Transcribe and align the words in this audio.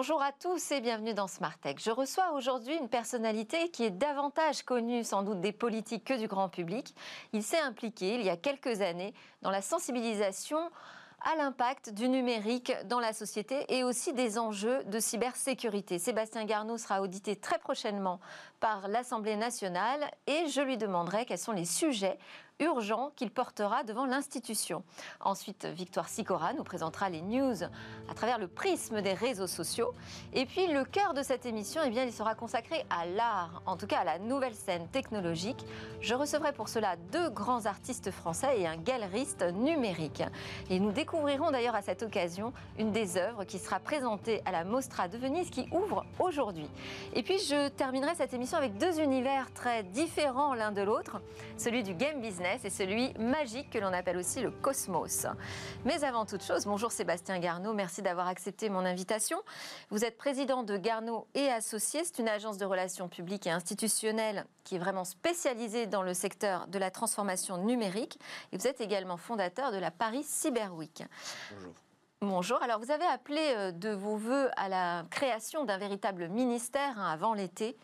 Bonjour 0.00 0.22
à 0.22 0.30
tous 0.30 0.70
et 0.70 0.80
bienvenue 0.80 1.12
dans 1.12 1.26
Smart 1.26 1.58
Tech. 1.58 1.74
Je 1.80 1.90
reçois 1.90 2.30
aujourd'hui 2.30 2.76
une 2.76 2.88
personnalité 2.88 3.68
qui 3.70 3.82
est 3.82 3.90
davantage 3.90 4.62
connue 4.62 5.02
sans 5.02 5.24
doute 5.24 5.40
des 5.40 5.50
politiques 5.50 6.04
que 6.04 6.16
du 6.16 6.28
grand 6.28 6.48
public. 6.48 6.94
Il 7.32 7.42
s'est 7.42 7.58
impliqué 7.58 8.14
il 8.14 8.22
y 8.22 8.30
a 8.30 8.36
quelques 8.36 8.80
années 8.80 9.12
dans 9.42 9.50
la 9.50 9.60
sensibilisation 9.60 10.70
à 11.20 11.34
l'impact 11.34 11.90
du 11.90 12.08
numérique 12.08 12.72
dans 12.84 13.00
la 13.00 13.12
société 13.12 13.64
et 13.76 13.82
aussi 13.82 14.12
des 14.12 14.38
enjeux 14.38 14.84
de 14.84 15.00
cybersécurité. 15.00 15.98
Sébastien 15.98 16.44
Garneau 16.44 16.78
sera 16.78 17.02
audité 17.02 17.34
très 17.34 17.58
prochainement 17.58 18.20
par 18.60 18.86
l'Assemblée 18.86 19.34
nationale 19.34 20.08
et 20.28 20.46
je 20.46 20.60
lui 20.60 20.76
demanderai 20.76 21.24
quels 21.24 21.38
sont 21.38 21.50
les 21.50 21.64
sujets 21.64 22.20
urgent 22.60 23.12
qu'il 23.14 23.30
portera 23.30 23.84
devant 23.84 24.06
l'institution. 24.06 24.82
Ensuite, 25.20 25.66
Victoire 25.66 26.08
Sicora 26.08 26.52
nous 26.54 26.64
présentera 26.64 27.08
les 27.08 27.22
news 27.22 27.62
à 28.08 28.14
travers 28.14 28.38
le 28.38 28.48
prisme 28.48 29.00
des 29.00 29.12
réseaux 29.12 29.46
sociaux. 29.46 29.94
Et 30.32 30.46
puis, 30.46 30.66
le 30.66 30.84
cœur 30.84 31.14
de 31.14 31.22
cette 31.22 31.46
émission, 31.46 31.82
eh 31.84 31.90
bien, 31.90 32.04
il 32.04 32.12
sera 32.12 32.34
consacré 32.34 32.84
à 32.90 33.06
l'art, 33.06 33.62
en 33.66 33.76
tout 33.76 33.86
cas 33.86 33.98
à 33.98 34.04
la 34.04 34.18
nouvelle 34.18 34.54
scène 34.54 34.88
technologique. 34.88 35.64
Je 36.00 36.14
recevrai 36.14 36.52
pour 36.52 36.68
cela 36.68 36.96
deux 37.12 37.30
grands 37.30 37.66
artistes 37.66 38.10
français 38.10 38.60
et 38.60 38.66
un 38.66 38.76
galeriste 38.76 39.42
numérique. 39.52 40.22
Et 40.70 40.80
nous 40.80 40.92
découvrirons 40.92 41.50
d'ailleurs 41.50 41.76
à 41.76 41.82
cette 41.82 42.02
occasion 42.02 42.52
une 42.78 42.92
des 42.92 43.16
œuvres 43.16 43.44
qui 43.44 43.58
sera 43.58 43.78
présentée 43.78 44.42
à 44.44 44.52
la 44.52 44.64
Mostra 44.64 45.08
de 45.08 45.16
Venise 45.16 45.50
qui 45.50 45.68
ouvre 45.70 46.04
aujourd'hui. 46.18 46.68
Et 47.14 47.22
puis, 47.22 47.38
je 47.38 47.68
terminerai 47.68 48.14
cette 48.16 48.34
émission 48.34 48.58
avec 48.58 48.76
deux 48.78 49.00
univers 49.00 49.52
très 49.52 49.84
différents 49.84 50.54
l'un 50.54 50.72
de 50.72 50.82
l'autre, 50.82 51.20
celui 51.56 51.82
du 51.82 51.94
game 51.94 52.20
business 52.20 52.47
c'est 52.60 52.70
celui 52.70 53.12
magique 53.18 53.70
que 53.70 53.78
l'on 53.78 53.92
appelle 53.92 54.16
aussi 54.16 54.40
le 54.40 54.50
cosmos. 54.50 55.26
Mais 55.84 56.04
avant 56.04 56.24
toute 56.24 56.42
chose, 56.42 56.64
bonjour 56.64 56.92
Sébastien 56.92 57.38
Garneau, 57.38 57.74
merci 57.74 58.00
d'avoir 58.00 58.28
accepté 58.28 58.70
mon 58.70 58.84
invitation. 58.84 59.38
Vous 59.90 60.04
êtes 60.04 60.16
président 60.16 60.62
de 60.62 60.76
Garneau 60.76 61.26
et 61.34 61.48
Associés, 61.48 62.04
c'est 62.04 62.18
une 62.20 62.28
agence 62.28 62.58
de 62.58 62.64
relations 62.64 63.08
publiques 63.08 63.46
et 63.46 63.50
institutionnelles 63.50 64.46
qui 64.64 64.76
est 64.76 64.78
vraiment 64.78 65.04
spécialisée 65.04 65.86
dans 65.86 66.02
le 66.02 66.14
secteur 66.14 66.66
de 66.68 66.78
la 66.78 66.90
transformation 66.90 67.58
numérique. 67.58 68.18
Et 68.52 68.56
vous 68.56 68.66
êtes 68.66 68.80
également 68.80 69.16
fondateur 69.16 69.72
de 69.72 69.78
la 69.78 69.90
Paris 69.90 70.24
Cyber 70.24 70.74
Week. 70.74 71.02
Bonjour. 71.52 71.74
Bonjour. 72.20 72.60
Alors, 72.64 72.80
vous 72.80 72.90
avez 72.90 73.04
appelé 73.04 73.40
euh, 73.54 73.70
de 73.70 73.90
vos 73.90 74.16
voeux 74.16 74.50
à 74.56 74.68
la 74.68 75.04
création 75.08 75.64
d'un 75.64 75.78
véritable 75.78 76.26
ministère 76.26 76.98
hein, 76.98 77.12
avant 77.12 77.32
l'été 77.32 77.76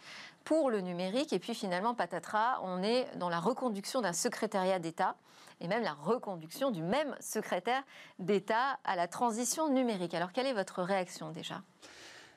pour 0.42 0.70
le 0.70 0.80
numérique. 0.80 1.32
Et 1.32 1.38
puis 1.38 1.54
finalement, 1.54 1.94
patatras, 1.94 2.58
on 2.64 2.82
est 2.82 3.06
dans 3.16 3.28
la 3.28 3.38
reconduction 3.38 4.00
d'un 4.00 4.12
secrétariat 4.12 4.80
d'État 4.80 5.14
et 5.60 5.68
même 5.68 5.84
la 5.84 5.92
reconduction 5.92 6.72
du 6.72 6.82
même 6.82 7.14
secrétaire 7.20 7.84
d'État 8.18 8.80
à 8.82 8.96
la 8.96 9.06
transition 9.06 9.68
numérique. 9.68 10.14
Alors, 10.14 10.32
quelle 10.32 10.46
est 10.46 10.52
votre 10.52 10.82
réaction 10.82 11.30
déjà? 11.30 11.62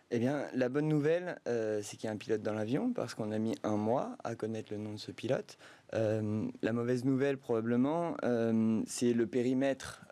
Eh 0.10 0.20
bien, 0.20 0.46
la 0.54 0.70
bonne 0.70 0.88
nouvelle, 0.88 1.38
euh, 1.50 1.82
c'est 1.84 1.98
qu'il 1.98 2.08
y 2.08 2.10
a 2.10 2.14
un 2.14 2.18
pilote 2.18 2.42
dans 2.42 2.54
l'avion, 2.54 2.94
parce 2.94 3.14
qu'on 3.14 3.32
a 3.32 3.40
mis 3.40 3.58
un 3.64 3.76
mois 3.76 4.16
à 4.24 4.36
connaître 4.36 4.72
le 4.72 4.80
nom 4.80 4.94
de 4.94 4.98
ce 4.98 5.12
pilote. 5.12 5.58
Euh, 5.96 6.48
la 6.62 6.72
mauvaise 6.72 7.04
nouvelle, 7.04 7.38
probablement, 7.38 8.16
euh, 8.24 8.82
c'est 8.88 9.12
le 9.12 9.28
périmètre 9.28 10.06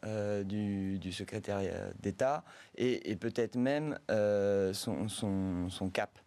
du, 0.43 0.99
du, 0.99 1.11
secrétariat 1.13 1.93
d'État 2.01 2.43
et, 2.77 3.15
peut-être 3.15 3.55
même 3.55 3.97
son, 4.73 5.89
cap. 5.93 6.19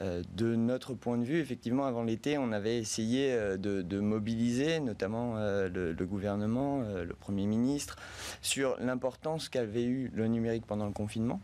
De 0.00 0.56
notre 0.56 0.94
point 0.94 1.16
de 1.16 1.24
vue, 1.24 1.38
effectivement, 1.38 1.86
avant 1.86 2.02
l'été, 2.02 2.36
on 2.36 2.50
avait 2.50 2.78
essayé 2.78 3.32
de, 3.56 4.00
mobiliser, 4.00 4.80
notamment 4.80 5.36
le, 5.36 6.04
gouvernement, 6.04 6.80
le 6.80 7.14
Premier 7.14 7.46
ministre, 7.46 7.96
sur 8.42 8.76
l'importance 8.80 9.48
qu'avait 9.48 9.84
eu 9.84 10.10
le 10.14 10.26
numérique 10.26 10.66
pendant 10.66 10.86
le 10.86 10.92
confinement. 10.92 11.40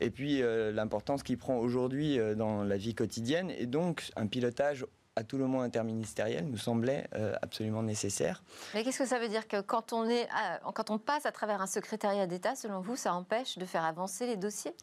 Et 0.00 0.10
puis 0.10 0.42
l'importance 0.72 1.22
qu'il 1.22 1.38
prend 1.38 1.58
aujourd'hui 1.58 2.18
dans 2.36 2.62
la 2.62 2.76
vie 2.76 2.94
quotidienne, 2.94 3.50
et 3.50 3.66
donc 3.66 4.10
un 4.16 4.26
pilotage 4.26 4.84
à 5.16 5.24
tout 5.24 5.36
le 5.36 5.46
moins 5.46 5.64
interministériel 5.64 6.46
nous 6.46 6.58
semblait 6.58 7.08
absolument 7.42 7.82
nécessaire. 7.82 8.42
Mais 8.74 8.84
qu'est-ce 8.84 8.98
que 8.98 9.06
ça 9.06 9.18
veut 9.18 9.28
dire 9.28 9.48
que 9.48 9.60
quand 9.60 9.92
on, 9.92 10.08
est 10.08 10.28
quand 10.74 10.90
on 10.90 10.98
passe 10.98 11.26
à 11.26 11.32
travers 11.32 11.60
un 11.60 11.66
secrétariat 11.66 12.26
d'État, 12.26 12.54
selon 12.54 12.80
vous, 12.80 12.96
ça 12.96 13.12
empêche 13.14 13.58
de 13.58 13.64
faire 13.64 13.84
avancer 13.84 14.26
les 14.26 14.36
dossiers? 14.36 14.74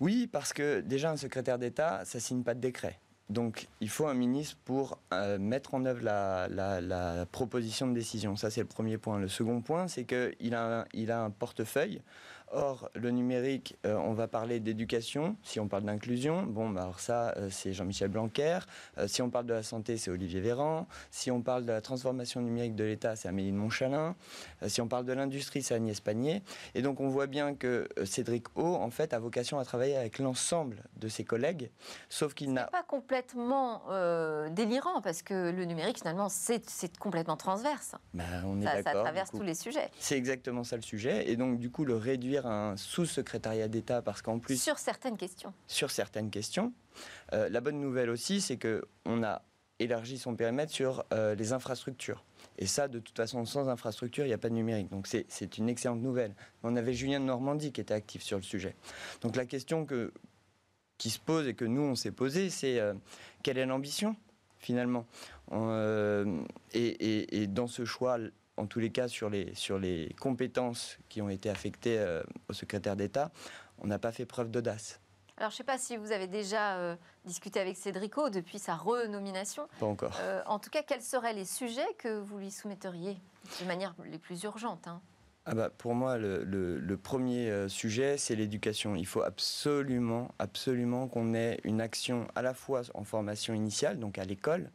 Oui, 0.00 0.28
parce 0.30 0.52
que 0.52 0.80
déjà 0.80 1.10
un 1.10 1.16
secrétaire 1.16 1.58
d'État, 1.58 2.02
ça 2.04 2.20
signe 2.20 2.42
pas 2.42 2.54
de 2.54 2.60
décret. 2.60 2.98
Donc 3.28 3.68
il 3.80 3.90
faut 3.90 4.06
un 4.06 4.14
ministre 4.14 4.56
pour 4.64 4.98
euh, 5.12 5.38
mettre 5.38 5.74
en 5.74 5.84
œuvre 5.84 6.02
la, 6.02 7.26
proposition 7.30 7.86
de 7.86 7.92
décision. 7.92 8.36
Ça, 8.36 8.50
c'est 8.50 8.62
le 8.62 8.66
premier 8.66 8.96
point. 8.96 9.18
Le 9.18 9.28
second 9.28 9.60
point, 9.60 9.86
c'est 9.88 10.04
qu'il 10.04 10.54
a, 10.54 10.86
il 10.94 11.10
a 11.10 11.22
un 11.22 11.30
portefeuille 11.30 12.00
Or, 12.52 12.90
le 12.94 13.10
numérique, 13.10 13.76
euh, 13.84 13.94
on 13.96 14.14
va 14.14 14.26
parler 14.26 14.60
d'éducation. 14.60 15.36
Si 15.42 15.60
on 15.60 15.68
parle 15.68 15.84
d'inclusion, 15.84 16.44
bon, 16.44 16.70
bah, 16.70 16.82
alors 16.82 17.00
ça, 17.00 17.34
euh, 17.36 17.48
c'est 17.50 17.72
Jean-Michel 17.72 18.08
Blanquer. 18.08 18.60
Euh, 18.96 19.06
si 19.06 19.20
on 19.20 19.28
parle 19.28 19.46
de 19.46 19.52
la 19.52 19.62
santé, 19.62 19.96
c'est 19.98 20.10
Olivier 20.10 20.40
Véran. 20.40 20.86
Si 21.10 21.30
on 21.30 21.42
parle 21.42 21.64
de 21.64 21.72
la 21.72 21.80
transformation 21.80 22.40
numérique 22.40 22.74
de 22.74 22.84
l'État, 22.84 23.16
c'est 23.16 23.28
Amélie 23.28 23.52
de 23.52 23.56
Montchalin. 23.56 24.14
si 24.66 24.80
on 24.80 24.88
parle 24.88 25.04
de 25.04 25.12
l'industrie, 25.12 25.62
c'est 25.62 25.74
Agnès 25.74 26.00
Pannier. 26.00 26.42
Et 26.74 26.82
donc, 26.82 27.00
on 27.00 27.08
voit 27.08 27.26
bien 27.26 27.54
que 27.54 27.88
Cédric 28.04 28.46
O, 28.56 28.76
en 28.76 28.90
fait, 28.90 29.12
a 29.12 29.18
vocation 29.18 29.58
à 29.58 29.64
travailler 29.64 29.96
avec 29.96 30.18
l'ensemble 30.18 30.84
de 30.96 31.08
ses 31.08 31.24
collègues, 31.24 31.70
sauf 32.08 32.34
qu'il 32.34 32.52
n'a 32.52 32.64
pas 32.64 32.82
complètement 32.82 33.82
délirant 34.50 35.02
parce 35.02 35.22
que 35.22 35.50
le 35.50 35.64
numérique, 35.64 35.98
finalement, 35.98 36.28
c'est 36.28 36.96
complètement 36.98 37.36
transverse. 37.36 37.94
Bah, 38.14 38.24
on 38.46 38.60
est 38.60 38.64
ça, 38.64 38.82
ça 38.82 38.92
traverse 38.92 39.30
tous 39.30 39.42
les 39.42 39.54
sujets. 39.54 39.90
C'est 39.98 40.16
exactement 40.16 40.64
ça 40.64 40.76
le 40.76 40.82
sujet. 40.82 41.30
Et 41.30 41.36
donc, 41.36 41.58
du 41.58 41.70
coup, 41.70 41.84
le 41.84 41.96
réduire 41.96 42.37
un 42.46 42.76
sous-secrétariat 42.76 43.68
d'État 43.68 44.02
parce 44.02 44.22
qu'en 44.22 44.38
plus... 44.38 44.60
Sur 44.60 44.78
certaines 44.78 45.16
questions. 45.16 45.52
Sur 45.66 45.90
certaines 45.90 46.30
questions. 46.30 46.72
Euh, 47.32 47.48
la 47.48 47.60
bonne 47.60 47.80
nouvelle 47.80 48.10
aussi, 48.10 48.40
c'est 48.40 48.58
qu'on 48.58 49.22
a 49.22 49.42
élargi 49.78 50.18
son 50.18 50.34
périmètre 50.34 50.72
sur 50.72 51.04
euh, 51.12 51.34
les 51.34 51.52
infrastructures. 51.52 52.24
Et 52.58 52.66
ça, 52.66 52.88
de 52.88 52.98
toute 52.98 53.16
façon, 53.16 53.44
sans 53.44 53.68
infrastructure, 53.68 54.24
il 54.24 54.28
n'y 54.28 54.34
a 54.34 54.38
pas 54.38 54.48
de 54.48 54.54
numérique. 54.54 54.88
Donc 54.90 55.06
c'est 55.06 55.58
une 55.58 55.68
excellente 55.68 56.00
nouvelle. 56.00 56.34
On 56.62 56.74
avait 56.76 56.94
Julien 56.94 57.20
de 57.20 57.24
Normandie 57.24 57.72
qui 57.72 57.80
était 57.80 57.94
actif 57.94 58.22
sur 58.22 58.36
le 58.36 58.42
sujet. 58.42 58.74
Donc 59.20 59.36
la 59.36 59.46
question 59.46 59.86
que, 59.86 60.12
qui 60.96 61.10
se 61.10 61.20
pose 61.20 61.46
et 61.46 61.54
que 61.54 61.64
nous, 61.64 61.82
on 61.82 61.94
s'est 61.94 62.10
posée, 62.10 62.50
c'est 62.50 62.80
euh, 62.80 62.94
quelle 63.42 63.58
est 63.58 63.66
l'ambition 63.66 64.16
finalement? 64.60 65.06
Et, 66.74 67.42
et, 67.42 67.46
dans 67.46 67.68
ce 67.68 67.84
choix 67.84 68.18
en 68.58 68.66
tous 68.66 68.80
les 68.80 68.90
cas, 68.90 69.08
sur 69.08 69.30
les, 69.30 69.54
sur 69.54 69.78
les 69.78 70.14
compétences 70.20 70.98
qui 71.08 71.22
ont 71.22 71.28
été 71.28 71.48
affectées 71.48 71.98
euh, 71.98 72.22
au 72.48 72.52
secrétaire 72.52 72.96
d'État, 72.96 73.30
on 73.78 73.86
n'a 73.86 73.98
pas 73.98 74.12
fait 74.12 74.26
preuve 74.26 74.50
d'audace. 74.50 75.00
Alors, 75.36 75.50
je 75.50 75.54
ne 75.54 75.58
sais 75.58 75.64
pas 75.64 75.78
si 75.78 75.96
vous 75.96 76.10
avez 76.10 76.26
déjà 76.26 76.78
euh, 76.78 76.96
discuté 77.24 77.60
avec 77.60 77.76
Cédrico 77.76 78.28
depuis 78.28 78.58
sa 78.58 78.74
renomination. 78.74 79.68
Pas 79.78 79.86
encore. 79.86 80.18
Euh, 80.20 80.42
en 80.46 80.58
tout 80.58 80.70
cas, 80.70 80.82
quels 80.82 81.02
seraient 81.02 81.32
les 81.32 81.44
sujets 81.44 81.86
que 81.98 82.18
vous 82.18 82.38
lui 82.38 82.50
soumetteriez 82.50 83.16
de 83.60 83.66
manière 83.66 83.94
les 84.04 84.18
plus 84.18 84.42
urgente 84.42 84.88
hein? 84.88 85.00
Ah 85.50 85.54
bah, 85.54 85.70
pour 85.70 85.94
moi, 85.94 86.18
le, 86.18 86.44
le 86.44 86.96
premier 86.98 87.70
sujet, 87.70 88.18
c'est 88.18 88.34
l'éducation. 88.34 88.94
Il 88.96 89.06
faut 89.06 89.22
absolument, 89.22 90.30
absolument 90.38 91.08
qu'on 91.08 91.32
ait 91.32 91.58
une 91.64 91.80
action 91.80 92.26
à 92.34 92.42
la 92.42 92.52
fois 92.52 92.82
en 92.92 93.02
formation 93.04 93.54
initiale, 93.54 93.98
donc 93.98 94.18
à 94.18 94.24
l'école, 94.24 94.70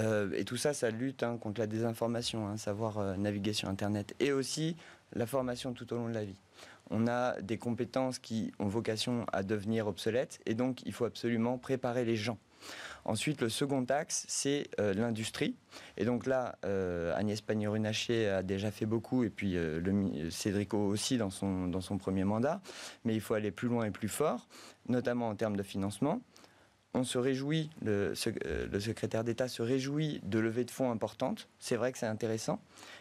euh, 0.00 0.30
et 0.34 0.44
tout 0.44 0.56
ça, 0.56 0.74
ça 0.74 0.90
lutte 0.90 1.22
hein, 1.22 1.38
contre 1.40 1.60
la 1.60 1.66
désinformation, 1.66 2.46
hein, 2.46 2.56
savoir 2.56 2.98
euh, 2.98 3.16
naviguer 3.16 3.52
sur 3.52 3.68
Internet. 3.68 4.14
Et 4.20 4.32
aussi 4.32 4.76
la 5.12 5.26
formation 5.26 5.72
tout 5.72 5.92
au 5.92 5.96
long 5.96 6.08
de 6.08 6.14
la 6.14 6.24
vie. 6.24 6.36
On 6.90 7.06
a 7.06 7.40
des 7.40 7.56
compétences 7.56 8.18
qui 8.18 8.52
ont 8.58 8.66
vocation 8.66 9.24
à 9.32 9.42
devenir 9.42 9.86
obsolètes 9.86 10.40
et 10.44 10.54
donc 10.54 10.82
il 10.84 10.92
faut 10.92 11.06
absolument 11.06 11.56
préparer 11.56 12.04
les 12.04 12.16
gens. 12.16 12.38
Ensuite, 13.06 13.42
le 13.42 13.50
second 13.50 13.84
axe, 13.84 14.24
c'est 14.28 14.68
euh, 14.80 14.94
l'industrie. 14.94 15.54
Et 15.98 16.04
donc 16.06 16.26
là, 16.26 16.56
Agnès 17.14 17.40
Pannier-Runacher 17.42 18.28
a 18.28 18.42
déjà 18.42 18.70
fait 18.70 18.86
beaucoup, 18.86 19.22
et 19.24 19.30
puis 19.30 19.52
le, 19.52 20.30
Cédrico 20.30 20.78
aussi 20.78 21.18
dans 21.18 21.28
son, 21.28 21.66
dans 21.66 21.82
son 21.82 21.98
premier 21.98 22.24
mandat. 22.24 22.62
Mais 23.04 23.14
il 23.14 23.20
faut 23.20 23.34
aller 23.34 23.50
plus 23.50 23.68
loin 23.68 23.84
et 23.84 23.90
plus 23.90 24.08
fort, 24.08 24.48
notamment 24.88 25.28
en 25.28 25.34
termes 25.34 25.56
de 25.56 25.62
financement 25.62 26.22
on 26.94 27.02
se 27.02 27.18
réjouit, 27.18 27.70
euh, 27.86 28.14
le, 28.72 28.80
secrétaire 28.80 29.24
d'État 29.24 29.48
se 29.48 29.62
réjouit 29.62 30.20
de 30.22 30.38
levées 30.38 30.64
de 30.64 30.70
fonds 30.70 30.90
importantes. 30.90 31.48
C'est 31.58 31.76
vrai 31.76 31.92
que 31.92 31.98
c'est 31.98 32.06
intéressant, 32.06 32.60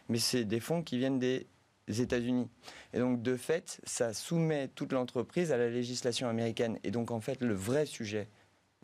mais 0.10 0.18
c'est 0.18 0.44
des 0.44 0.60
fonds 0.60 0.82
qui 0.82 0.98
viennent 0.98 1.20
des 1.20 1.48
États-Unis. 1.88 2.50
Et 2.94 3.00
donc, 3.00 3.22
de 3.22 3.38
fait, 3.38 3.80
ça 3.84 4.14
soumet 4.14 4.70
toute 4.70 4.92
l'entreprise 4.92 5.52
à 5.52 5.58
la 5.58 5.70
législation 5.70 6.28
américaine. 6.28 6.80
Et 6.84 6.92
donc, 6.92 7.12
en 7.12 7.22
fait, 7.22 7.42
le 7.42 7.54
vrai 7.54 7.86
sujet 7.86 8.28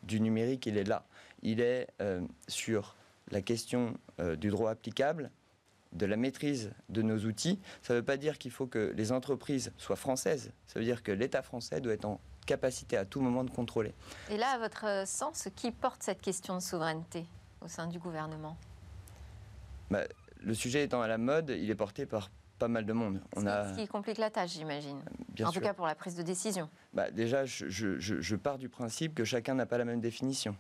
du 0.03 0.21
numérique, 0.21 0.67
il 0.67 0.77
est 0.77 0.83
là. 0.83 1.05
Il 1.41 1.59
est 1.59 1.87
euh, 2.01 2.21
sur 2.47 2.95
la 3.31 3.41
question 3.41 3.97
euh, 4.19 4.35
du 4.35 4.49
droit 4.49 4.71
applicable, 4.71 5.31
de 5.91 6.05
la 6.05 6.17
maîtrise 6.17 6.71
de 6.89 7.01
nos 7.01 7.17
outils. 7.25 7.59
Ça 7.81 7.93
ne 7.93 7.99
veut 7.99 8.05
pas 8.05 8.17
dire 8.17 8.37
qu'il 8.37 8.51
faut 8.51 8.67
que 8.67 8.93
les 8.95 9.11
entreprises 9.11 9.71
soient 9.77 9.95
françaises. 9.95 10.51
Ça 10.67 10.79
veut 10.79 10.85
dire 10.85 11.01
que 11.01 11.11
l'État 11.11 11.41
français 11.41 11.81
doit 11.81 11.93
être 11.93 12.05
en 12.05 12.21
capacité 12.49 12.97
à 12.97 13.05
tout 13.05 13.21
moment 13.21 13.43
de 13.43 13.51
contrôler. 13.51 13.93
Et 14.31 14.37
là, 14.37 14.47
à 14.55 14.57
votre 14.57 15.07
sens, 15.07 15.47
qui 15.55 15.71
porte 15.71 16.01
cette 16.01 16.19
question 16.19 16.55
de 16.55 16.61
souveraineté 16.61 17.27
au 17.61 17.67
sein 17.67 17.85
du 17.85 17.99
gouvernement? 17.99 18.57
Bah, 19.91 20.03
Le 20.41 20.53
sujet 20.55 20.83
étant 20.83 21.01
à 21.01 21.07
la 21.07 21.19
mode, 21.19 21.51
il 21.51 21.69
est 21.69 21.75
porté 21.75 22.07
par 22.07 22.31
pas 22.57 22.67
mal 22.67 22.85
de 22.85 22.93
monde. 22.93 23.21
On 23.35 23.45
a... 23.45 23.73
Ce 23.73 23.79
qui 23.79 23.87
complique 23.87 24.17
la 24.17 24.31
tâche, 24.31 24.51
j'imagine. 24.53 24.99
Bien 25.29 25.47
en 25.47 25.51
tout 25.51 25.61
cas 25.61 25.73
pour 25.73 25.85
la 25.85 25.95
prise 25.95 26.15
de 26.15 26.23
décision. 26.23 26.69
Bah, 26.93 27.11
déjà, 27.11 27.45
je, 27.45 27.67
je, 27.69 28.35
pars 28.35 28.57
du 28.57 28.67
principe 28.67 29.13
que 29.13 29.23
chacun 29.23 29.53
n'a 29.53 29.67
pas 29.67 29.77
la 29.77 29.85
même 29.85 30.01
définition. 30.01 30.55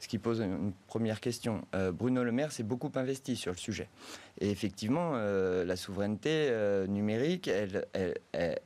Ce 0.00 0.08
qui 0.08 0.18
pose 0.18 0.40
une 0.40 0.72
première 0.86 1.20
question. 1.20 1.62
Euh, 1.74 1.92
Bruno 1.92 2.24
Le 2.24 2.32
Maire 2.32 2.52
s'est 2.52 2.62
beaucoup 2.62 2.90
investi 2.94 3.36
sur 3.36 3.52
le 3.52 3.58
sujet. 3.58 3.88
Et 4.40 4.50
effectivement, 4.50 5.12
euh, 5.14 5.64
la 5.64 5.76
souveraineté 5.76 6.48
euh, 6.50 6.86
numérique, 6.86 7.48
elle, 7.48 7.86
elle, 7.92 8.14
elle 8.32 8.58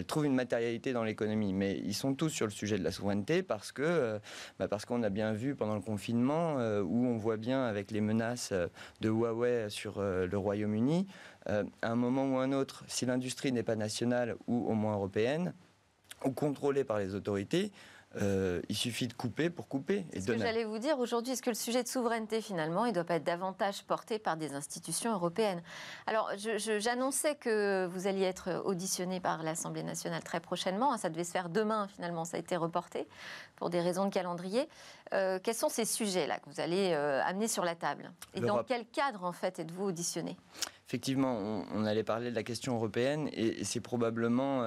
trouve 0.00 0.24
une 0.24 0.34
matérialité 0.34 0.92
dans 0.92 1.04
l'économie. 1.04 1.52
Mais 1.52 1.78
ils 1.84 1.94
sont 1.94 2.14
tous 2.14 2.30
sur 2.30 2.46
le 2.46 2.52
sujet 2.52 2.78
de 2.78 2.84
la 2.84 2.90
souveraineté 2.90 3.42
parce 3.42 3.72
que 3.72 3.82
euh, 3.82 4.18
bah, 4.58 4.68
parce 4.68 4.84
qu'on 4.84 5.02
a 5.02 5.10
bien 5.10 5.32
vu 5.32 5.54
pendant 5.54 5.74
le 5.74 5.82
confinement 5.82 6.58
euh, 6.58 6.82
où 6.82 7.06
on 7.06 7.16
voit 7.16 7.36
bien 7.36 7.64
avec 7.64 7.90
les 7.90 8.00
menaces 8.00 8.50
euh, 8.52 8.68
de 9.00 9.08
Huawei 9.08 9.68
sur 9.68 10.00
le 10.00 10.36
Royaume-Uni, 10.36 11.06
à 11.46 11.64
un 11.82 11.96
moment 11.96 12.24
ou 12.26 12.38
un 12.38 12.52
autre, 12.52 12.84
si 12.86 13.04
l'industrie 13.04 13.52
n'est 13.52 13.62
pas 13.62 13.76
nationale 13.76 14.36
ou 14.46 14.68
au 14.68 14.74
moins 14.74 14.94
européenne 14.94 15.54
ou 16.24 16.30
contrôlée 16.30 16.84
par 16.84 16.98
les 16.98 17.14
autorités, 17.14 17.72
euh, 18.20 18.60
il 18.68 18.76
suffit 18.76 19.06
de 19.06 19.14
couper 19.14 19.48
pour 19.48 19.68
couper. 19.68 20.04
Et 20.12 20.20
ce 20.20 20.26
que 20.26 20.38
j'allais 20.38 20.64
vous 20.64 20.78
dire 20.78 20.98
aujourd'hui, 20.98 21.32
est-ce 21.32 21.42
que 21.42 21.50
le 21.50 21.56
sujet 21.56 21.82
de 21.82 21.88
souveraineté, 21.88 22.42
finalement, 22.42 22.84
il 22.84 22.90
ne 22.90 22.94
doit 22.94 23.04
pas 23.04 23.14
être 23.14 23.24
davantage 23.24 23.84
porté 23.84 24.18
par 24.18 24.36
des 24.36 24.52
institutions 24.52 25.12
européennes? 25.12 25.62
Alors, 26.06 26.30
j'annonçais 26.36 27.36
que 27.36 27.86
vous 27.86 28.06
alliez 28.06 28.24
être 28.24 28.62
auditionné 28.64 29.20
par 29.20 29.42
l'Assemblée 29.42 29.82
nationale 29.82 30.22
très 30.22 30.40
prochainement. 30.40 30.96
Ça 30.98 31.08
devait 31.08 31.24
se 31.24 31.30
faire 31.30 31.48
demain, 31.48 31.88
finalement, 31.88 32.24
ça 32.24 32.36
a 32.36 32.40
été 32.40 32.56
reporté 32.56 33.08
pour 33.56 33.70
des 33.70 33.80
raisons 33.80 34.04
de 34.04 34.12
calendrier. 34.12 34.68
Euh, 35.14 35.38
quels 35.42 35.54
sont 35.54 35.68
ces 35.68 35.84
sujets-là 35.84 36.38
que 36.38 36.50
vous 36.50 36.60
allez 36.60 36.92
euh, 36.92 37.22
amener 37.24 37.48
sur 37.48 37.64
la 37.64 37.74
table? 37.74 38.12
Et 38.34 38.40
dans 38.40 38.62
quel 38.62 38.86
cadre, 38.86 39.24
en 39.24 39.32
fait, 39.32 39.58
êtes-vous 39.58 39.84
auditionné? 39.84 40.36
Effectivement, 40.86 41.64
on, 41.72 41.84
allait 41.86 42.02
parler 42.02 42.30
de 42.30 42.34
la 42.34 42.42
question 42.42 42.74
européenne 42.74 43.30
et, 43.32 43.64
c'est 43.64 43.80
probablement 43.80 44.62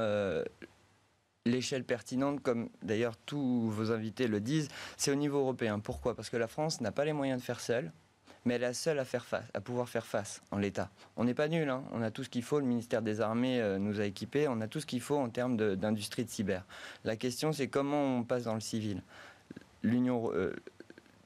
l'échelle 1.46 1.84
pertinente, 1.84 2.42
comme 2.42 2.70
d'ailleurs 2.82 3.16
tous 3.18 3.70
vos 3.70 3.92
invités 3.92 4.28
le 4.28 4.40
disent, 4.40 4.68
c'est 4.98 5.12
au 5.12 5.16
niveau 5.16 5.40
européen. 5.40 5.80
Pourquoi? 5.80 6.16
Parce 6.16 6.30
que 6.30 6.38
la 6.38 6.48
France 6.48 6.82
n'a 6.82 6.92
pas 6.92 7.06
les 7.06 7.14
moyens 7.14 7.40
de 7.40 7.46
faire 7.46 7.60
seule, 7.60 7.92
mais 8.46 8.56
elle 8.56 8.64
est 8.64 8.74
seule 8.74 9.00
à, 9.00 9.06
faire 9.06 9.26
face, 9.26 9.46
à 9.54 9.62
pouvoir 9.62 9.90
faire 9.90 10.06
face 10.06 10.42
en 10.52 10.58
l'État. 10.58 10.90
On 11.18 11.24
n'est 11.24 11.34
pas 11.34 11.48
nul, 11.48 11.70
hein. 11.70 11.84
on 11.92 12.02
a 12.02 12.12
tout 12.12 12.24
ce 12.24 12.30
qu'il 12.30 12.44
faut, 12.44 12.60
le 12.60 12.66
ministère 12.66 13.02
des 13.02 13.22
Armées 13.22 13.62
euh, 13.62 13.78
nous 13.78 14.00
a 14.00 14.06
équipés, 14.06 14.48
on 14.48 14.62
a 14.62 14.68
tout 14.68 14.80
ce 14.80 14.86
qu'il 14.86 15.02
faut 15.02 15.18
en 15.18 15.30
termes 15.30 15.58
d'industrie 15.76 16.26
de, 16.26 16.30
cyber. 16.30 16.66
La 17.04 17.16
question, 17.16 17.52
c'est 17.54 17.68
comment 17.68 18.18
on 18.18 18.24
passe 18.24 18.44
dans 18.44 18.56
le 18.56 18.60
civil. 18.60 19.02
L'Union. 19.84 20.32
Euh, 20.34 20.54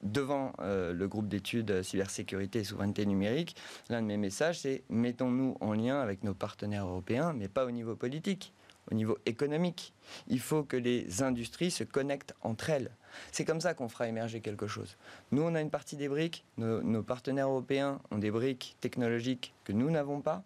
devant 0.01 0.54
euh, 0.62 0.94
le 0.94 1.07
groupe 1.10 1.27
d'études 1.27 1.83
cybersécurité 1.83 2.60
et 2.60 2.63
souveraineté 2.63 3.06
numérique, 3.06 3.57
l'un 3.89 4.01
de 4.01 4.07
mes 4.07 4.16
messages, 4.16 4.60
c'est 4.60 4.83
mettons-nous 4.89 5.57
en 5.60 5.74
lien 5.74 6.00
avec 6.00 6.24
nos 6.24 6.33
partenaires 6.33 6.88
européens, 6.88 7.33
mais 7.33 7.50
pas 7.50 7.66
au 7.66 7.71
niveau 7.71 7.98
politique 7.98 8.54
au 8.91 8.95
niveau 8.95 9.18
économique. 9.25 9.94
Il 10.27 10.39
faut 10.39 10.63
que 10.63 10.77
les 10.77 11.21
industries 11.21 11.71
se 11.71 11.83
connectent 11.83 12.33
entre 12.41 12.69
elles. 12.69 12.91
C'est 13.31 13.45
comme 13.45 13.62
ça 13.62 13.74
qu'on 13.74 13.89
fera 13.89 14.07
émerger 14.07 14.39
quelque 14.39 14.68
chose. 14.68 14.97
Nous, 15.31 15.41
on 15.41 15.56
a 15.56 15.62
une 15.62 15.69
partie 15.69 15.95
des 15.95 16.07
briques, 16.07 16.45
nos, 16.57 17.03
partenaires 17.03 17.50
européens 17.50 18.00
ont 18.12 18.18
des 18.18 18.31
briques 18.31 18.75
technologiques 18.81 19.53
que 19.63 19.74
nous 19.74 19.89
n'avons 19.89 20.21
pas 20.21 20.44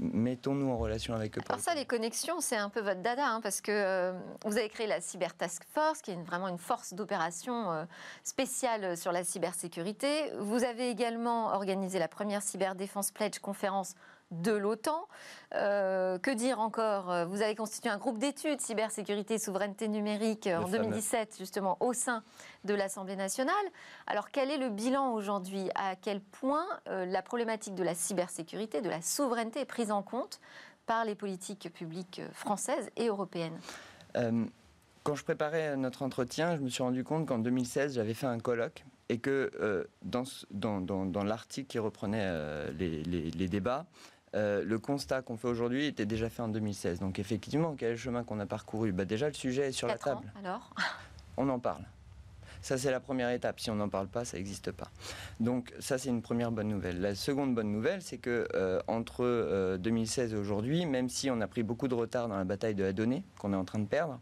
mettons-nous 0.00 0.70
en 0.70 0.78
relation 0.78 1.12
avec 1.12 1.36
eux. 1.36 1.40
Alors 1.48 1.60
ça, 1.60 1.74
les 1.74 1.84
connexions, 1.84 2.40
c'est 2.40 2.56
un 2.56 2.68
peu 2.68 2.80
votre 2.80 3.02
dada, 3.02 3.26
hein, 3.26 3.40
parce 3.40 3.60
que 3.60 3.72
euh, 3.72 4.12
vous 4.44 4.56
avez 4.56 4.68
créé 4.68 4.86
la 4.86 5.00
Cyber 5.00 5.34
Task 5.34 5.64
Force, 5.74 6.02
qui 6.02 6.12
est 6.12 6.22
vraiment 6.22 6.46
une 6.46 6.58
force 6.58 6.94
d'opération 6.94 7.72
euh, 7.72 7.84
spéciale 8.22 8.96
sur 8.96 9.10
la 9.10 9.24
cybersécurité. 9.24 10.30
Vous 10.38 10.62
avez 10.62 10.88
également 10.90 11.48
organisé 11.48 11.98
la 11.98 12.06
première 12.06 12.42
Cyber 12.42 12.76
Défense 12.76 13.10
Pledge 13.10 13.40
conférence 13.40 13.94
de 14.30 14.52
l'OTAN. 14.52 15.06
Euh, 15.54 16.18
que 16.18 16.30
dire 16.30 16.60
encore? 16.60 17.10
Euh, 17.10 17.24
Vous 17.24 17.40
avez 17.40 17.54
constitué 17.54 17.88
un 17.88 17.98
groupe 17.98 18.18
d'études 18.18 18.60
cybersécurité 18.60 19.34
et 19.34 19.38
souveraineté 19.38 19.88
numérique 19.88 20.46
euh, 20.46 20.58
en 20.58 20.68
2017, 20.68 21.36
justement, 21.38 21.78
au 21.80 21.92
sein 21.92 22.22
de 22.64 22.74
l'Assemblée 22.74 23.16
nationale. 23.16 23.54
Alors, 24.06 24.30
quel 24.30 24.50
est 24.50 24.58
le 24.58 24.68
bilan 24.68 25.12
aujourd'hui? 25.12 25.70
À 25.74 25.96
quel 25.96 26.20
point 26.20 26.66
la 26.86 27.22
problématique 27.22 27.74
de 27.74 27.82
la 27.82 27.94
cybersécurité, 27.94 28.80
de 28.80 28.90
la 28.90 29.00
souveraineté 29.00 29.60
est 29.60 29.64
prise 29.64 29.90
en 29.90 30.02
compte 30.02 30.40
par 30.86 31.04
les 31.04 31.14
politiques 31.14 31.72
publiques 31.72 32.20
françaises 32.32 32.90
et 32.96 33.06
européennes? 33.06 33.58
Quand 34.14 35.14
je 35.14 35.24
préparais 35.24 35.76
notre 35.76 36.02
entretien, 36.02 36.56
je 36.56 36.60
me 36.60 36.68
suis 36.68 36.82
rendu 36.82 37.04
compte 37.04 37.26
qu'en 37.26 37.38
2016, 37.38 37.94
j'avais 37.94 38.14
fait 38.14 38.26
un 38.26 38.38
colloque 38.38 38.84
et 39.08 39.18
que 39.18 39.86
dans, 40.02 40.24
dans, 40.80 41.24
l'article 41.24 41.68
qui 41.68 41.78
reprenait 41.78 42.72
les, 42.72 43.48
débats, 43.48 43.86
euh, 44.34 44.62
le 44.64 44.78
constat 44.78 45.22
qu'on 45.22 45.36
fait 45.36 45.48
aujourd'hui 45.48 45.86
était 45.86 46.06
déjà 46.06 46.28
fait 46.28 46.42
en 46.42 46.48
2016. 46.48 47.00
Donc 47.00 47.18
effectivement, 47.18 47.74
quel 47.76 47.88
est 47.88 47.92
le 47.92 47.98
chemin 47.98 48.24
qu'on 48.24 48.40
a 48.40 48.46
parcouru? 48.46 48.92
Bah, 48.92 49.04
Déjà, 49.04 49.28
le 49.28 49.34
sujet 49.34 49.68
est 49.68 49.72
sur 49.72 49.88
la 49.88 49.98
table. 49.98 50.32
alors? 50.38 50.74
On 51.36 51.48
en 51.48 51.58
parle. 51.58 51.84
Ça, 52.60 52.76
c'est 52.78 52.90
la 52.90 53.00
première 53.00 53.30
étape. 53.30 53.60
Si 53.60 53.70
on 53.70 53.76
n'en 53.76 53.88
parle 53.88 54.08
pas, 54.08 54.24
ça 54.24 54.36
n'existe 54.36 54.72
pas. 54.72 54.90
Donc, 55.40 55.72
ça, 55.78 55.98
c'est 55.98 56.08
une 56.08 56.22
première 56.22 56.50
bonne 56.50 56.68
nouvelle. 56.68 57.00
La 57.00 57.14
seconde 57.14 57.54
bonne 57.54 57.70
nouvelle, 57.70 58.02
c'est 58.02 58.18
que 58.18 58.48
euh, 58.54 58.80
entre 58.88 59.76
2016 59.76 60.32
euh, 60.32 60.36
et 60.36 60.40
aujourd'hui, 60.40 60.86
même 60.86 61.08
si 61.08 61.30
on 61.30 61.40
a 61.40 61.46
pris 61.46 61.62
beaucoup 61.62 61.88
de 61.88 61.94
retard 61.94 62.28
dans 62.28 62.36
la 62.36 62.44
bataille 62.44 62.74
de 62.74 62.82
la 62.82 62.92
donnée 62.92 63.22
qu'on 63.38 63.52
est 63.52 63.56
en 63.56 63.64
train 63.64 63.78
de 63.78 63.86
perdre, 63.86 64.20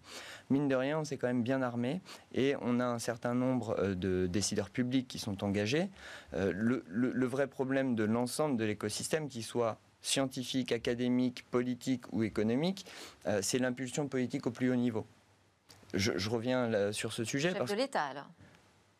mine 0.51 0.69
de 0.69 0.75
rien, 0.75 0.99
on 0.99 1.05
s'est 1.05 1.17
quand 1.17 1.27
même 1.27 1.43
bien 1.43 1.63
armé 1.63 2.01
et 2.35 2.55
on 2.61 2.79
a 2.81 2.85
un 2.85 2.99
certain 2.99 3.35
nombre 3.35 3.95
de 3.95 4.27
décideurs 4.27 4.71
publics 4.71 5.09
qui 5.09 5.19
sont 5.19 5.43
engagés. 5.43 5.89
Le, 6.33 6.85
le, 6.87 7.27
vrai 7.27 7.47
problème 7.47 7.95
de 7.95 8.05
l'ensemble 8.05 8.57
de 8.57 8.65
l'écosystème, 8.65 9.29
qui 9.29 9.43
soit 9.43 9.79
scientifique, 10.07 10.73
académique, 10.73 11.45
politique 11.51 12.05
ou 12.13 12.23
économique, 12.23 12.87
euh, 13.27 13.41
c'est 13.43 13.59
l'impulsion 13.59 14.09
politique 14.09 14.47
au 14.47 14.51
plus 14.51 14.71
haut 14.71 14.77
niveau. 14.77 15.07
Je, 15.95 16.29
reviens 16.29 16.93
sur 16.93 17.13
ce 17.13 17.25
sujet. 17.25 17.51
Le 17.51 17.59
chef 17.59 17.71
de 17.71 17.75
l'État, 17.75 18.05
alors 18.05 18.29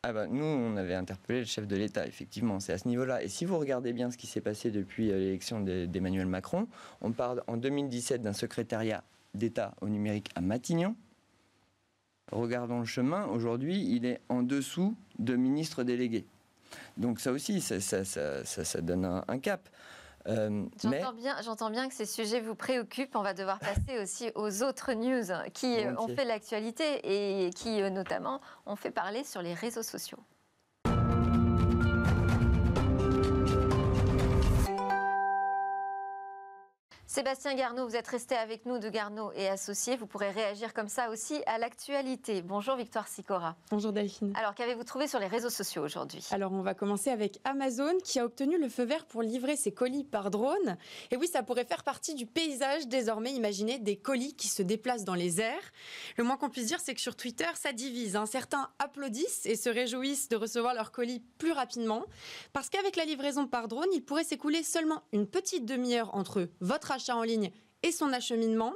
ah 0.03 0.13
bah, 0.13 0.27
nous, 0.27 0.45
on 0.45 0.77
avait 0.77 0.93
interpellé 0.93 1.39
le 1.39 1.45
chef 1.45 1.67
de 1.67 1.75
l'État, 1.75 2.05
effectivement, 2.05 2.59
c'est 2.59 2.71
à 2.71 2.77
ce 2.77 2.87
niveau-là. 2.87 3.23
Et 3.23 3.27
si 3.27 3.45
vous 3.45 3.57
regardez 3.57 3.93
bien 3.93 4.11
ce 4.11 4.17
qui 4.17 4.27
s'est 4.27 4.41
passé 4.41 4.71
depuis 4.71 5.11
euh, 5.11 5.17
l'élection 5.17 5.59
d'Emmanuel 5.59 6.27
Macron, 6.27 6.67
on 7.01 7.11
parle 7.11 7.43
en 7.47 7.57
2017 7.57 8.21
d'un 8.21 8.33
secrétariat 8.33 9.03
d'État 9.33 9.73
au 9.81 9.89
numérique 9.89 10.29
à 10.35 10.41
Matignon. 10.41 10.95
Regardons 12.31 12.79
le 12.79 12.85
chemin, 12.85 13.25
aujourd'hui, 13.25 13.85
il 13.95 14.05
est 14.05 14.21
en 14.29 14.43
dessous 14.43 14.95
de 15.19 15.35
ministre 15.35 15.83
délégué. 15.83 16.25
Donc 16.95 17.19
ça 17.19 17.31
aussi, 17.31 17.59
ça, 17.59 17.79
ça, 17.81 18.81
donne 18.81 19.23
un 19.27 19.39
cap. 19.39 19.67
Euh, 20.27 20.65
j'entends 21.43 21.69
bien, 21.69 21.87
que 21.87 21.93
ces 21.93 22.05
sujets 22.05 22.41
vous 22.41 22.55
préoccupent. 22.55 23.15
On 23.15 23.21
va 23.21 23.33
devoir 23.33 23.59
passer 23.59 23.99
aussi 24.01 24.31
aux 24.35 24.63
autres 24.63 24.93
news 24.93 25.25
qui 25.53 25.79
euh, 25.79 25.95
ont 25.97 26.07
fait 26.07 26.25
l'actualité 26.25 27.45
et 27.45 27.49
qui 27.51 27.81
euh, 27.81 27.89
notamment 27.89 28.41
ont 28.65 28.75
fait 28.75 28.91
parler 28.91 29.23
sur 29.23 29.41
les 29.41 29.53
réseaux 29.53 29.83
sociaux. 29.83 30.19
Sébastien 37.17 37.55
Garneau, 37.55 37.87
vous 37.87 37.95
êtes 37.95 38.09
resté 38.09 38.35
avec 38.35 38.67
nous 38.67 38.77
de 38.77 38.89
Garneau 38.89 39.31
et 39.33 39.47
associés. 39.47 39.95
Vous 39.95 40.05
pourrez 40.05 40.29
réagir 40.29 40.71
comme 40.71 40.87
ça 40.87 41.09
aussi 41.09 41.41
à 41.47 41.57
l'actualité. 41.57 42.43
Bonjour 42.43 42.75
Victoire 42.75 43.07
Sicora. 43.07 43.55
Bonjour 43.71 43.91
Delphine. 43.91 44.33
Alors 44.35 44.53
qu'avez-vous 44.53 44.83
trouvé 44.83 45.07
sur 45.07 45.17
les 45.17 45.25
réseaux 45.25 45.49
sociaux 45.49 45.83
aujourd'hui? 45.83 46.23
Alors 46.29 46.51
on 46.51 46.61
va 46.61 46.75
commencer 46.75 47.09
avec 47.09 47.39
Amazon 47.43 47.97
qui 48.03 48.19
a 48.19 48.25
obtenu 48.25 48.59
le 48.59 48.69
feu 48.69 48.83
vert 48.83 49.03
pour 49.05 49.23
livrer 49.23 49.55
ses 49.55 49.71
colis 49.71 50.03
par 50.03 50.29
drone. 50.29 50.77
Et 51.09 51.17
oui, 51.17 51.27
ça 51.27 51.41
pourrait 51.41 51.65
faire 51.65 51.83
partie 51.83 52.13
du 52.13 52.27
paysage 52.27 52.87
désormais. 52.87 53.33
Imaginez 53.33 53.79
des 53.79 53.97
colis 53.97 54.35
qui 54.35 54.47
se 54.47 54.61
déplacent 54.61 55.03
dans 55.03 55.15
les 55.15 55.41
airs. 55.41 55.71
Le 56.17 56.23
moins 56.23 56.37
qu'on 56.37 56.51
puisse 56.51 56.67
dire, 56.67 56.79
c'est 56.79 56.93
que 56.93 57.01
sur 57.01 57.15
Twitter, 57.15 57.49
ça 57.55 57.73
divise. 57.73 58.15
Hein. 58.15 58.27
Certains 58.27 58.69
applaudissent 58.77 59.47
et 59.47 59.55
se 59.55 59.71
réjouissent 59.71 60.29
de 60.29 60.35
recevoir 60.35 60.75
leurs 60.75 60.91
colis 60.91 61.23
plus 61.39 61.51
rapidement. 61.51 62.05
Parce 62.53 62.69
qu'avec 62.69 62.95
la 62.95 63.05
livraison 63.05 63.47
par 63.47 63.67
drone, 63.67 63.89
il 63.91 64.05
pourrait 64.05 64.23
s'écouler 64.23 64.61
seulement 64.61 65.01
une 65.13 65.25
petite 65.25 65.65
demi-heure 65.65 66.13
entre 66.13 66.47
votre 66.61 66.91
achat 66.91 67.06
en 67.13 67.23
ligne 67.23 67.51
son 67.91 68.13
acheminement. 68.13 68.73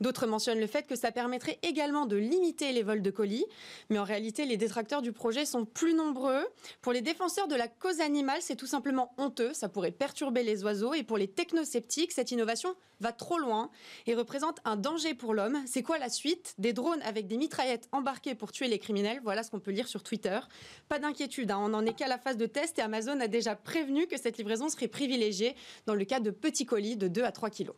D'autres 0.00 0.26
mentionnent 0.26 0.60
le 0.60 0.66
fait 0.66 0.86
que 0.86 0.96
ça 0.96 1.12
permettrait 1.12 1.58
également 1.62 2.06
de 2.06 2.16
limiter 2.16 2.72
les 2.72 2.82
vols 2.82 3.02
de 3.02 3.10
colis. 3.10 3.44
Mais 3.90 3.98
en 3.98 4.04
réalité, 4.04 4.44
les 4.44 4.56
détracteurs 4.56 5.02
du 5.02 5.12
projet 5.12 5.44
sont 5.44 5.64
plus 5.64 5.94
nombreux. 5.94 6.46
Pour 6.82 6.92
les 6.92 7.02
défenseurs 7.02 7.48
de 7.48 7.54
la 7.54 7.68
cause 7.68 8.00
animale, 8.00 8.40
c'est 8.40 8.56
tout 8.56 8.66
simplement 8.66 9.14
honteux. 9.18 9.52
Ça 9.54 9.68
pourrait 9.68 9.90
perturber 9.90 10.42
les 10.42 10.64
oiseaux. 10.64 10.94
Et 10.94 11.02
pour 11.02 11.18
les 11.18 11.28
technosceptiques, 11.28 12.12
cette 12.12 12.30
innovation 12.30 12.74
va 13.00 13.12
trop 13.12 13.38
loin 13.38 13.70
et 14.06 14.14
représente 14.14 14.60
un 14.64 14.76
danger 14.76 15.14
pour 15.14 15.34
l'homme. 15.34 15.62
C'est 15.66 15.82
quoi 15.82 15.98
la 15.98 16.08
suite? 16.08 16.54
Des 16.58 16.72
drones 16.72 17.02
avec 17.02 17.26
des 17.26 17.36
mitraillettes 17.36 17.88
embarquées 17.92 18.34
pour 18.34 18.52
tuer 18.52 18.68
les 18.68 18.78
criminels. 18.78 19.20
Voilà 19.22 19.42
ce 19.42 19.50
qu'on 19.50 19.60
peut 19.60 19.70
lire 19.70 19.88
sur 19.88 20.02
Twitter. 20.02 20.38
Pas 20.88 20.98
d'inquiétude, 20.98 21.50
hein. 21.50 21.58
on 21.60 21.70
n'en 21.70 21.84
est 21.84 21.94
qu'à 21.94 22.08
la 22.08 22.18
phase 22.18 22.36
de 22.36 22.46
test 22.46 22.78
et 22.78 22.82
Amazon 22.82 23.20
a 23.20 23.28
déjà 23.28 23.56
prévenu 23.56 24.06
que 24.06 24.18
cette 24.18 24.38
livraison 24.38 24.68
serait 24.68 24.88
privilégiée 24.88 25.54
dans 25.86 25.94
le 25.94 26.04
cas 26.04 26.20
de 26.20 26.30
petits 26.30 26.66
colis 26.66 26.96
de 26.96 27.08
2 27.08 27.22
à 27.22 27.32
3 27.32 27.50
kilos 27.50 27.76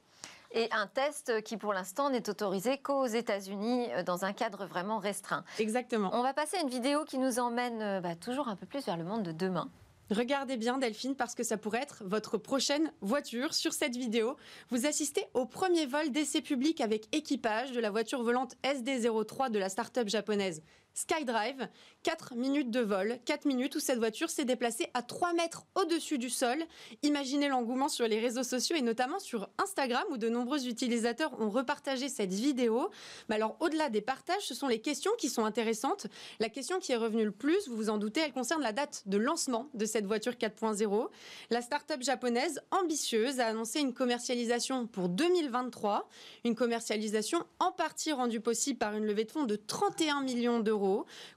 et 0.52 0.68
un 0.72 0.86
test 0.86 1.42
qui 1.42 1.56
pour 1.56 1.72
l'instant 1.72 2.10
n'est 2.10 2.28
autorisé 2.28 2.78
qu'aux 2.78 3.06
États-Unis 3.06 3.88
euh, 3.92 4.02
dans 4.02 4.24
un 4.24 4.32
cadre 4.32 4.66
vraiment 4.66 4.98
restreint. 4.98 5.44
Exactement. 5.58 6.10
On 6.12 6.22
va 6.22 6.34
passer 6.34 6.56
à 6.56 6.62
une 6.62 6.68
vidéo 6.68 7.04
qui 7.04 7.18
nous 7.18 7.38
emmène 7.38 7.82
euh, 7.82 8.00
bah, 8.00 8.14
toujours 8.14 8.48
un 8.48 8.56
peu 8.56 8.66
plus 8.66 8.84
vers 8.84 8.96
le 8.96 9.04
monde 9.04 9.22
de 9.22 9.32
demain. 9.32 9.70
Regardez 10.10 10.56
bien 10.56 10.78
Delphine 10.78 11.16
parce 11.16 11.34
que 11.34 11.42
ça 11.42 11.56
pourrait 11.56 11.82
être 11.82 12.04
votre 12.04 12.38
prochaine 12.38 12.92
voiture. 13.00 13.54
Sur 13.54 13.72
cette 13.72 13.96
vidéo, 13.96 14.36
vous 14.70 14.86
assistez 14.86 15.24
au 15.34 15.46
premier 15.46 15.86
vol 15.86 16.10
d'essai 16.10 16.42
public 16.42 16.80
avec 16.80 17.12
équipage 17.14 17.72
de 17.72 17.80
la 17.80 17.90
voiture 17.90 18.22
volante 18.22 18.54
SD03 18.62 19.50
de 19.50 19.58
la 19.58 19.68
start-up 19.68 20.08
japonaise 20.08 20.62
SkyDrive. 20.96 21.68
4 22.02 22.36
minutes 22.36 22.70
de 22.70 22.80
vol, 22.80 23.18
4 23.24 23.46
minutes 23.46 23.74
où 23.74 23.80
cette 23.80 23.98
voiture 23.98 24.30
s'est 24.30 24.44
déplacée 24.44 24.88
à 24.94 25.02
3 25.02 25.34
mètres 25.34 25.66
au-dessus 25.74 26.18
du 26.18 26.30
sol. 26.30 26.56
Imaginez 27.02 27.48
l'engouement 27.48 27.88
sur 27.88 28.06
les 28.06 28.18
réseaux 28.20 28.44
sociaux 28.44 28.76
et 28.76 28.82
notamment 28.82 29.18
sur 29.18 29.50
Instagram 29.58 30.04
où 30.10 30.16
de 30.16 30.28
nombreux 30.28 30.68
utilisateurs 30.68 31.38
ont 31.40 31.50
repartagé 31.50 32.08
cette 32.08 32.32
vidéo. 32.32 32.90
Alors 33.28 33.56
au-delà 33.60 33.90
des 33.90 34.00
partages, 34.00 34.42
ce 34.42 34.54
sont 34.54 34.68
les 34.68 34.80
questions 34.80 35.10
qui 35.18 35.28
sont 35.28 35.44
intéressantes. 35.44 36.06
La 36.40 36.48
question 36.48 36.78
qui 36.78 36.92
est 36.92 36.96
revenue 36.96 37.24
le 37.24 37.32
plus, 37.32 37.68
vous 37.68 37.76
vous 37.76 37.90
en 37.90 37.98
doutez, 37.98 38.20
elle 38.20 38.32
concerne 38.32 38.62
la 38.62 38.72
date 38.72 39.02
de 39.06 39.18
lancement 39.18 39.68
de 39.74 39.84
cette 39.84 40.06
voiture 40.06 40.32
4.0. 40.32 41.08
La 41.50 41.60
start-up 41.60 42.02
japonaise 42.02 42.62
ambitieuse 42.70 43.40
a 43.40 43.48
annoncé 43.48 43.80
une 43.80 43.92
commercialisation 43.92 44.86
pour 44.86 45.08
2023, 45.08 46.08
une 46.44 46.54
commercialisation 46.54 47.44
en 47.58 47.72
partie 47.72 48.12
rendue 48.12 48.40
possible 48.40 48.78
par 48.78 48.94
une 48.94 49.04
levée 49.04 49.24
de 49.24 49.32
fonds 49.32 49.44
de 49.44 49.56
31 49.56 50.22
millions 50.22 50.60
d'euros. 50.60 50.85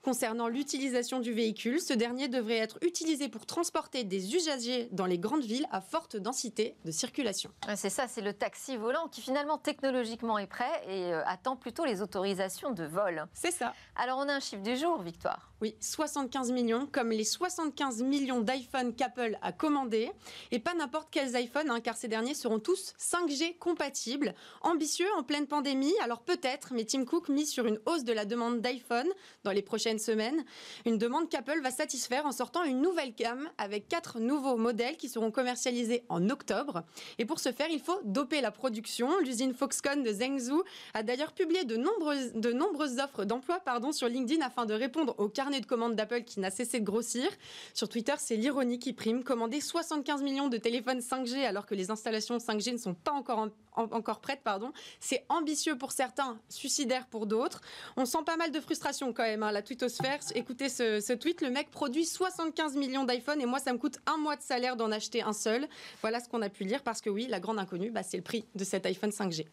Concernant 0.01 0.47
l'utilisation 0.47 1.19
du 1.19 1.33
véhicule. 1.33 1.79
Ce 1.79 1.93
dernier 1.93 2.27
devrait 2.27 2.57
être 2.57 2.77
utilisé 2.81 3.29
pour 3.29 3.45
transporter 3.45 4.03
des 4.03 4.35
usagers 4.35 4.89
dans 4.91 5.05
les 5.05 5.17
grandes 5.17 5.43
villes 5.43 5.67
à 5.71 5.81
forte 5.81 6.15
densité 6.17 6.75
de 6.85 6.91
circulation. 6.91 7.51
C'est 7.75 7.89
ça, 7.89 8.07
c'est 8.07 8.21
le 8.21 8.33
taxi 8.33 8.77
volant 8.77 9.07
qui 9.07 9.21
finalement 9.21 9.57
technologiquement 9.57 10.37
est 10.37 10.47
prêt 10.47 10.83
et 10.87 11.13
euh, 11.13 11.21
attend 11.25 11.55
plutôt 11.55 11.85
les 11.85 12.01
autorisations 12.01 12.71
de 12.71 12.83
vol. 12.83 13.27
C'est 13.33 13.51
ça. 13.51 13.73
Alors 13.95 14.19
on 14.19 14.27
a 14.29 14.33
un 14.33 14.39
chiffre 14.39 14.63
du 14.63 14.75
jour, 14.75 15.01
Victoire. 15.01 15.48
Oui, 15.61 15.75
75 15.81 16.51
millions, 16.51 16.87
comme 16.89 17.09
les 17.09 17.23
75 17.23 18.01
millions 18.03 18.39
d'iPhone 18.39 18.95
qu'Apple 18.95 19.37
a 19.41 19.51
commandés. 19.51 20.09
Et 20.51 20.59
pas 20.59 20.73
n'importe 20.73 21.09
quels 21.11 21.35
iPhones, 21.35 21.69
hein, 21.69 21.81
car 21.81 21.97
ces 21.97 22.07
derniers 22.07 22.33
seront 22.33 22.59
tous 22.59 22.93
5G 22.97 23.57
compatibles. 23.57 24.33
Ambitieux 24.61 25.07
en 25.17 25.23
pleine 25.23 25.47
pandémie, 25.47 25.93
alors 26.01 26.21
peut-être, 26.21 26.69
mais 26.73 26.85
Tim 26.85 27.03
Cook 27.03 27.29
mise 27.29 27.51
sur 27.51 27.65
une 27.65 27.79
hausse 27.85 28.03
de 28.03 28.13
la 28.13 28.25
demande 28.25 28.61
d'iPhone 28.61 29.07
dans 29.43 29.51
les 29.51 29.61
prochaines 29.61 29.99
semaines. 29.99 30.45
Une 30.85 30.97
demande 30.97 31.29
qu'Apple 31.29 31.61
va 31.61 31.71
satisfaire 31.71 32.25
en 32.25 32.31
sortant 32.31 32.63
une 32.63 32.81
nouvelle 32.81 33.13
gamme 33.13 33.49
avec 33.57 33.87
quatre 33.87 34.19
nouveaux 34.19 34.57
modèles 34.57 34.95
qui 34.95 35.09
seront 35.09 35.31
commercialisés 35.31 36.03
en 36.07 36.29
octobre. 36.29 36.83
Et 37.17 37.25
pour 37.25 37.39
ce 37.39 37.51
faire, 37.51 37.69
il 37.69 37.81
faut 37.81 37.99
doper 38.05 38.39
la 38.39 38.51
production. 38.51 39.19
L'usine 39.19 39.53
Foxconn 39.53 40.03
de 40.03 40.11
Zhengzhou 40.13 40.63
a 40.93 41.03
d'ailleurs 41.03 41.33
publié 41.33 41.65
de 41.65 41.75
nombreuses, 41.75 42.31
de 42.33 42.53
nombreuses 42.53 42.99
offres 42.99 43.25
d'emploi 43.25 43.59
sur 43.91 44.07
LinkedIn 44.07 44.45
afin 44.45 44.65
de 44.65 44.73
répondre 44.73 45.15
aux 45.17 45.29
carnets 45.49 45.61
de 45.61 45.65
commandes 45.65 45.95
d'Apple 45.95 46.23
qui 46.23 46.39
n'a 46.39 46.51
cessé 46.51 46.79
de 46.79 46.85
grossir. 46.85 47.27
Sur 47.73 47.89
Twitter, 47.89 48.13
c'est 48.19 48.35
l'ironie 48.35 48.77
qui 48.77 48.93
prime. 48.93 49.23
Commander 49.23 49.61
75 49.61 50.21
millions 50.21 50.47
de 50.47 50.57
téléphones 50.57 50.99
5G 50.99 51.43
alors 51.43 51.65
que 51.65 51.73
les 51.73 51.89
installations 51.89 52.37
5G 52.37 52.73
ne 52.73 52.77
sont 52.77 52.93
pas 52.93 53.11
encore, 53.11 53.47
encore 53.79 54.19
prêtes, 54.19 54.41
pardon. 54.43 54.71
C'est 54.99 55.25
ambitieux 55.29 55.77
pour 55.77 55.91
certains, 55.91 56.37
suicidaire 56.49 57.07
pour 57.07 57.25
d'autres. 57.25 57.61
On 57.97 58.05
sent 58.05 58.23
pas 58.25 58.37
mal 58.37 58.51
de 58.51 58.59
frustration 58.59 59.13
quand 59.13 59.23
même, 59.23 59.43
hein, 59.43 59.51
la 59.51 59.61
twittosphère. 59.61 60.19
Écoutez 60.35 60.69
ce, 60.69 60.99
ce 60.99 61.13
tweet, 61.13 61.41
le 61.41 61.49
mec 61.49 61.69
produit 61.71 62.05
75 62.05 62.75
millions 62.75 63.03
d'iPhone 63.03 63.41
et 63.41 63.45
moi 63.45 63.59
ça 63.59 63.73
me 63.73 63.77
coûte 63.77 63.99
un 64.05 64.17
mois 64.17 64.35
de 64.35 64.41
salaire 64.41 64.75
d'en 64.75 64.91
acheter 64.91 65.21
un 65.21 65.33
seul. 65.33 65.67
Voilà 66.01 66.19
ce 66.19 66.29
qu'on 66.29 66.41
a 66.41 66.49
pu 66.49 66.63
lire 66.63 66.83
parce 66.83 67.01
que 67.01 67.09
oui, 67.09 67.27
la 67.27 67.39
grande 67.39 67.59
inconnue, 67.59 67.91
bah, 67.91 68.03
c'est 68.03 68.17
le 68.17 68.23
prix 68.23 68.45
de 68.55 68.63
cet 68.63 68.85
iPhone 68.85 69.11
5G. 69.11 69.45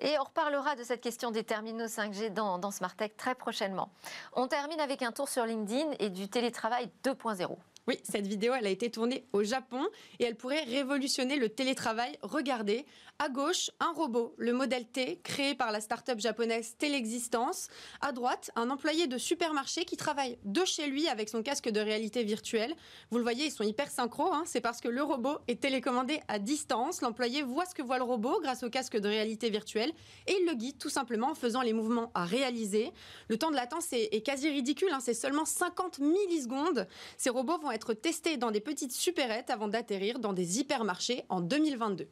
Et 0.00 0.18
on 0.18 0.24
reparlera 0.24 0.76
de 0.76 0.84
cette 0.84 1.00
question 1.00 1.30
des 1.30 1.44
terminaux 1.44 1.86
5G 1.86 2.32
dans, 2.32 2.58
dans 2.58 2.70
Smart 2.70 2.94
Tech 2.94 3.12
très 3.16 3.34
prochainement. 3.34 3.90
On 4.34 4.46
termine 4.46 4.80
avec 4.80 5.02
un 5.02 5.12
tour 5.12 5.28
sur 5.28 5.44
LinkedIn 5.44 5.92
et 5.98 6.10
du 6.10 6.28
télétravail 6.28 6.90
2.0. 7.04 7.56
Oui, 7.88 7.98
cette 8.02 8.26
vidéo, 8.26 8.52
elle 8.52 8.66
a 8.66 8.70
été 8.70 8.90
tournée 8.90 9.24
au 9.32 9.42
Japon 9.42 9.88
et 10.18 10.24
elle 10.24 10.36
pourrait 10.36 10.64
révolutionner 10.64 11.36
le 11.36 11.48
télétravail. 11.48 12.18
Regardez, 12.20 12.84
à 13.18 13.30
gauche, 13.30 13.70
un 13.80 13.92
robot, 13.92 14.34
le 14.36 14.52
modèle 14.52 14.86
T, 14.86 15.20
créé 15.24 15.54
par 15.54 15.72
la 15.72 15.80
start-up 15.80 16.20
japonaise 16.20 16.76
Telexistence. 16.76 17.68
À 18.02 18.12
droite, 18.12 18.50
un 18.56 18.68
employé 18.68 19.06
de 19.06 19.16
supermarché 19.16 19.86
qui 19.86 19.96
travaille 19.96 20.36
de 20.44 20.66
chez 20.66 20.86
lui 20.86 21.08
avec 21.08 21.30
son 21.30 21.42
casque 21.42 21.70
de 21.70 21.80
réalité 21.80 22.24
virtuelle. 22.24 22.74
Vous 23.10 23.16
le 23.16 23.22
voyez, 23.22 23.46
ils 23.46 23.50
sont 23.50 23.64
hyper 23.64 23.90
synchro. 23.90 24.34
Hein. 24.34 24.42
C'est 24.44 24.60
parce 24.60 24.82
que 24.82 24.88
le 24.88 25.02
robot 25.02 25.38
est 25.48 25.58
télécommandé 25.58 26.20
à 26.28 26.38
distance. 26.38 27.00
L'employé 27.00 27.42
voit 27.42 27.64
ce 27.64 27.74
que 27.74 27.80
voit 27.80 27.96
le 27.96 28.04
robot 28.04 28.38
grâce 28.42 28.64
au 28.64 28.68
casque 28.68 28.98
de 28.98 29.08
réalité 29.08 29.48
virtuelle 29.48 29.92
et 30.26 30.36
il 30.38 30.46
le 30.46 30.54
guide 30.54 30.76
tout 30.76 30.90
simplement 30.90 31.30
en 31.30 31.34
faisant 31.34 31.62
les 31.62 31.72
mouvements 31.72 32.10
à 32.14 32.26
réaliser. 32.26 32.92
Le 33.28 33.38
temps 33.38 33.50
de 33.50 33.56
latence 33.56 33.94
est, 33.94 34.14
est 34.14 34.20
quasi 34.20 34.50
ridicule. 34.50 34.90
Hein. 34.92 35.00
C'est 35.00 35.14
seulement 35.14 35.46
50 35.46 36.00
millisecondes. 36.00 36.86
Ces 37.16 37.30
robots 37.30 37.58
vont 37.58 37.70
être 37.70 37.77
testés 37.94 38.36
dans 38.36 38.50
des 38.50 38.60
petites 38.60 38.92
supérettes 38.92 39.50
avant 39.50 39.68
d'atterrir 39.68 40.18
dans 40.18 40.32
des 40.32 40.60
hypermarchés 40.60 41.24
en 41.28 41.40
2022. 41.40 42.08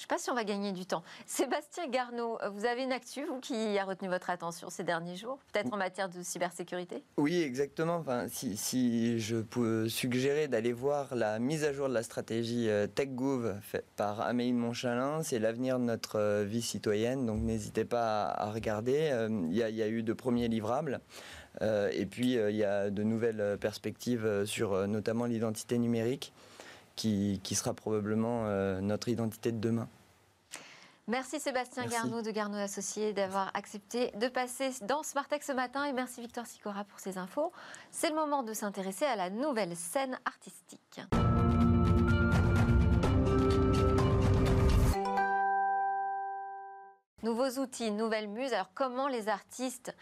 Je 0.00 0.06
ne 0.06 0.08
sais 0.08 0.14
pas 0.14 0.18
si 0.18 0.30
on 0.30 0.34
va 0.34 0.44
gagner 0.44 0.72
du 0.72 0.86
temps. 0.86 1.02
Sébastien 1.26 1.86
Garneau, 1.86 2.38
vous 2.54 2.64
avez 2.64 2.84
une 2.84 2.92
actu, 2.92 3.26
vous, 3.26 3.38
qui 3.38 3.76
a 3.76 3.84
retenu 3.84 4.08
votre 4.08 4.30
attention 4.30 4.70
ces 4.70 4.82
derniers 4.82 5.14
jours, 5.14 5.38
peut-être 5.52 5.70
en 5.74 5.76
matière 5.76 6.08
de 6.08 6.22
cybersécurité? 6.22 7.04
Oui, 7.18 7.42
exactement. 7.42 7.96
Enfin, 7.96 8.26
si, 8.30 8.56
si 8.56 9.20
je 9.20 9.36
peux 9.36 9.90
suggérer 9.90 10.48
d'aller 10.48 10.72
voir 10.72 11.14
la 11.14 11.38
mise 11.38 11.64
à 11.64 11.74
jour 11.74 11.90
de 11.90 11.92
la 11.92 12.02
stratégie 12.02 12.70
euh, 12.70 12.86
TechGouv 12.86 13.60
faite 13.60 13.84
par 13.96 14.22
Amélie 14.22 14.54
Monchalin, 14.54 15.22
c'est 15.22 15.38
l'avenir 15.38 15.78
de 15.78 15.84
notre 15.84 16.18
euh, 16.18 16.44
vie 16.44 16.62
citoyenne, 16.62 17.26
donc 17.26 17.42
n'hésitez 17.42 17.84
pas 17.84 18.24
à 18.24 18.50
regarder. 18.52 19.10
Euh, 19.12 19.28
il 19.50 19.52
y, 19.52 19.58
y, 19.58 19.82
a 19.82 19.88
eu 19.88 20.02
de 20.02 20.12
premiers 20.14 20.48
livrables. 20.48 21.02
Et 21.60 22.06
puis, 22.06 22.34
il 22.34 22.56
y 22.56 22.64
a 22.64 22.90
de 22.90 23.02
nouvelles 23.02 23.58
perspectives 23.60 24.44
sur 24.44 24.88
notamment 24.88 25.26
l'identité 25.26 25.78
numérique 25.78 26.32
qui, 27.00 27.40
qui 27.42 27.54
sera 27.54 27.72
probablement 27.72 28.44
euh, 28.44 28.80
notre 28.82 29.08
identité 29.08 29.52
de 29.52 29.58
demain. 29.58 29.88
Merci 31.08 31.40
Sébastien 31.40 31.84
merci. 31.84 31.96
Garneau 31.96 32.20
de 32.20 32.30
Garneau 32.30 32.58
Associés 32.58 33.14
d'avoir 33.14 33.50
accepté 33.54 34.10
de 34.12 34.28
passer 34.28 34.70
dans 34.82 35.02
Smartech 35.02 35.42
ce 35.42 35.52
matin 35.52 35.84
et 35.84 35.92
merci 35.94 36.20
Victor 36.20 36.46
Sicora 36.46 36.84
pour 36.84 37.00
ces 37.00 37.16
infos. 37.16 37.52
C'est 37.90 38.10
le 38.10 38.14
moment 38.14 38.42
de 38.42 38.52
s'intéresser 38.52 39.06
à 39.06 39.16
la 39.16 39.30
nouvelle 39.30 39.74
scène 39.76 40.18
artistique. 40.26 41.00
Nouveaux 47.22 47.60
outils, 47.60 47.90
nouvelles 47.90 48.28
muses. 48.28 48.52
Alors 48.52 48.70
comment 48.74 49.08
les 49.08 49.28
artistes 49.28 49.94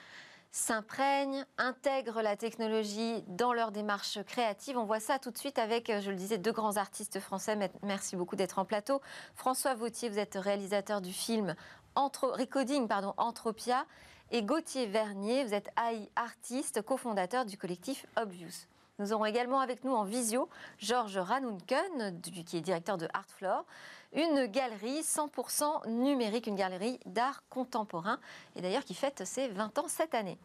s'imprègnent, 0.58 1.46
intègrent 1.56 2.20
la 2.20 2.36
technologie 2.36 3.22
dans 3.28 3.52
leur 3.52 3.70
démarche 3.70 4.22
créative. 4.24 4.76
On 4.76 4.84
voit 4.84 4.98
ça 5.00 5.18
tout 5.18 5.30
de 5.30 5.38
suite 5.38 5.58
avec, 5.58 5.90
je 6.00 6.10
le 6.10 6.16
disais, 6.16 6.36
deux 6.36 6.52
grands 6.52 6.76
artistes 6.76 7.20
français. 7.20 7.56
Merci 7.82 8.16
beaucoup 8.16 8.34
d'être 8.34 8.58
en 8.58 8.64
plateau. 8.64 9.00
François 9.34 9.74
Vautier, 9.74 10.08
vous 10.08 10.18
êtes 10.18 10.34
réalisateur 10.34 11.00
du 11.00 11.12
film 11.12 11.54
Entre, 11.94 12.28
Recoding 12.28 12.88
pardon, 12.88 13.14
Entropia. 13.16 13.86
Et 14.30 14.42
Gauthier 14.42 14.86
Vernier, 14.86 15.44
vous 15.44 15.54
êtes 15.54 15.70
AI 15.78 16.10
artiste, 16.16 16.82
cofondateur 16.82 17.46
du 17.46 17.56
collectif 17.56 18.04
Obvious. 18.20 18.66
Nous 18.98 19.12
aurons 19.12 19.26
également 19.26 19.60
avec 19.60 19.84
nous 19.84 19.92
en 19.92 20.02
visio 20.02 20.48
Georges 20.78 21.18
Ranunken, 21.18 22.20
qui 22.20 22.56
est 22.56 22.60
directeur 22.60 22.98
de 22.98 23.06
Artfloor, 23.14 23.64
une 24.12 24.46
galerie 24.46 25.00
100% 25.00 25.88
numérique, 25.88 26.46
une 26.46 26.56
galerie 26.56 26.98
d'art 27.06 27.42
contemporain, 27.50 28.18
et 28.56 28.60
d'ailleurs 28.60 28.84
qui 28.84 28.94
fête 28.94 29.24
ses 29.24 29.48
20 29.48 29.78
ans 29.78 29.88
cette 29.88 30.14
année. 30.14 30.38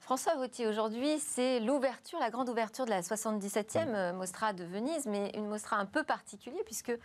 François 0.00 0.36
Vautier, 0.36 0.68
aujourd'hui, 0.68 1.18
c'est 1.18 1.58
l'ouverture, 1.58 2.20
la 2.20 2.30
grande 2.30 2.48
ouverture 2.48 2.84
de 2.84 2.90
la 2.90 3.00
77e 3.00 3.88
euh, 3.88 4.12
Mostra 4.12 4.52
de 4.52 4.62
Venise, 4.62 5.06
mais 5.06 5.32
une 5.34 5.48
Mostra 5.48 5.78
un 5.78 5.86
peu 5.86 6.04
particulière, 6.04 6.62
puisque, 6.64 6.96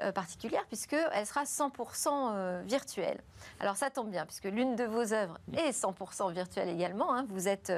euh, 0.00 0.12
particulière, 0.12 0.64
puisqu'elle 0.68 1.26
sera 1.26 1.42
100% 1.42 2.08
euh, 2.08 2.62
virtuelle. 2.64 3.20
Alors 3.58 3.76
ça 3.76 3.90
tombe 3.90 4.10
bien, 4.10 4.24
puisque 4.24 4.44
l'une 4.44 4.76
de 4.76 4.84
vos 4.84 5.12
œuvres 5.12 5.38
est 5.56 5.70
100% 5.70 6.32
virtuelle 6.32 6.68
également. 6.68 7.12
Hein. 7.12 7.26
Vous 7.28 7.48
êtes 7.48 7.72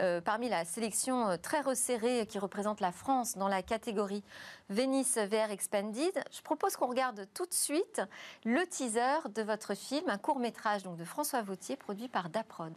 euh, 0.00 0.20
parmi 0.20 0.48
la 0.48 0.64
sélection 0.64 1.28
euh, 1.28 1.36
très 1.36 1.60
resserrée 1.60 2.26
qui 2.26 2.38
représente 2.38 2.80
la 2.80 2.92
France 2.92 3.36
dans 3.36 3.48
la 3.48 3.62
catégorie 3.62 4.22
Venice 4.68 5.18
VR 5.18 5.50
Expanded. 5.50 6.12
Je 6.30 6.42
propose 6.42 6.76
qu'on 6.76 6.86
regarde 6.86 7.26
tout 7.34 7.46
de 7.46 7.54
suite 7.54 8.02
le 8.44 8.66
teaser 8.66 9.28
de 9.34 9.42
votre 9.42 9.74
film, 9.74 10.08
un 10.08 10.18
court 10.18 10.38
métrage 10.38 10.82
donc 10.82 10.96
de 10.96 11.04
François 11.04 11.42
Vautier 11.42 11.76
produit 11.76 12.08
par 12.08 12.30
Daprod. 12.30 12.74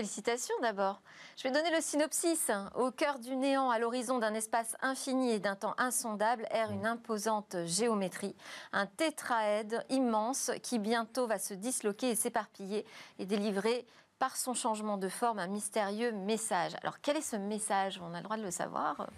Félicitations 0.00 0.54
d'abord. 0.62 1.02
Je 1.36 1.42
vais 1.42 1.50
donner 1.50 1.70
le 1.70 1.82
synopsis. 1.82 2.50
Au 2.74 2.90
cœur 2.90 3.18
du 3.18 3.36
néant, 3.36 3.68
à 3.68 3.78
l'horizon 3.78 4.18
d'un 4.18 4.32
espace 4.32 4.74
infini 4.80 5.30
et 5.30 5.40
d'un 5.40 5.56
temps 5.56 5.74
insondable, 5.76 6.46
erre 6.50 6.70
une 6.70 6.86
imposante 6.86 7.54
géométrie, 7.66 8.34
un 8.72 8.86
tétraède 8.86 9.84
immense 9.90 10.52
qui 10.62 10.78
bientôt 10.78 11.26
va 11.26 11.38
se 11.38 11.52
disloquer 11.52 12.08
et 12.08 12.14
s'éparpiller 12.14 12.86
et 13.18 13.26
délivrer 13.26 13.86
par 14.20 14.36
son 14.36 14.52
changement 14.52 14.98
de 14.98 15.08
forme 15.08 15.38
un 15.38 15.46
mystérieux 15.46 16.12
message. 16.12 16.72
Alors 16.82 17.00
quel 17.00 17.16
est 17.16 17.22
ce 17.22 17.36
message? 17.36 17.98
On 18.04 18.12
a 18.12 18.18
le 18.18 18.22
droit 18.22 18.36
de 18.36 18.42
le 18.42 18.50
savoir 18.50 19.08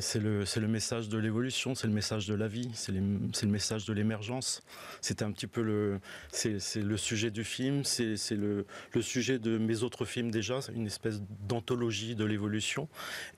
C'est 0.00 0.18
le, 0.18 0.66
message 0.66 1.08
de 1.08 1.18
l'évolution, 1.18 1.76
c'est 1.76 1.86
le 1.86 1.92
message 1.92 2.26
de 2.26 2.34
la 2.34 2.48
vie, 2.48 2.68
c'est 2.74 2.90
le 2.92 3.48
message 3.48 3.86
de 3.86 3.92
l'émergence. 3.92 4.60
C'est 5.00 5.22
un 5.22 5.30
petit 5.30 5.46
peu 5.46 5.62
le, 5.62 6.00
c'est 6.32 6.58
le 6.76 6.96
sujet 6.96 7.30
du 7.30 7.44
film, 7.44 7.84
c'est 7.84 8.16
le, 8.32 8.66
sujet 9.00 9.38
de 9.38 9.56
mes 9.56 9.84
autres 9.84 10.04
films 10.04 10.32
déjà, 10.32 10.58
une 10.74 10.86
espèce 10.86 11.22
d'anthologie 11.46 12.16
de 12.16 12.24
l'évolution. 12.24 12.88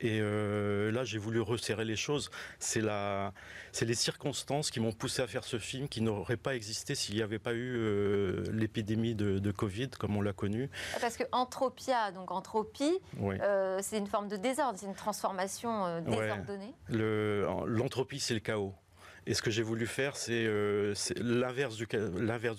Et 0.01 0.19
euh, 0.23 0.91
là, 0.91 1.05
j'ai 1.05 1.19
voulu 1.19 1.41
resserrer 1.41 1.85
les 1.85 1.97
choses. 1.97 2.31
C'est 2.59 2.81
les 2.81 3.95
circonstances 3.95 4.71
qui 4.71 4.81
m'ont 4.81 4.93
poussé 4.93 5.21
à 5.21 5.27
faire 5.27 5.45
ce 5.45 5.59
film 5.59 5.89
qui 5.89 6.01
n'aurait 6.01 6.39
pas 6.39 6.57
existé 6.57 6.95
s'il 6.95 7.17
n'y 7.17 7.23
avait 7.23 7.39
pas 7.39 7.53
eu 7.53 7.77
euh, 7.77 8.45
l'épidémie 8.51 9.15
de, 9.15 9.51
Covid 9.51 9.91
comme 9.91 10.17
on 10.17 10.23
l'a 10.23 10.33
connu. 10.33 10.70
Parce 11.01 11.17
que 11.17 11.25
entropia, 11.33 12.13
donc 12.13 12.31
entropie, 12.31 12.99
euh, 13.23 13.79
c'est 13.83 13.99
une 13.99 14.07
forme 14.07 14.29
de 14.29 14.37
désordre, 14.37 14.79
c'est 14.79 14.87
une 14.87 14.95
transformation 14.95 15.87
euh, 15.87 16.01
désordonnée. 16.01 16.75
L'entropie, 17.67 18.21
c'est 18.21 18.35
le 18.35 18.41
chaos. 18.41 18.75
Et 19.27 19.35
ce 19.35 19.43
que 19.43 19.51
j'ai 19.51 19.63
voulu 19.63 19.87
faire, 19.87 20.17
c'est 20.17 20.45
euh, 20.47 20.95
l'inverse 21.17 21.77
du, 21.77 21.87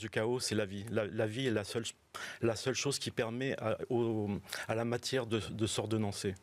chaos, 0.10 0.40
c'est 0.40 0.56
la 0.56 0.66
vie. 0.66 0.86
La, 0.92 1.26
vie 1.28 1.48
est 1.48 1.52
la 1.52 1.64
seule, 2.56 2.76
chose 2.76 3.00
qui 3.00 3.12
permet 3.12 3.56
à, 3.58 4.76
la 4.76 4.86
matière 4.86 5.26
de, 5.26 5.40
de 5.40 5.68
s'ordonnancer. 5.68 6.36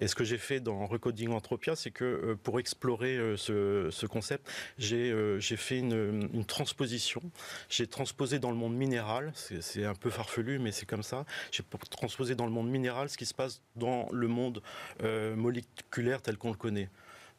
Et 0.00 0.08
ce 0.08 0.14
que 0.14 0.24
j'ai 0.24 0.38
fait 0.38 0.60
dans 0.60 0.86
Recoding 0.86 1.30
Entropia, 1.30 1.74
c'est 1.76 1.90
que 1.90 2.04
euh, 2.04 2.36
pour 2.36 2.60
explorer 2.60 3.16
euh, 3.16 3.36
ce, 3.36 3.88
ce, 3.90 4.06
concept, 4.06 4.48
j'ai 4.78 5.40
fait 5.40 5.78
une, 5.78 6.44
transposition. 6.46 7.22
J'ai 7.68 7.86
transposé 7.86 8.38
dans 8.38 8.50
le 8.50 8.56
monde 8.56 8.74
minéral, 8.74 9.32
c'est 9.34 9.84
un 9.84 9.94
peu 9.94 10.10
farfelu, 10.10 10.58
mais 10.58 10.70
c'est 10.70 10.86
comme 10.86 11.02
ça. 11.02 11.24
J'ai 11.50 11.62
transposé 11.90 12.34
dans 12.34 12.46
le 12.46 12.52
monde 12.52 12.68
minéral 12.68 13.08
ce 13.08 13.16
qui 13.16 13.26
se 13.26 13.34
passe 13.34 13.60
dans 13.74 14.08
le 14.12 14.28
monde 14.28 14.62
moléculaire 15.02 16.22
tel 16.22 16.36
qu'on 16.36 16.50
le 16.50 16.56
connaît. 16.56 16.88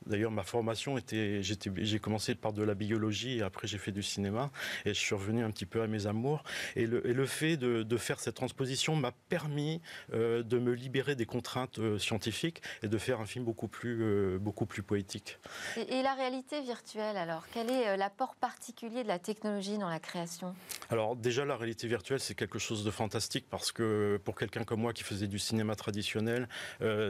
D'ailleurs, 0.06 0.32
ma 0.32 0.44
formation 0.44 0.98
était, 0.98 1.42
j'ai 1.42 2.00
commencé 2.00 2.36
par 2.36 2.54
de 2.54 2.64
la 2.64 2.76
biologie 2.76 3.40
et 3.40 3.42
après 3.42 3.68
j'ai 3.68 3.78
fait 3.78 3.92
du 3.92 4.04
cinéma 4.04 4.52
et 4.86 4.94
je 4.94 5.00
suis 5.00 5.16
revenu 5.16 5.44
un 5.44 5.52
petit 5.52 5.66
peu 5.66 5.82
à 5.82 5.88
mes 5.88 6.08
amours. 6.08 6.44
Et 6.76 6.86
le, 6.86 7.26
fait 7.26 7.58
de, 7.58 7.98
faire 7.98 8.20
cette 8.20 8.36
transposition 8.36 8.96
m'a 8.96 9.12
permis 9.30 9.82
euh, 10.14 10.44
de 10.44 10.60
me 10.60 10.74
libérer 10.74 11.16
des 11.16 11.26
contraintes 11.26 11.80
euh, 11.80 11.98
scientifiques 11.98 12.62
et 12.84 12.88
de 12.88 12.98
faire 12.98 13.20
un 13.20 13.26
film 13.26 13.44
beaucoup 13.44 13.68
plus, 13.68 14.02
euh, 14.02 14.38
beaucoup 14.40 14.66
plus 14.66 14.84
poétique. 14.84 15.40
Et, 15.76 16.02
la 16.02 16.14
réalité 16.14 16.62
virtuelle, 16.62 17.18
alors, 17.18 17.46
quel 17.54 17.70
est 17.70 17.98
l'apport 17.98 18.36
particulier 18.36 19.04
de 19.04 19.08
la 19.08 19.20
technologie 19.20 19.78
dans 19.78 19.90
la 19.90 20.00
création? 20.00 20.56
Alors 20.90 21.16
déjà, 21.16 21.44
la 21.44 21.58
réalité 21.58 21.88
virtuelle, 21.88 22.20
c'est 22.20 22.36
quelque 22.36 22.60
chose 22.60 22.86
de 22.86 22.92
fantastique 22.92 23.46
parce 23.50 23.72
que 23.72 24.22
pour 24.24 24.36
quelqu'un 24.36 24.64
comme 24.64 24.80
moi 24.80 24.94
qui 24.94 25.04
faisait 25.04 25.28
du 25.28 25.40
cinéma 25.40 25.76
traditionnel, 25.76 26.48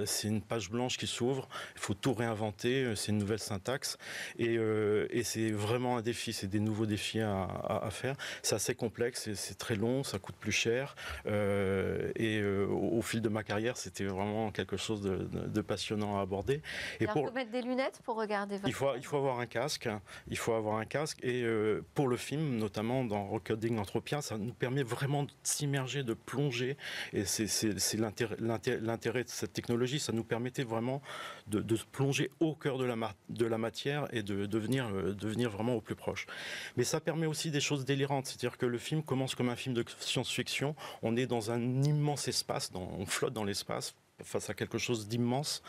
c'est 0.05 0.27
une 0.27 0.41
page 0.41 0.71
blanche 0.71 0.97
qui 0.97 1.05
s'ouvre, 1.05 1.47
il 1.75 1.81
faut 1.81 1.93
tout 1.93 2.13
réinventer 2.13 2.76
euh, 2.83 2.95
c'est 2.95 3.11
une 3.11 3.17
nouvelle 3.17 3.39
syntaxe 3.39 3.97
euh, 4.39 5.07
et, 5.09 5.23
c'est 5.23 5.51
vraiment 5.51 5.97
un 5.97 6.01
défi, 6.01 6.33
c'est 6.33 6.47
des 6.47 6.59
nouveaux 6.59 6.85
défis 6.85 7.19
à, 7.19 7.89
faire. 7.91 8.15
C'est 8.43 8.55
assez 8.55 8.75
complexe, 8.75 9.33
c'est 9.33 9.57
très 9.57 9.75
long, 9.75 10.03
ça 10.03 10.19
coûte 10.19 10.35
plus 10.35 10.51
cher 10.51 10.95
euh, 11.25 12.11
et 12.15 12.43
au, 12.43 13.01
fil 13.01 13.21
de 13.21 13.29
ma 13.29 13.43
carrière, 13.43 13.77
c'était 13.77 14.05
vraiment 14.05 14.51
quelque 14.51 14.77
chose 14.77 15.01
de, 15.01 15.61
passionnant 15.61 16.17
à 16.17 16.21
aborder. 16.21 16.61
Et 16.99 17.07
pour 17.07 17.27
faut 17.27 17.33
mettre 17.33 17.51
des 17.51 17.61
lunettes 17.61 17.99
pour 18.03 18.15
regarder. 18.15 18.55
Votre 18.55 18.67
il 18.67 18.73
faut 18.73 18.95
il 18.95 19.03
faut 19.03 19.17
avoir 19.17 19.39
un 19.39 19.45
casque, 19.45 19.89
il 20.27 20.37
faut 20.37 20.53
avoir 20.53 20.77
un 20.77 20.85
casque 20.85 21.23
et 21.23 21.45
pour 21.93 22.07
le 22.07 22.17
film, 22.17 22.57
notamment 22.57 23.03
dans 23.03 23.27
Recoding 23.27 23.77
Entropia, 23.79 24.21
ça 24.21 24.37
nous 24.37 24.53
permet 24.53 24.83
vraiment 24.83 25.23
de 25.23 25.31
s'immerger, 25.43 26.03
de 26.03 26.13
plonger 26.13 26.77
et 27.13 27.25
c'est 27.25 27.73
l'intérêt 27.97 29.23
de 29.23 29.29
cette 29.29 29.53
technologie, 29.53 29.99
ça 29.99 30.13
nous 30.13 30.23
permettait 30.23 30.63
vraiment 30.63 31.01
de, 31.47 31.61
de 31.61 31.77
plonger 31.91 32.29
au 32.39 32.55
cœur 32.55 32.66
de 32.75 33.45
la, 33.45 33.57
matière 33.57 34.07
et 34.11 34.23
de 34.23 34.45
devenir, 34.45 34.87
euh, 34.87 35.13
devenir 35.13 35.49
vraiment 35.49 35.75
au 35.75 35.81
plus 35.81 35.95
proche. 35.95 36.27
Mais 36.75 36.83
ça 36.83 36.99
permet 36.99 37.27
aussi 37.27 37.51
des 37.51 37.61
choses 37.61 37.85
délirantes, 37.85 38.25
c'est-à-dire 38.25 38.57
que 38.57 38.65
le 38.65 38.77
film 38.77 39.03
commence 39.03 39.35
comme 39.35 39.49
un 39.49 39.55
film 39.55 39.73
de 39.75 39.85
science-fiction, 39.99 40.75
on 41.01 41.15
est 41.15 41.27
dans 41.27 41.51
un 41.51 41.83
immense 41.83 42.27
espace, 42.27 42.71
on 42.75 43.05
flotte 43.05 43.33
dans 43.33 43.43
l'espace 43.43 43.95
face 44.23 44.49
à 44.49 44.53
quelque 44.53 44.77
chose 44.77 45.07
d'immense. 45.07 45.61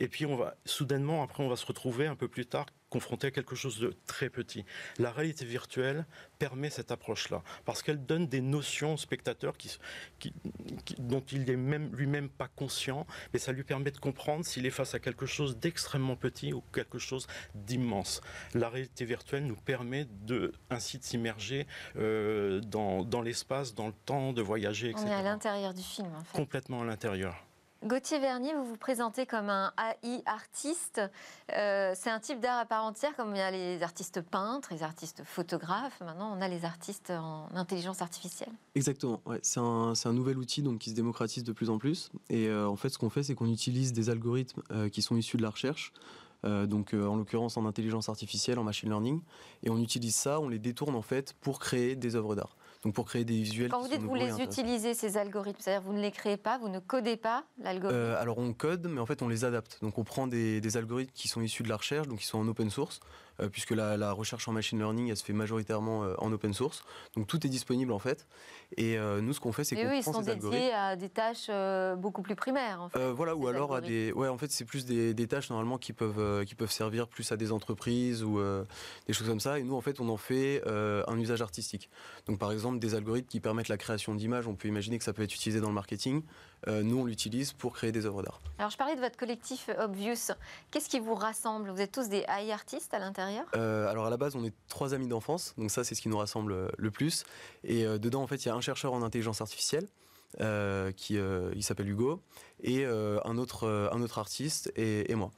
Et 0.00 0.08
puis 0.08 0.26
on 0.26 0.36
va 0.36 0.56
soudainement, 0.64 1.22
après, 1.22 1.42
on 1.42 1.48
va 1.48 1.56
se 1.56 1.66
retrouver 1.66 2.06
un 2.06 2.14
peu 2.14 2.28
plus 2.28 2.46
tard 2.46 2.66
confronté 2.96 3.26
à 3.26 3.30
quelque 3.30 3.54
chose 3.54 3.78
de 3.78 3.94
très 4.06 4.30
petit. 4.30 4.64
La 4.98 5.10
réalité 5.10 5.44
virtuelle 5.44 6.06
permet 6.38 6.70
cette 6.70 6.90
approche-là, 6.90 7.42
parce 7.66 7.82
qu'elle 7.82 8.06
donne 8.06 8.26
des 8.26 8.40
notions 8.40 8.94
au 8.94 8.96
spectateur 8.96 9.58
qui, 9.58 9.76
dont 10.96 11.20
il 11.30 11.44
n'est 11.44 11.56
même, 11.56 11.94
lui-même 11.94 12.30
pas 12.30 12.48
conscient, 12.48 13.06
mais 13.34 13.38
ça 13.38 13.52
lui 13.52 13.64
permet 13.64 13.90
de 13.90 13.98
comprendre 13.98 14.46
s'il 14.46 14.64
est 14.64 14.70
face 14.70 14.94
à 14.94 14.98
quelque 14.98 15.26
chose 15.26 15.58
d'extrêmement 15.58 16.16
petit 16.16 16.54
ou 16.54 16.62
quelque 16.72 16.98
chose 16.98 17.26
d'immense. 17.54 18.22
La 18.54 18.70
réalité 18.70 19.04
virtuelle 19.04 19.44
nous 19.44 19.56
permet 19.56 20.06
de, 20.22 20.52
ainsi 20.70 20.96
de 20.98 21.04
s'immerger 21.04 21.66
euh, 21.98 22.60
dans, 22.60 23.04
dans 23.04 23.20
l'espace, 23.20 23.74
dans 23.74 23.88
le 23.88 23.94
temps, 24.06 24.32
de 24.32 24.40
voyager, 24.40 24.88
etc. 24.88 25.04
On 25.06 25.10
est 25.10 25.14
à 25.14 25.22
l'intérieur 25.22 25.74
du 25.74 25.82
film, 25.82 26.14
en 26.14 26.24
fait. 26.24 26.32
Complètement 26.34 26.80
à 26.80 26.86
l'intérieur. 26.86 27.45
Gauthier 27.86 28.18
Vernier, 28.18 28.52
vous 28.52 28.64
vous 28.64 28.76
présentez 28.76 29.26
comme 29.26 29.48
un 29.48 29.72
AI 29.78 30.20
artiste. 30.26 31.00
Euh, 31.52 31.92
c'est 31.94 32.10
un 32.10 32.18
type 32.18 32.40
d'art 32.40 32.58
à 32.58 32.66
part 32.66 32.84
entière, 32.84 33.14
comme 33.14 33.30
il 33.30 33.38
y 33.38 33.40
a 33.40 33.52
les 33.52 33.80
artistes 33.84 34.22
peintres, 34.22 34.70
les 34.72 34.82
artistes 34.82 35.22
photographes. 35.24 36.00
Maintenant, 36.00 36.36
on 36.36 36.40
a 36.40 36.48
les 36.48 36.64
artistes 36.64 37.10
en 37.10 37.48
intelligence 37.54 38.02
artificielle. 38.02 38.50
Exactement. 38.74 39.22
C'est 39.42 39.60
un, 39.60 39.92
un, 40.04 40.12
nouvel 40.12 40.36
outil 40.36 40.62
donc, 40.62 40.80
qui 40.80 40.90
se 40.90 40.96
démocratise 40.96 41.44
de 41.44 41.52
plus 41.52 41.70
en 41.70 41.78
plus. 41.78 42.10
Et 42.28 42.48
euh, 42.48 42.68
en 42.68 42.74
fait, 42.74 42.88
ce 42.88 42.98
qu'on 42.98 43.10
fait, 43.10 43.22
c'est 43.22 43.36
qu'on 43.36 43.52
utilise 43.52 43.92
des 43.92 44.10
algorithmes 44.10 44.62
euh, 44.72 44.88
qui 44.88 45.00
sont 45.00 45.16
issus 45.16 45.36
de 45.36 45.42
la 45.42 45.50
recherche. 45.50 45.92
donc 46.44 46.92
en 46.92 47.16
l'occurrence 47.16 47.56
en 47.56 47.66
intelligence 47.66 48.08
artificielle, 48.08 48.58
en 48.58 48.64
machine 48.64 48.88
learning, 48.88 49.20
et 49.62 49.70
on 49.70 49.78
utilise 49.78 50.14
ça, 50.16 50.40
on 50.40 50.48
les 50.48 50.58
détourne 50.58 50.96
en 50.96 51.02
fait 51.02 51.34
pour 51.40 51.60
créer 51.60 51.94
des 51.94 52.16
œuvres 52.16 52.34
d'art 52.34 52.55
donc 52.86 52.94
pour 52.94 53.04
créer 53.04 53.24
des 53.24 53.34
visuels. 53.34 53.68
Quand 53.68 53.80
vous 53.80 53.88
dites 53.88 54.00
que 54.00 54.06
vous 54.06 54.14
les 54.14 54.40
utilisez, 54.40 54.94
ces 54.94 55.16
algorithmes, 55.16 55.58
c'est-à-dire 55.58 55.82
vous 55.82 55.92
ne 55.92 56.00
les 56.00 56.12
créez 56.12 56.36
pas, 56.36 56.56
vous 56.58 56.68
ne 56.68 56.78
codez 56.78 57.16
pas 57.16 57.44
l'algorithme 57.58 57.98
euh, 57.98 58.20
Alors 58.20 58.38
on 58.38 58.52
code, 58.52 58.86
mais 58.88 59.00
en 59.00 59.06
fait 59.06 59.22
on 59.22 59.28
les 59.28 59.44
adapte. 59.44 59.78
Donc 59.82 59.98
on 59.98 60.04
prend 60.04 60.28
des, 60.28 60.60
des, 60.60 60.76
algorithmes 60.76 61.10
qui 61.12 61.26
sont 61.26 61.40
issus 61.40 61.64
de 61.64 61.68
la 61.68 61.76
recherche, 61.76 62.06
donc 62.06 62.20
qui 62.20 62.26
sont 62.26 62.38
en 62.38 62.46
open 62.46 62.70
source. 62.70 63.00
Euh, 63.40 63.48
puisque 63.48 63.72
la, 63.72 64.12
recherche 64.12 64.48
en 64.48 64.52
machine 64.52 64.78
learning, 64.78 65.10
elle 65.10 65.16
se 65.16 65.24
fait 65.24 65.32
majoritairement 65.32 66.04
euh, 66.04 66.14
en 66.18 66.32
open 66.32 66.54
source. 66.54 66.84
Donc 67.14 67.26
tout 67.26 67.44
est 67.46 67.50
disponible 67.50 67.92
en 67.92 67.98
fait. 67.98 68.26
Et 68.76 68.96
euh, 68.98 69.20
nous, 69.20 69.32
ce 69.32 69.40
qu'on 69.40 69.52
fait, 69.52 69.64
c'est 69.64 69.76
qu'on 69.76 69.82
prend 69.82 69.92
ils 69.92 70.02
sont 70.02 70.20
dédiés 70.22 70.72
à 70.72 70.96
des 70.96 71.08
tâches 71.08 71.50
beaucoup 71.98 72.22
plus 72.22 72.34
primaires. 72.34 72.80
En 72.80 72.88
fait, 72.88 73.10
voilà, 73.10 73.34
ou 73.34 73.46
alors 73.46 73.74
à 73.74 73.80
des. 73.80 74.12
Ouais, 74.12 74.28
en 74.28 74.38
fait, 74.38 74.50
c'est 74.50 74.64
plus 74.64 74.86
des, 74.86 75.26
tâches 75.26 75.50
normalement 75.50 75.78
qui 75.78 75.92
peuvent 75.92 76.44
qui 76.44 76.54
peuvent 76.54 76.70
servir 76.70 77.08
plus 77.08 77.30
à 77.32 77.36
des 77.36 77.52
entreprises 77.52 78.22
ou 78.22 78.40
des 79.06 79.12
choses 79.12 79.28
comme 79.28 79.40
ça. 79.40 79.58
Et 79.58 79.62
nous, 79.62 79.74
en 79.74 79.80
fait, 79.80 80.00
on 80.00 80.08
en 80.08 80.16
fait 80.16 80.62
un 80.66 81.18
usage 81.18 81.42
artistique. 81.42 81.90
Donc, 82.26 82.38
par 82.38 82.52
exemple, 82.52 82.78
des 82.78 82.94
algorithmes 82.94 83.28
qui 83.28 83.40
permettent 83.40 83.68
la 83.68 83.76
création 83.76 84.14
d'images. 84.14 84.46
On 84.46 84.54
peut 84.54 84.68
imaginer 84.68 84.98
que 84.98 85.04
ça 85.04 85.12
peut 85.12 85.22
être 85.22 85.34
utilisé 85.34 85.60
dans 85.60 85.68
le 85.68 85.74
marketing. 85.74 86.22
Nous, 86.66 86.98
on 86.98 87.04
l'utilise 87.04 87.52
pour 87.52 87.74
créer 87.74 87.92
des 87.92 88.06
œuvres 88.06 88.22
d'art. 88.22 88.40
Alors, 88.58 88.70
je 88.70 88.76
parlais 88.76 88.96
de 88.96 89.00
votre 89.00 89.16
collectif 89.16 89.68
Obvious. 89.78 90.32
Qu'est-ce 90.70 90.88
qui 90.88 90.98
vous 90.98 91.14
rassemble? 91.14 91.70
Vous 91.70 91.80
êtes 91.80 91.92
tous 91.92 92.08
des 92.08 92.24
AI 92.28 92.52
artistes 92.52 92.92
à 92.94 92.98
l'intérieur? 92.98 93.44
Euh, 93.54 93.88
alors 93.88 94.06
à 94.06 94.10
la 94.10 94.16
base, 94.16 94.36
on 94.36 94.44
est 94.44 94.54
trois 94.68 94.94
amis 94.94 95.08
d'enfance, 95.08 95.54
donc 95.58 95.70
ça 95.70 95.84
c'est 95.84 95.94
ce 95.94 96.02
qui 96.02 96.08
nous 96.08 96.18
rassemble 96.18 96.52
euh, 96.52 96.68
le 96.78 96.90
plus. 96.90 97.24
Et 97.64 97.84
euh, 97.84 97.98
dedans, 97.98 98.22
en 98.22 98.26
fait, 98.26 98.44
il 98.44 98.48
y 98.48 98.50
a 98.50 98.54
un 98.54 98.60
chercheur 98.60 98.92
en 98.92 99.02
intelligence 99.02 99.40
artificielle. 99.40 99.86
qui 100.96 101.14
il 101.14 101.62
s'appelle 101.62 101.88
Hugo 101.88 102.20
et 102.62 102.84
un 102.84 103.38
autre 103.38 103.88
un 103.92 104.02
autre 104.02 104.18
artiste 104.18 104.70
et, 104.76 105.14
moi 105.14 105.30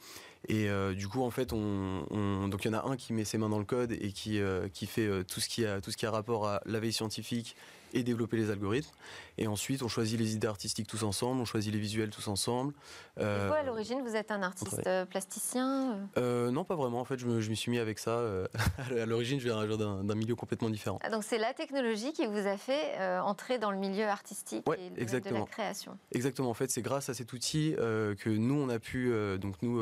et 0.49 0.67
du 0.97 1.07
coup 1.07 1.23
en 1.23 1.31
fait 1.31 1.53
on, 1.53 2.49
donc 2.49 2.65
il 2.65 2.73
y 2.73 2.75
en 2.75 2.79
a 2.79 2.89
un 2.89 2.97
qui 2.97 3.13
met 3.13 3.25
ses 3.25 3.39
mains 3.39 3.51
dans 3.51 3.61
le 3.61 3.65
code 3.65 3.93
et 3.93 4.13
qui 4.13 4.41
qui 4.73 4.87
fait 4.87 5.25
tout 5.25 5.41
ce 5.41 5.49
qui 5.49 5.65
a 5.67 5.81
tout 5.81 5.93
ce 5.93 5.97
qui 5.97 6.07
a 6.07 6.11
rapport 6.11 6.49
à 6.49 6.61
la 6.65 6.81
veille 6.81 6.93
scientifique 6.93 7.55
et 7.93 8.03
développer 8.03 8.37
les 8.37 8.51
algorithmes. 8.51 8.91
Et 9.39 9.47
ensuite, 9.47 9.83
on 9.83 9.89
choisit 9.89 10.19
les 10.19 10.35
idées 10.35 10.49
artistiques 10.49 10.89
tous 10.89 11.05
ensemble, 11.05 11.41
on 11.41 11.45
choisit 11.45 11.73
les 11.73 11.79
visuels 11.79 12.11
tous 12.11 12.27
ensemble. 12.27 12.75
Euh, 13.21 13.47
vous, 13.49 13.55
à 13.55 13.63
l'origine, 13.63 14.03
vous 14.03 14.17
êtes 14.17 14.33
un 14.33 14.43
artiste 14.43 14.87
euh, 14.87 15.05
plasticien 15.07 15.93
euh? 15.93 15.97
Euh, 16.19 16.51
Non, 16.51 16.65
pas 16.65 16.75
vraiment. 16.75 17.01
En 17.01 17.05
fait, 17.05 17.19
je 17.19 17.27
me, 17.27 17.41
je 17.41 17.53
suis 17.53 17.71
mis 17.71 17.79
avec 17.79 18.01
ça. 18.01 18.19
à 18.79 19.07
l'origine, 19.07 19.39
je 19.39 19.45
viens 19.45 19.65
d'un 19.77 20.15
milieu 20.17 20.35
complètement 20.35 20.71
différent. 20.71 20.99
Ah, 21.03 21.11
donc, 21.11 21.23
c'est 21.23 21.39
la 21.39 21.55
technologie 21.55 22.13
qui 22.13 22.27
vous 22.27 22.47
a 22.47 22.57
fait 22.57 22.99
entrer 23.21 23.59
dans 23.59 23.71
le 23.71 23.79
milieu 23.79 24.07
artistique 24.07 24.65
et 24.77 25.05
de 25.05 25.31
la 25.31 25.43
création. 25.43 25.97
Exactement. 26.13 26.51
En 26.51 26.55
fait, 26.55 26.71
c'est 26.71 26.83
grâce 26.83 27.09
à 27.09 27.15
cet 27.15 27.33
outil 27.33 27.75
que 27.77 28.29
nous, 28.29 28.57
on 28.57 28.69
a 28.69 28.81
pu, 28.81 29.13
donc 29.39 29.55
nous, 29.63 29.81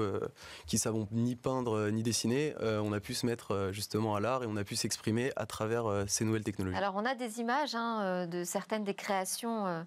qui 0.67 0.77
savons 0.77 1.09
ni 1.13 1.35
peindre 1.35 1.89
ni 1.91 2.03
dessiner, 2.03 2.55
on 2.61 2.93
a 2.93 3.01
pu 3.01 3.15
se 3.15 3.25
mettre 3.25 3.71
justement 3.73 4.15
à 4.15 4.21
l'art 4.21 4.43
et 4.43 4.47
on 4.47 4.57
a 4.57 4.65
pu 4.65 4.77
s'exprimer 4.77 5.33
à 5.37 5.47
travers 5.47 6.05
ces 6.07 6.25
nouvelles 6.27 6.45
technologies. 6.45 6.77
Alors, 6.77 6.95
on 6.97 7.07
a 7.07 7.15
des 7.15 7.41
images. 7.41 7.75
Hein, 7.75 7.96
hein, 7.99 8.27
de 8.27 8.45
certaines 8.45 8.85
des 8.85 8.95
créations 8.95 9.85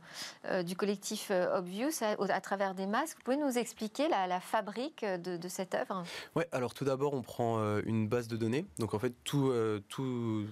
du 0.64 0.76
collectif 0.76 1.32
Obvious 1.54 1.92
à, 2.02 2.42
travers 2.42 2.76
des 2.76 2.86
masques. 2.86 3.18
Vous 3.18 3.24
pouvez 3.24 3.38
nous 3.38 3.58
expliquer 3.58 4.08
la, 4.08 4.40
fabrique 4.40 5.06
de, 5.06 5.48
cette 5.48 5.76
œuvre? 5.76 6.04
Oui, 6.36 6.44
alors 6.52 6.74
tout 6.74 6.86
d'abord, 6.86 7.14
on 7.14 7.22
prend 7.22 7.60
une 7.86 8.08
base 8.08 8.28
de 8.28 8.38
données. 8.38 8.66
Donc 8.78 8.94
en 8.94 9.00
fait, 9.00 9.14
tout, 9.24 9.54
tout 9.90 10.46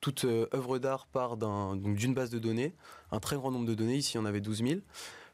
toute 0.00 0.24
œuvre 0.24 0.78
d'art 0.78 1.06
part 1.06 1.36
d'une 1.36 2.14
base 2.14 2.30
de 2.30 2.38
données, 2.38 2.74
un 3.10 3.18
très 3.18 3.36
grand 3.36 3.50
nombre 3.50 3.66
de 3.66 3.74
données, 3.74 3.96
ici 3.96 4.18
on 4.18 4.24
avait 4.24 4.40
12 4.40 4.62
000. 4.62 4.80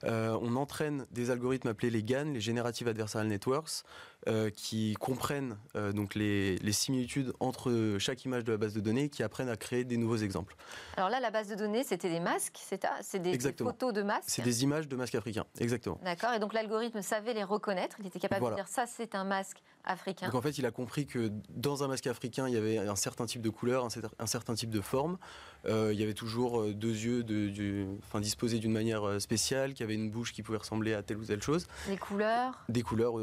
Euh, 0.04 0.38
on 0.40 0.56
entraîne 0.56 1.06
des 1.10 1.30
algorithmes 1.30 1.68
appelés 1.68 1.90
les 1.90 2.02
GAN, 2.02 2.24
les 2.32 2.40
Generative 2.40 2.88
Adversarial 2.88 3.28
Networks, 3.28 3.84
euh, 4.28 4.50
qui 4.50 4.94
comprennent 4.94 5.58
euh, 5.76 5.92
donc 5.92 6.14
les, 6.14 6.58
similitudes 6.72 7.32
entre 7.40 7.96
chaque 7.98 8.24
image 8.24 8.44
de 8.44 8.52
la 8.52 8.58
base 8.58 8.74
de 8.74 8.80
données, 8.80 9.08
qui 9.08 9.22
apprennent 9.22 9.48
à 9.48 9.56
créer 9.56 9.84
des 9.84 9.96
nouveaux 9.96 10.16
exemples. 10.16 10.56
Alors 10.96 11.10
là, 11.10 11.20
la 11.20 11.30
base 11.30 11.48
de 11.48 11.54
données, 11.54 11.84
c'était 11.84 12.08
des 12.08 12.20
masques, 12.20 12.58
c'est 12.58 13.18
des, 13.20 13.38
photos 13.58 13.92
de 13.92 14.02
masques? 14.02 14.24
C'est 14.26 14.42
des 14.42 14.62
images 14.62 14.88
de 14.88 14.96
masques 14.96 15.14
africains, 15.14 15.44
exactement. 15.58 15.98
D'accord. 16.02 16.32
Et 16.34 16.38
donc 16.38 16.54
l'algorithme 16.54 17.02
savait 17.02 17.34
les 17.34 17.44
reconnaître. 17.44 17.96
Il 18.00 18.06
était 18.06 18.20
capable 18.20 18.50
de 18.50 18.54
dire 18.54 18.68
ça, 18.68 18.86
c'est 18.86 19.14
un 19.14 19.24
masque 19.24 19.62
africain. 19.84 20.26
Donc 20.26 20.34
en 20.34 20.42
fait, 20.42 20.58
il 20.58 20.66
a 20.66 20.70
compris 20.70 21.06
que 21.06 21.30
dans 21.50 21.84
un 21.84 21.88
masque 21.88 22.06
africain, 22.06 22.48
il 22.48 22.54
y 22.54 22.56
avait 22.56 22.78
un 22.78 22.96
certain 22.96 23.26
type 23.26 23.42
de 23.42 23.50
couleur, 23.50 23.86
un 24.18 24.26
certain 24.26 24.54
type 24.54 24.70
de 24.70 24.80
forme. 24.80 25.18
il 25.66 25.94
y 25.94 26.02
avait 26.02 26.14
toujours 26.14 26.66
deux 26.72 26.94
yeux 26.94 27.22
de, 27.22 27.86
enfin, 28.04 28.20
disposés 28.20 28.58
d'une 28.58 28.72
manière 28.72 29.20
spéciale, 29.20 29.74
qui 29.74 29.82
avait 29.82 29.94
une 29.94 30.10
bouche 30.10 30.32
qui 30.32 30.42
pouvait 30.42 30.58
ressembler 30.58 30.94
à 30.94 31.02
telle 31.02 31.18
ou 31.18 31.24
telle 31.24 31.42
chose. 31.42 31.66
Des 31.88 31.96
couleurs? 31.96 32.64
Des 32.68 32.82
couleurs, 32.82 33.14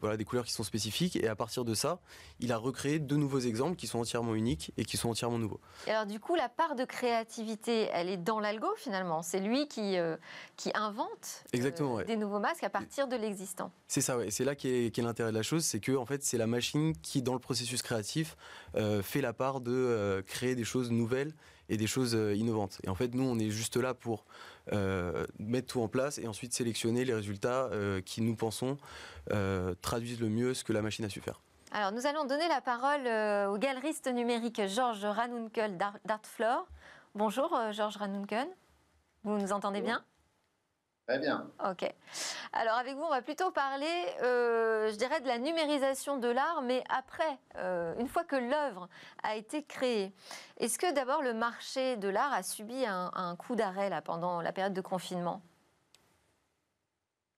voilà, 0.00 0.16
des 0.16 0.24
couleurs 0.24 0.44
qui 0.44 0.52
sont 0.52 0.64
spécifiques. 0.64 1.16
Et 1.16 1.28
à 1.28 1.36
partir 1.36 1.64
de 1.64 1.74
ça, 1.74 2.00
il 2.40 2.52
a 2.52 2.56
recréé 2.56 2.98
deux 2.98 3.16
nouveaux 3.16 3.40
exemples 3.40 3.76
qui 3.76 3.86
sont 3.86 3.98
entièrement 3.98 4.34
uniques 4.34 4.72
et 4.76 4.84
qui 4.84 4.96
sont 4.96 5.10
entièrement 5.10 5.38
nouveaux. 5.38 5.60
Et 5.86 5.90
alors 5.90 6.06
du 6.06 6.20
coup, 6.20 6.34
la 6.34 6.48
part 6.48 6.74
de 6.74 6.84
créativité, 6.84 7.88
elle 7.92 8.08
est 8.08 8.16
dans 8.16 8.40
l'algo 8.40 8.68
finalement. 8.76 9.22
C'est 9.22 9.40
lui 9.40 9.68
qui, 9.68 9.98
euh, 9.98 10.16
qui 10.56 10.70
invente 10.74 11.44
euh, 11.54 12.04
des 12.04 12.16
nouveaux 12.16 12.38
masques 12.38 12.64
à 12.64 12.70
partir 12.70 13.08
de 13.08 13.16
l'existant. 13.16 13.70
C'est 13.88 14.00
ça, 14.00 14.16
ouais. 14.16 14.30
c'est 14.30 14.44
là 14.44 14.54
qu'est 14.54 14.86
est, 14.86 14.98
l'intérêt 14.98 15.30
de 15.30 15.36
la 15.36 15.42
chose, 15.42 15.64
c'est 15.64 15.80
que 15.80 15.92
en 16.06 16.08
fait, 16.08 16.22
c'est 16.22 16.38
la 16.38 16.46
machine 16.46 16.94
qui, 17.02 17.20
dans 17.20 17.32
le 17.32 17.40
processus 17.40 17.82
créatif, 17.82 18.36
euh, 18.76 19.02
fait 19.02 19.20
la 19.20 19.32
part 19.32 19.60
de 19.60 20.22
créer 20.24 20.54
des 20.54 20.62
choses 20.62 20.92
nouvelles 20.92 21.32
et 21.68 21.76
des 21.76 21.88
choses 21.88 22.12
innovantes. 22.12 22.78
Et 22.84 22.88
en 22.88 22.94
fait, 22.94 23.12
nous, 23.12 23.24
on 23.24 23.40
est 23.40 23.50
juste 23.50 23.76
là 23.76 23.92
pour 23.92 24.24
euh, 24.72 25.26
mettre 25.38 25.74
tout 25.74 25.80
en 25.80 25.86
place 25.86 26.18
et 26.18 26.26
ensuite 26.26 26.52
sélectionner 26.52 27.04
les 27.04 27.14
résultats 27.14 27.70
euh, 27.72 28.00
qui, 28.00 28.20
nous 28.20 28.34
pensons, 28.34 28.78
euh, 29.32 29.74
traduisent 29.80 30.20
le 30.20 30.28
mieux 30.28 30.54
ce 30.54 30.64
que 30.64 30.72
la 30.72 30.82
machine 30.82 31.04
a 31.04 31.08
su 31.08 31.20
faire. 31.20 31.40
Alors, 31.72 31.92
nous 31.92 32.06
allons 32.06 32.24
donner 32.24 32.48
la 32.48 32.60
parole 32.60 33.02
au 33.48 33.58
galeriste 33.58 34.06
numérique 34.12 34.60
Georges 34.66 35.04
Ranunkel 35.04 35.76
d'Artfloor. 36.04 36.68
Bonjour, 37.14 37.56
Georges 37.72 37.96
Ranunkel. 37.96 38.46
Vous 39.24 39.38
nous 39.38 39.52
entendez 39.52 39.80
bien? 39.80 40.04
Très 41.06 41.20
bien. 41.20 41.48
Ok. 41.64 41.88
Alors 42.52 42.74
avec 42.74 42.96
vous, 42.96 43.02
on 43.02 43.10
va 43.10 43.22
plutôt 43.22 43.52
parler, 43.52 43.86
euh, 44.22 44.90
je 44.90 44.96
dirais, 44.96 45.20
de 45.20 45.28
la 45.28 45.38
numérisation 45.38 46.16
de 46.16 46.26
l'art, 46.26 46.62
mais 46.62 46.82
après, 46.88 47.38
euh, 47.56 47.94
une 48.00 48.08
fois 48.08 48.24
que 48.24 48.34
l'œuvre 48.34 48.88
a 49.22 49.36
été 49.36 49.62
créée. 49.62 50.12
Est-ce 50.58 50.80
que 50.80 50.92
d'abord 50.92 51.22
le 51.22 51.32
marché 51.32 51.96
de 51.96 52.08
l'art 52.08 52.32
a 52.32 52.42
subi 52.42 52.84
un, 52.86 53.36
coup 53.36 53.54
d'arrêt 53.54 53.88
là 53.88 54.02
pendant 54.02 54.40
la 54.40 54.52
période 54.52 54.74
de 54.74 54.80
confinement? 54.80 55.42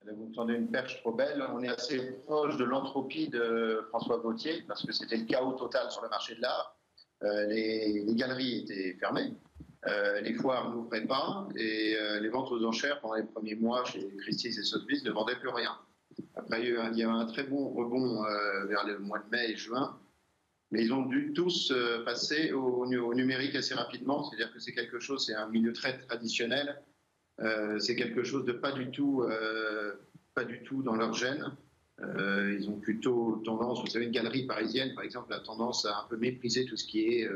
Vous 0.07 0.29
me 0.29 0.35
tendez 0.35 0.55
une 0.55 0.71
perche 0.71 1.03
trop 1.03 1.13
belle. 1.13 1.45
On 1.53 1.63
est 1.63 1.69
assez 1.69 2.13
proche 2.25 2.57
de 2.57 2.65
l'entropie 2.65 3.29
de 3.29 3.85
François 3.91 4.19
Gauthier, 4.19 4.63
parce 4.67 4.87
que 4.87 4.93
c'était 4.93 5.19
le 5.19 5.27
chaos 5.27 5.53
total 5.53 5.91
sur 5.91 6.01
le 6.03 6.09
marché 6.09 6.35
de 6.37 6.41
l'art. 6.41 6.75
Euh, 7.23 7.45
les, 7.47 8.05
les, 8.05 8.15
galeries 8.15 8.61
étaient 8.61 8.97
fermées. 8.99 9.35
Euh, 9.87 10.21
les 10.21 10.35
foires 10.35 10.75
n'ouvraient 10.75 11.07
pas 11.07 11.49
et 11.57 11.97
euh, 11.97 12.19
les 12.19 12.29
ventes 12.29 12.51
aux 12.51 12.65
enchères 12.65 13.01
pendant 13.01 13.15
les 13.15 13.23
premiers 13.23 13.55
mois 13.55 13.85
chez 13.85 14.05
Christie's 14.19 14.59
et 14.59 14.65
Sotheby's 14.65 15.05
ne 15.05 15.13
vendaient 15.13 15.37
plus 15.37 15.51
rien. 15.51 15.79
Après, 16.35 16.61
il 16.63 16.69
y 16.69 16.77
a 16.77 16.91
eu 16.91 17.03
un, 17.03 17.27
très 17.27 17.45
bon 17.45 17.69
rebond 17.69 18.25
euh, 18.25 18.65
vers 18.67 18.85
le 18.87 18.99
mois 18.99 19.21
de 19.21 19.31
mai 19.31 19.53
et 19.53 19.57
juin, 19.57 19.97
mais 20.73 20.83
ils 20.83 20.93
ont 20.93 21.07
dû 21.07 21.33
tous 21.33 21.73
passer 22.05 22.53
au, 22.53 22.87
numérique 22.87 23.55
assez 23.55 23.75
rapidement. 23.75 24.25
C'est-à-dire 24.25 24.53
que 24.53 24.59
c'est 24.59 24.73
quelque 24.73 24.99
chose, 24.99 25.25
c'est 25.25 25.35
un 25.35 25.49
milieu 25.49 25.73
très 25.73 25.97
traditionnel. 25.97 26.83
c'est 27.79 27.95
quelque 27.95 28.25
chose 28.25 28.45
de 28.45 28.53
pas 28.53 28.73
du 28.73 28.91
tout, 28.91 29.25
pas 30.35 30.45
du 30.45 30.63
tout 30.65 30.83
dans 30.83 30.97
leur 30.97 31.15
gène. 31.15 31.57
ils 32.01 32.69
ont 32.69 32.81
plutôt 32.81 33.41
tendance, 33.45 33.81
vous 33.81 33.87
savez, 33.87 34.07
une 34.07 34.11
galerie 34.11 34.47
parisienne, 34.47 34.93
par 34.95 35.05
exemple, 35.05 35.33
a 35.33 35.41
tendance 35.41 35.87
à 35.87 36.01
un 36.01 36.05
peu 36.11 36.17
mépriser 36.17 36.67
tout 36.67 36.77
ce 36.77 36.85
qui 36.85 37.07
est 37.07 37.29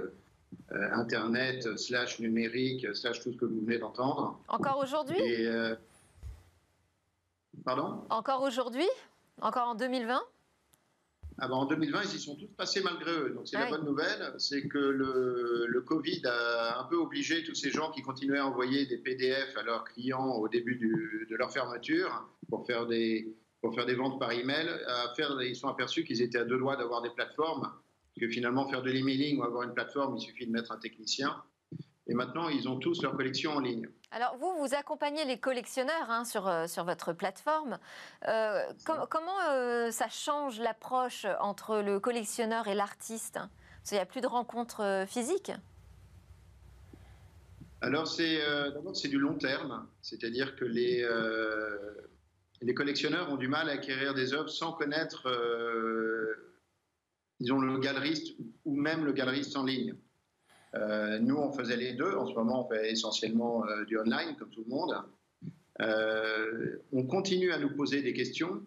Internet, 0.70 1.76
slash 1.76 2.18
numérique, 2.18 2.86
slash 2.94 3.20
tout 3.20 3.32
ce 3.32 3.36
que 3.36 3.44
vous 3.44 3.60
venez 3.60 3.78
d'entendre. 3.78 4.40
Encore 4.48 4.78
aujourd'hui? 4.78 5.20
Euh, 5.46 5.76
Pardon? 7.64 8.04
Encore 8.10 8.42
aujourd'hui? 8.42 8.88
Encore 9.40 9.68
en 9.68 9.74
2020 9.74 10.20
ah 11.38 11.48
ben 11.48 11.54
en 11.54 11.64
2020, 11.64 12.02
ils 12.04 12.16
y 12.16 12.20
sont 12.20 12.36
tous 12.36 12.46
passés 12.46 12.82
malgré 12.82 13.10
eux. 13.10 13.30
Donc 13.34 13.48
c'est 13.48 13.56
la 13.56 13.66
bonne 13.66 13.86
nouvelle, 13.86 14.34
c'est 14.36 14.68
que 14.68 14.78
le, 14.78 15.64
le, 15.66 15.80
Covid 15.80 16.20
a 16.26 16.78
un 16.80 16.84
peu 16.84 16.96
obligé 16.96 17.42
tous 17.42 17.54
ces 17.54 17.70
gens 17.70 17.90
qui 17.90 18.02
continuaient 18.02 18.38
à 18.38 18.46
envoyer 18.46 18.84
des 18.86 18.98
PDF 18.98 19.56
à 19.56 19.62
leurs 19.62 19.84
clients 19.84 20.34
au 20.34 20.46
début 20.48 20.76
de 20.76 21.34
leur 21.34 21.50
fermeture 21.50 22.28
pour 22.48 22.66
faire 22.66 22.86
des, 22.86 23.34
pour 23.62 23.74
faire 23.74 23.86
des 23.86 23.94
ventes 23.94 24.20
par 24.20 24.30
email, 24.32 24.68
à 24.86 25.14
faire, 25.14 25.40
ils 25.40 25.56
sont 25.56 25.68
aperçus 25.68 26.04
qu'ils 26.04 26.20
étaient 26.20 26.38
à 26.38 26.44
deux 26.44 26.58
doigts 26.58 26.76
d'avoir 26.76 27.00
des 27.00 27.10
plateformes 27.10 27.72
que 28.20 28.28
finalement, 28.28 28.68
faire 28.68 28.82
de 28.82 28.90
l'emailing 28.90 29.38
ou 29.38 29.44
avoir 29.44 29.62
une 29.62 29.74
plateforme, 29.74 30.16
il 30.16 30.20
suffit 30.20 30.46
de 30.46 30.52
mettre 30.52 30.72
un 30.72 30.78
technicien. 30.78 31.42
Et 32.08 32.14
maintenant, 32.14 32.48
ils 32.48 32.68
ont 32.68 32.78
tous 32.78 33.02
leur 33.02 33.16
collection 33.16 33.52
en 33.52 33.60
ligne. 33.60 33.88
Alors, 34.10 34.36
vous, 34.36 34.52
vous 34.58 34.74
accompagnez 34.74 35.24
les 35.24 35.38
collectionneurs 35.38 36.10
hein, 36.10 36.24
sur, 36.24 36.48
euh, 36.48 36.66
sur 36.66 36.84
votre 36.84 37.12
plateforme. 37.12 37.78
Euh, 38.28 38.60
comment 38.84 39.38
euh, 39.50 39.90
ça 39.90 40.08
change 40.08 40.60
l'approche 40.60 41.26
entre 41.40 41.78
le 41.78 42.00
collectionneur 42.00 42.68
et 42.68 42.74
l'artiste? 42.74 43.34
Parce 43.34 43.88
qu'il 43.88 43.96
n'y 43.96 44.02
a 44.02 44.06
plus 44.06 44.20
de 44.20 44.26
rencontres 44.26 45.04
physiques 45.08 45.52
Alors, 47.80 48.06
c'est 48.06 48.40
c'est 48.94 49.08
du 49.08 49.18
long 49.18 49.34
terme. 49.34 49.86
C'est-à-dire 50.02 50.54
que 50.54 50.64
les, 50.64 51.04
les 52.60 52.74
collectionneurs 52.74 53.32
ont 53.32 53.36
du 53.36 53.48
mal 53.48 53.68
à 53.68 53.72
acquérir 53.72 54.14
des 54.14 54.34
œuvres 54.34 54.50
sans 54.50 54.72
connaître 54.72 55.26
disons, 57.42 57.60
le 57.60 57.78
galeriste 57.78 58.34
ou 58.64 58.76
même 58.76 59.04
le 59.04 59.12
galeriste 59.12 59.56
en 59.56 59.64
ligne. 59.64 59.94
Euh, 60.74 61.18
nous, 61.18 61.36
on 61.36 61.52
faisait 61.52 61.76
les 61.76 61.92
deux. 61.92 62.14
En 62.14 62.26
ce 62.26 62.34
moment, 62.34 62.66
on 62.66 62.68
fait 62.68 62.90
essentiellement 62.90 63.66
euh, 63.66 63.84
du 63.84 63.98
online, 63.98 64.36
comme 64.38 64.50
tout 64.50 64.64
le 64.64 64.70
monde. 64.70 64.94
Euh, 65.80 66.76
on 66.92 67.04
continue 67.04 67.52
à 67.52 67.58
nous 67.58 67.74
poser 67.74 68.00
des 68.02 68.12
questions. 68.12 68.64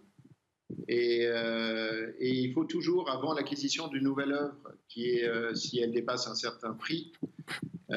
Et, 0.87 1.25
il 2.19 2.53
faut 2.53 2.65
toujours, 2.65 3.09
avant 3.09 3.33
l'acquisition 3.33 3.87
d'une 3.87 4.03
nouvelle 4.03 4.33
œuvre, 4.33 4.73
qui 4.87 5.05
est, 5.05 5.55
si 5.55 5.79
elle 5.79 5.91
dépasse 5.91 6.27
un 6.27 6.35
certain 6.35 6.73
prix, 6.73 7.13
il 7.89 7.95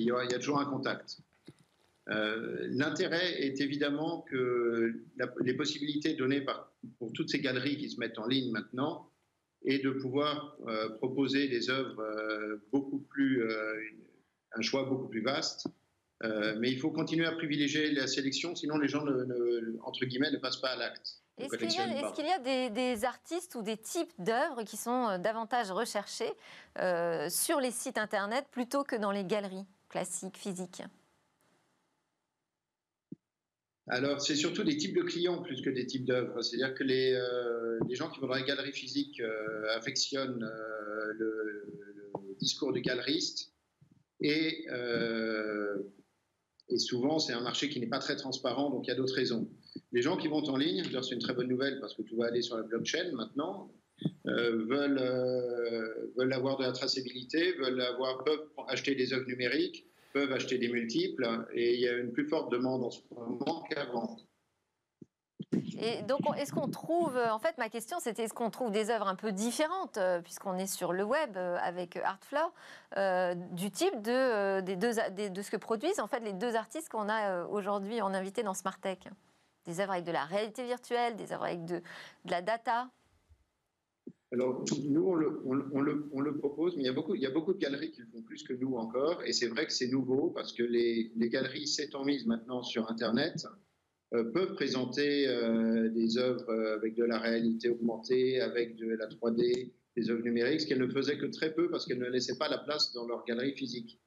y, 0.00 0.10
a, 0.10 0.24
il, 0.24 0.30
y 0.30 0.34
a, 0.34 0.38
toujours 0.38 0.60
un 0.60 0.66
contact. 0.66 1.18
L'intérêt 2.06 3.42
est 3.42 3.60
évidemment 3.60 4.22
que 4.22 5.02
les 5.40 5.54
possibilités 5.54 6.14
données 6.14 6.40
par, 6.40 6.72
pour 6.98 7.12
toutes 7.12 7.30
ces 7.30 7.40
galeries 7.40 7.76
qui 7.76 7.88
se 7.88 7.98
mettent 7.98 8.18
en 8.18 8.26
ligne 8.26 8.50
maintenant 8.50 9.09
et 9.64 9.78
de 9.78 9.90
pouvoir 9.90 10.56
euh, 10.66 10.88
proposer 10.96 11.48
des 11.48 11.70
œuvres 11.70 12.00
euh, 12.00 12.62
beaucoup 12.72 12.98
plus, 12.98 13.42
euh, 13.42 13.80
un 14.52 14.62
choix 14.62 14.84
beaucoup 14.84 15.08
plus 15.08 15.22
vaste. 15.22 15.66
mais 16.58 16.70
il 16.70 16.78
faut 16.78 16.90
continuer 16.90 17.26
à 17.26 17.32
privilégier 17.32 17.92
la 17.92 18.06
sélection, 18.06 18.54
sinon 18.54 18.76
les 18.76 18.88
gens, 18.88 19.04
ne, 19.04 19.78
entre 19.82 20.04
guillemets, 20.04 20.30
ne 20.30 20.38
passent 20.38 20.60
pas 20.60 20.70
à 20.70 20.76
l'acte. 20.76 21.22
Est-ce 21.38 21.56
qu'il 21.56 22.26
y 22.26 22.30
a, 22.30 22.38
des, 22.38 22.68
des, 22.68 23.04
artistes 23.06 23.54
ou 23.54 23.62
des 23.62 23.78
types 23.78 24.12
d'œuvres 24.18 24.62
qui 24.64 24.76
sont 24.76 25.18
davantage 25.18 25.70
recherchés 25.70 26.30
sur 27.30 27.60
les 27.60 27.70
sites 27.70 27.96
Internet 27.96 28.44
plutôt 28.50 28.84
que 28.84 28.96
dans 28.96 29.12
les 29.12 29.24
galeries 29.24 29.64
classiques, 29.88 30.36
physiques? 30.36 30.82
Alors, 33.92 34.20
c'est 34.20 34.36
surtout 34.36 34.62
des 34.62 34.76
types 34.76 34.94
de 34.96 35.02
clients 35.02 35.42
plus 35.42 35.62
que 35.62 35.70
des 35.70 35.84
types 35.84 36.04
d'œuvres. 36.04 36.40
C'est-à-dire 36.42 36.74
que 36.74 36.84
les, 36.84 37.12
euh, 37.12 37.80
gens 37.90 38.08
qui 38.08 38.20
vont 38.20 38.28
dans 38.28 38.36
les 38.36 38.44
galeries 38.44 38.72
physiques 38.72 39.18
euh, 39.18 39.66
affectionnent 39.74 40.44
euh, 40.44 41.12
le, 41.18 41.66
discours 42.38 42.72
du 42.72 42.80
galeriste 42.80 43.52
et, 44.20 44.64
souvent, 46.76 47.18
c'est 47.18 47.32
un 47.32 47.42
marché 47.42 47.68
qui 47.68 47.80
n'est 47.80 47.88
pas 47.88 47.98
très 47.98 48.16
transparent, 48.16 48.70
donc 48.70 48.86
il 48.86 48.88
y 48.88 48.92
a 48.92 48.94
d'autres 48.94 49.14
raisons. 49.14 49.50
Les 49.92 50.00
gens 50.00 50.16
qui 50.16 50.28
vont 50.28 50.42
en 50.48 50.56
ligne, 50.56 50.84
c'est 51.02 51.14
une 51.14 51.20
très 51.20 51.34
bonne 51.34 51.48
nouvelle 51.48 51.80
parce 51.80 51.94
que 51.94 52.02
tout 52.02 52.16
va 52.16 52.26
aller 52.26 52.40
sur 52.40 52.56
la 52.56 52.62
blockchain 52.62 53.10
maintenant, 53.12 53.70
veulent, 54.24 55.02
veulent 56.16 56.32
avoir 56.32 56.56
de 56.56 56.62
la 56.64 56.72
traçabilité, 56.72 57.52
veulent 57.58 57.84
peuvent 58.24 58.48
acheter 58.68 58.94
des 58.94 59.12
œuvres 59.12 59.26
numériques, 59.26 59.89
peuvent 60.12 60.32
acheter 60.32 60.58
des 60.58 60.68
multiples 60.68 61.46
et 61.52 61.74
il 61.74 61.80
y 61.80 61.88
a 61.88 61.96
une 61.96 62.12
plus 62.12 62.26
forte 62.26 62.50
demande 62.50 62.84
en 62.84 62.90
ce 62.90 63.00
moment 63.12 63.62
qu'avant. 63.70 64.16
Et 65.82 66.02
donc, 66.02 66.20
est-ce 66.36 66.52
qu'on 66.52 66.68
trouve, 66.68 67.16
en 67.16 67.38
fait, 67.38 67.56
ma 67.56 67.68
question 67.68 67.98
c'était 68.00 68.24
est-ce 68.24 68.34
qu'on 68.34 68.50
trouve 68.50 68.70
des 68.70 68.90
œuvres 68.90 69.08
un 69.08 69.14
peu 69.14 69.32
différentes, 69.32 69.98
puisqu'on 70.22 70.56
est 70.58 70.66
sur 70.66 70.92
le 70.92 71.02
web 71.04 71.36
avec 71.36 71.96
Artfloor, 71.96 72.52
du 73.52 73.70
type 73.70 74.02
de, 74.02 74.60
des 74.60 74.76
deux, 74.76 74.92
de 75.30 75.42
ce 75.42 75.50
que 75.50 75.56
produisent 75.56 76.00
en 76.00 76.06
fait 76.06 76.20
les 76.20 76.34
deux 76.34 76.54
artistes 76.54 76.88
qu'on 76.90 77.08
a 77.08 77.44
aujourd'hui 77.46 78.02
en 78.02 78.12
invité 78.12 78.42
dans 78.42 78.54
Smart 78.54 78.78
Tech 78.78 78.98
Des 79.64 79.80
œuvres 79.80 79.92
avec 79.92 80.04
de 80.04 80.12
la 80.12 80.24
réalité 80.24 80.64
virtuelle, 80.64 81.16
des 81.16 81.32
œuvres 81.32 81.44
avec 81.44 81.64
de, 81.64 81.76
de 81.76 82.30
la 82.30 82.42
data 82.42 82.88
alors, 84.32 84.64
nous, 84.88 85.04
on 85.04 85.14
le, 85.14 86.38
propose, 86.38 86.76
mais 86.76 86.84
il 86.84 86.86
y, 86.86 86.88
a 86.88 86.92
beaucoup, 86.92 87.16
il 87.16 87.20
y 87.20 87.26
a 87.26 87.30
beaucoup 87.30 87.52
de 87.52 87.58
galeries 87.58 87.90
qui 87.90 88.00
le 88.00 88.06
font 88.06 88.22
plus 88.22 88.44
que 88.44 88.52
nous 88.52 88.76
encore. 88.76 89.22
Et 89.24 89.32
c'est 89.32 89.48
vrai 89.48 89.66
que 89.66 89.72
c'est 89.72 89.88
nouveau 89.88 90.30
parce 90.30 90.52
que 90.52 90.62
les, 90.62 91.10
les 91.16 91.28
galeries 91.28 91.66
s'étant 91.66 92.04
mises 92.04 92.26
maintenant 92.26 92.62
sur 92.62 92.88
Internet, 92.88 93.44
euh, 94.12 94.24
peuvent 94.24 94.54
présenter 94.54 95.28
euh, 95.28 95.88
des 95.88 96.18
œuvres 96.18 96.50
euh, 96.50 96.74
avec 96.74 96.96
de 96.96 97.04
la 97.04 97.18
réalité 97.18 97.68
augmentée, 97.68 98.40
avec 98.40 98.74
de 98.74 98.88
la 98.88 99.06
3D, 99.06 99.70
des 99.96 100.10
œuvres 100.10 100.22
numériques, 100.22 100.62
ce 100.62 100.66
qu'elles 100.66 100.80
ne 100.80 100.88
faisaient 100.88 101.16
que 101.18 101.26
très 101.26 101.54
peu 101.54 101.70
parce 101.70 101.86
qu'elles 101.86 102.00
ne 102.00 102.08
laissaient 102.08 102.38
pas 102.38 102.48
la 102.48 102.58
place 102.58 102.92
dans 102.92 103.06
leur 103.06 103.24
galerie 103.24 103.54
physique. 103.54 104.00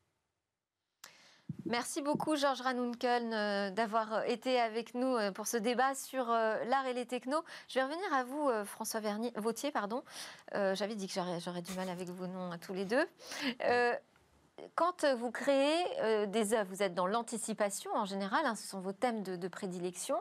Merci 1.66 2.02
beaucoup, 2.02 2.36
Georges 2.36 2.60
Ranunkel, 2.60 3.32
euh, 3.32 3.70
d'avoir 3.70 4.14
euh, 4.14 4.22
été 4.24 4.60
avec 4.60 4.96
nous 4.96 5.16
euh, 5.16 5.32
pour 5.32 5.48
ce 5.48 5.56
débat 5.56 5.96
sur 5.96 6.26
l'art 6.26 6.86
et 6.88 6.94
les 6.94 7.06
technos. 7.06 7.44
Je 7.70 7.76
vais 7.76 7.84
revenir 7.84 8.14
à 8.14 8.24
vous, 8.24 8.50
François 8.66 9.00
Vernier, 9.00 9.32
Vautier. 9.36 9.72
Pardon. 9.72 10.04
J'avais 10.54 10.96
dit 10.96 11.08
que 11.08 11.14
j'aurais 11.14 11.62
du 11.62 11.74
mal 11.74 11.90
avec 11.90 12.10
vos 12.10 12.28
noms 12.28 12.52
à 12.52 12.58
tous 12.58 12.74
les 12.74 12.86
deux 12.86 13.06
quand 14.76 15.04
vous 15.06 15.32
créez 15.32 16.28
des 16.28 16.54
œuvres, 16.54 16.70
vous 16.70 16.84
êtes 16.84 16.94
dans 16.94 17.08
l'anticipation 17.08 17.92
en 17.96 18.06
général, 18.06 18.46
hein, 18.46 18.56
ce 18.56 18.68
sont 18.68 18.80
vos 18.80 18.94
thèmes 18.94 19.24
de, 19.24 19.48
prédilection. 19.48 20.16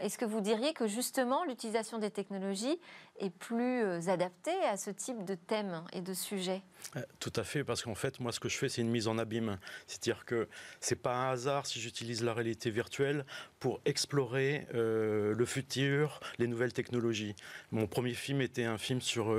Est-ce 0.00 0.18
que 0.18 0.24
vous 0.24 0.40
diriez 0.40 0.72
que 0.74 0.86
justement 0.86 1.44
l'utilisation 1.44 1.98
des 1.98 2.10
technologies 2.10 2.78
est 3.18 3.30
plus 3.30 3.82
euh, 3.82 4.08
adaptée 4.08 4.56
à 4.64 4.76
ce 4.76 4.90
type 4.90 5.24
de 5.24 5.34
thème 5.34 5.82
et 5.92 6.00
de 6.00 6.14
sujet 6.14 6.62
euh, 6.96 7.02
Tout 7.20 7.32
à 7.36 7.44
fait, 7.44 7.64
parce 7.64 7.82
qu'en 7.82 7.94
fait, 7.94 8.20
moi, 8.20 8.32
ce 8.32 8.40
que 8.40 8.48
je 8.48 8.56
fais, 8.56 8.68
c'est 8.68 8.82
une 8.82 8.90
mise 8.90 9.08
en 9.08 9.18
abîme. 9.18 9.58
C'est-à-dire 9.86 10.24
que 10.24 10.48
c'est 10.80 10.96
pas 10.96 11.14
un 11.14 11.32
hasard 11.32 11.66
si 11.66 11.80
j'utilise 11.80 12.22
la 12.22 12.32
réalité 12.32 12.70
virtuelle 12.70 13.24
pour 13.58 13.80
explorer 13.84 14.66
le 14.72 15.44
futur, 15.44 16.20
les 16.38 16.46
nouvelles 16.46 16.72
technologies. 16.72 17.34
Mon 17.72 17.86
premier 17.86 18.14
film 18.14 18.40
était 18.40 18.64
un 18.64 18.78
film 18.78 19.00
sur, 19.00 19.36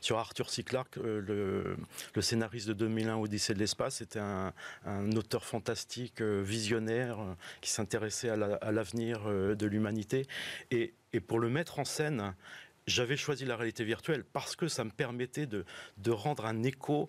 sur 0.00 0.18
Arthur 0.18 0.50
C. 0.50 0.62
Clarke, 0.62 0.96
le, 0.96 1.76
scénariste 2.20 2.68
de 2.68 2.74
2001, 2.74 3.16
Odyssée 3.16 3.54
de 3.54 3.58
l'espace 3.58 3.98
c'était 3.98 4.20
un, 4.20 4.52
auteur 5.16 5.44
fantastique, 5.44 6.20
euh, 6.20 6.42
visionnaire, 6.42 7.20
euh, 7.20 7.34
qui 7.60 7.70
s'intéressait 7.70 8.28
à 8.30 8.72
l'avenir 8.72 9.22
euh, 9.26 9.54
de 9.54 9.66
l'humanité. 9.66 10.26
Et, 10.70 10.94
pour 11.26 11.40
le 11.40 11.48
mettre 11.48 11.78
en 11.78 11.86
scène, 11.86 12.34
j'avais 12.88 13.16
choisi 13.16 13.44
la 13.44 13.56
réalité 13.56 13.84
virtuelle 13.84 14.24
parce 14.24 14.56
que 14.56 14.68
ça 14.68 14.84
me 14.84 14.90
permettait 14.90 15.46
de, 15.46 15.64
rendre 16.10 16.46
un 16.46 16.62
écho 16.62 17.08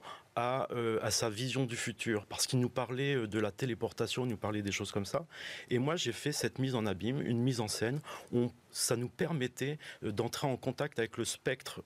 euh, 0.71 0.99
à, 1.01 1.11
sa 1.11 1.29
vision 1.29 1.65
du 1.65 1.75
futur, 1.75 2.25
parce 2.25 2.47
qu'il 2.47 2.59
nous 2.59 2.69
parlait 2.69 3.15
euh, 3.15 3.27
de 3.27 3.39
la 3.39 3.51
téléportation, 3.51 4.25
il 4.25 4.29
nous 4.29 4.37
parlait 4.37 4.61
des 4.61 4.71
choses 4.71 4.91
comme 4.91 5.05
ça. 5.05 5.25
Et 5.69 5.79
moi, 5.79 5.95
j'ai 5.95 6.11
fait 6.11 6.31
cette 6.31 6.59
mise 6.59 6.75
en 6.75 6.85
abîme, 6.85 7.21
une 7.21 7.39
mise 7.39 7.59
en 7.59 7.67
scène, 7.67 7.99
où 8.31 8.51
ça 8.71 8.95
nous 8.95 9.09
permettait 9.09 9.77
euh, 10.03 10.11
d'entrer 10.11 10.47
en 10.47 10.55
contact 10.57 10.99
avec 10.99 11.17
le 11.17 11.25
spectre 11.25 11.81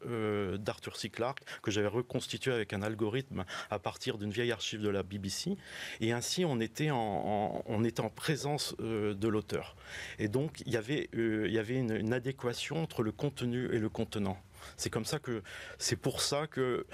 d'Arthur 0.58 0.96
C. 0.98 1.10
Clarke, 1.10 1.42
que 1.62 1.72
j'avais 1.72 1.88
reconstitué 1.88 2.52
avec 2.52 2.74
un 2.74 2.82
algorithme 2.82 3.46
à 3.70 3.80
partir 3.80 4.18
d'une 4.18 4.32
vieille 4.32 4.52
archive 4.52 4.82
de 4.82 4.90
la 4.90 5.04
BBC. 5.04 5.58
Et 6.02 6.12
ainsi, 6.12 6.46
on 6.46 6.60
était 6.60 6.92
en, 6.92 7.64
présence 8.16 8.76
de 8.78 9.28
l'auteur. 9.28 9.76
Et 10.20 10.28
donc, 10.28 10.62
il 10.66 10.72
y 10.74 10.78
avait 10.78 11.76
une 11.76 12.14
adéquation 12.14 12.82
entre 12.82 13.04
le 13.04 13.12
contenu 13.12 13.74
et 13.74 13.80
le 13.80 13.90
contenant. 13.90 14.38
C'est 14.78 14.90
comme 14.90 15.06
ça 15.06 15.20
que, 15.20 15.42
c'est 15.78 15.96
pour 15.96 16.22
ça 16.22 16.48
que 16.48 16.86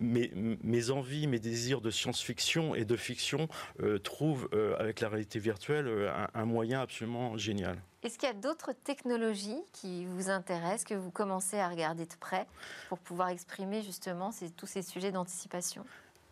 mes, 0.00 0.30
mes, 0.62 0.90
envies, 0.90 1.26
mes 1.26 1.38
désirs 1.38 1.80
de 1.80 1.90
science-fiction 1.90 2.74
et 2.74 2.84
de 2.84 2.96
fiction 2.96 3.48
euh, 3.82 3.98
trouvent 3.98 4.48
euh, 4.52 4.76
avec 4.78 5.00
la 5.00 5.08
réalité 5.08 5.38
virtuelle 5.38 5.86
euh, 5.86 6.26
un, 6.34 6.44
moyen 6.44 6.80
absolument 6.80 7.36
génial. 7.36 7.78
Est-ce 8.02 8.18
qu'il 8.18 8.28
y 8.28 8.32
a 8.32 8.34
d'autres 8.34 8.72
technologies 8.72 9.62
qui 9.72 10.06
vous 10.06 10.30
intéressent, 10.30 10.84
que 10.84 10.94
vous 10.94 11.10
commencez 11.10 11.58
à 11.58 11.68
regarder 11.68 12.06
de 12.06 12.14
près 12.18 12.46
pour 12.88 12.98
pouvoir 12.98 13.28
exprimer 13.28 13.82
justement 13.82 14.30
tous 14.56 14.66
ces 14.66 14.82
sujets 14.82 15.12
d'anticipation? 15.12 15.84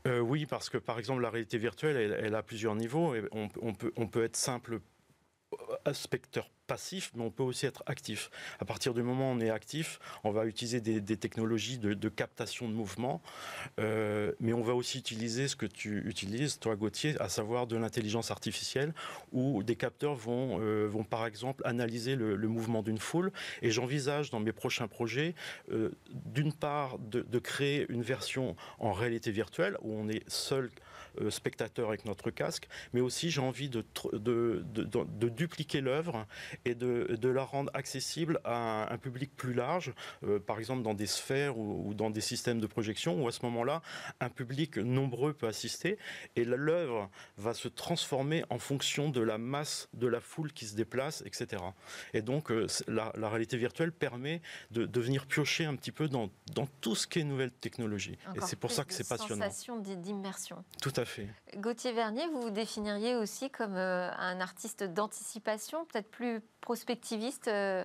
Oui, 0.07 0.47
parce 0.47 0.71
que 0.71 0.79
par 0.79 0.99
exemple, 0.99 1.21
la 1.21 1.29
réalité 1.29 1.59
virtuelle, 1.59 2.17
elle, 2.19 2.35
a 2.35 2.43
plusieurs 2.43 2.75
niveaux. 2.75 3.15
Et 3.15 3.23
on, 3.31 3.75
peut, 3.75 3.93
on 3.97 4.07
peut 4.07 4.25
être 4.25 4.37
simple 4.37 4.81
spectateur 5.93 6.51
passif, 6.69 7.11
mais 7.17 7.25
on 7.25 7.31
peut 7.31 7.43
aussi 7.43 7.67
être 7.67 7.83
actif. 7.87 8.31
À 8.61 8.65
partir 8.65 8.95
du 8.95 9.03
moment 9.03 9.33
où 9.33 9.35
on 9.35 9.41
est 9.41 9.51
actif, 9.51 9.99
on 10.23 10.31
va 10.31 10.45
utiliser 10.45 10.81
des, 10.81 11.17
technologies 11.17 11.79
de, 11.79 12.09
captation 12.09 12.69
de 12.69 12.75
mouvement, 12.75 13.21
euh, 13.81 14.33
mais 14.39 14.53
on 14.53 14.63
va 14.63 14.75
aussi 14.75 14.99
utiliser 14.99 15.49
ce 15.49 15.57
que 15.57 15.67
tu 15.67 16.07
utilises, 16.07 16.59
toi 16.61 16.77
Gauthier, 16.77 17.17
à 17.21 17.29
savoir 17.29 17.67
de 17.67 17.77
l'intelligence 17.77 18.31
artificielle, 18.31 18.95
où 19.33 19.63
des 19.63 19.77
capteurs 19.77 20.15
vont, 20.15 20.61
euh, 20.61 20.87
vont 20.87 21.05
par 21.05 21.27
exemple 21.27 21.63
analyser 21.67 22.15
le, 22.15 22.37
mouvement 22.49 22.83
d'une 22.83 22.99
foule. 22.99 23.33
Et 23.63 23.71
j'envisage 23.71 24.31
dans 24.31 24.41
mes 24.41 24.53
prochains 24.53 24.89
projets, 24.89 25.35
euh, 25.73 25.91
d'une 26.11 26.53
part, 26.53 26.99
de, 26.99 27.39
créer 27.39 27.87
une 27.89 28.03
version 28.03 28.57
en 28.79 28.93
réalité 28.93 29.31
virtuelle, 29.31 29.79
où 29.81 29.95
on 29.95 30.09
est 30.09 30.29
seul 30.29 30.71
euh, 31.21 31.31
spectateurs 31.31 31.89
avec 31.89 32.05
notre 32.05 32.31
casque, 32.31 32.69
mais 32.93 33.01
aussi 33.01 33.31
j'ai 33.31 33.41
envie 33.41 33.69
de, 33.69 33.85
de, 34.13 34.65
de, 34.73 35.29
dupliquer 35.29 35.81
l'œuvre 35.81 36.27
et 36.65 36.75
de, 36.75 37.29
la 37.29 37.43
rendre 37.43 37.71
accessible 37.75 38.41
à 38.45 38.93
un, 38.93 38.99
public 38.99 39.31
plus 39.37 39.55
large, 39.55 39.93
euh, 40.25 40.39
par 40.39 40.59
exemple 40.59 40.83
dans 40.83 40.95
des 40.95 41.07
sphères 41.07 41.59
ou, 41.59 41.95
dans 41.95 42.11
des 42.11 42.21
systèmes 42.21 42.61
de 42.61 42.67
projection, 42.67 43.23
où 43.23 43.29
à 43.29 43.33
ce 43.33 43.45
moment-là, 43.45 43.83
un 44.21 44.29
public 44.29 44.79
nombreux 44.79 45.33
peut 45.33 45.47
assister, 45.47 45.99
et 46.37 46.45
l'œuvre 46.45 47.11
va 47.37 47.55
se 47.55 47.69
transformer 47.69 48.45
en 48.51 48.59
fonction 48.59 49.11
de 49.11 49.21
la 49.21 49.39
masse 49.39 49.89
de 49.95 50.07
la 50.07 50.21
foule 50.21 50.53
qui 50.53 50.67
se 50.67 50.75
déplace, 50.75 51.23
etc. 51.27 51.63
Et 52.15 52.23
donc 52.23 52.51
euh, 52.51 52.67
la, 52.87 53.29
réalité 53.29 53.57
virtuelle 53.57 53.93
permet 53.93 54.41
de, 54.71 55.01
venir 55.01 55.27
piocher 55.27 55.65
un 55.65 55.77
petit 55.77 55.93
peu 55.93 56.09
dans, 56.09 56.31
dans 56.55 56.67
tout 56.81 56.95
ce 56.95 57.07
qui 57.07 57.21
est 57.21 57.25
nouvelle 57.25 57.53
technologie. 57.53 58.19
et 58.35 58.41
c'est 58.41 58.57
pour 58.57 58.73
ça 58.73 58.85
que 58.85 58.93
c'est 58.93 59.09
passionnant. 59.09 59.45
Sensation 59.45 59.79
d'immersion. 59.79 60.65
Tout 60.83 60.93
à 60.97 61.05
fait. 61.05 61.08
Gauthier 61.57 61.93
Vernier, 61.93 62.27
vous 62.33 62.43
vous 62.43 62.51
définiriez 62.51 63.17
aussi 63.17 63.51
comme 63.51 63.77
euh, 63.77 64.11
un 64.17 64.41
artiste 64.41 64.85
d'anticipation, 64.85 65.85
peut-être 65.87 66.11
plus 66.11 66.41
prospectiviste 66.61 67.49
euh? 67.49 67.85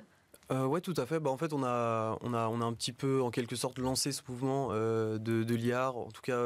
Euh, 0.51 0.65
ouais, 0.65 0.81
tout 0.81 0.93
à 0.97 1.05
fait. 1.05 1.19
Bah, 1.19 1.29
en 1.29 1.37
fait, 1.37 1.53
on 1.53 1.63
a, 1.63 2.17
on, 2.21 2.33
a, 2.33 2.47
on 2.49 2.59
a 2.59 2.65
un 2.65 2.73
petit 2.73 2.91
peu, 2.91 3.21
en 3.21 3.31
quelque 3.31 3.55
sorte, 3.55 3.79
lancé 3.79 4.11
ce 4.11 4.21
mouvement 4.27 4.73
de, 4.73 5.17
de 5.17 5.55
l'IAR. 5.55 5.95
En 5.97 6.11
tout 6.11 6.21
cas, 6.21 6.37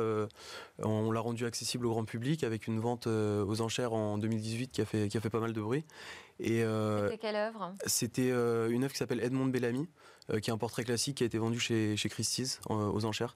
on 0.83 1.11
l'a 1.11 1.19
rendu 1.19 1.45
accessible 1.47 1.87
au 1.87 1.89
grand 1.89 2.05
public 2.05 2.43
avec 2.43 2.67
une 2.67 2.79
vente 2.79 3.07
aux 3.07 3.61
enchères 3.61 3.93
en 3.93 4.19
2018 4.19 4.71
qui 4.71 4.81
a 4.81 4.85
fait, 4.85 5.07
qui 5.07 5.17
a 5.17 5.19
fait 5.19 5.31
pas 5.31 5.39
mal 5.39 5.51
de 5.51 5.59
bruit. 5.59 5.83
Et, 6.39 6.61
c'était 6.61 7.17
quelle 7.17 7.35
œuvre? 7.35 7.73
C'était 7.87 8.29
une 8.29 8.83
œuvre 8.83 8.93
qui 8.93 8.99
s'appelle 8.99 9.19
Edmond 9.23 9.47
Bellamy, 9.47 9.89
qui 10.43 10.51
est 10.51 10.53
un 10.53 10.59
portrait 10.59 10.83
classique 10.83 11.17
qui 11.17 11.23
a 11.23 11.25
été 11.25 11.39
vendu 11.39 11.59
chez, 11.59 11.97
chez 11.97 12.07
Christie's 12.07 12.61
aux 12.69 13.03
enchères. 13.03 13.35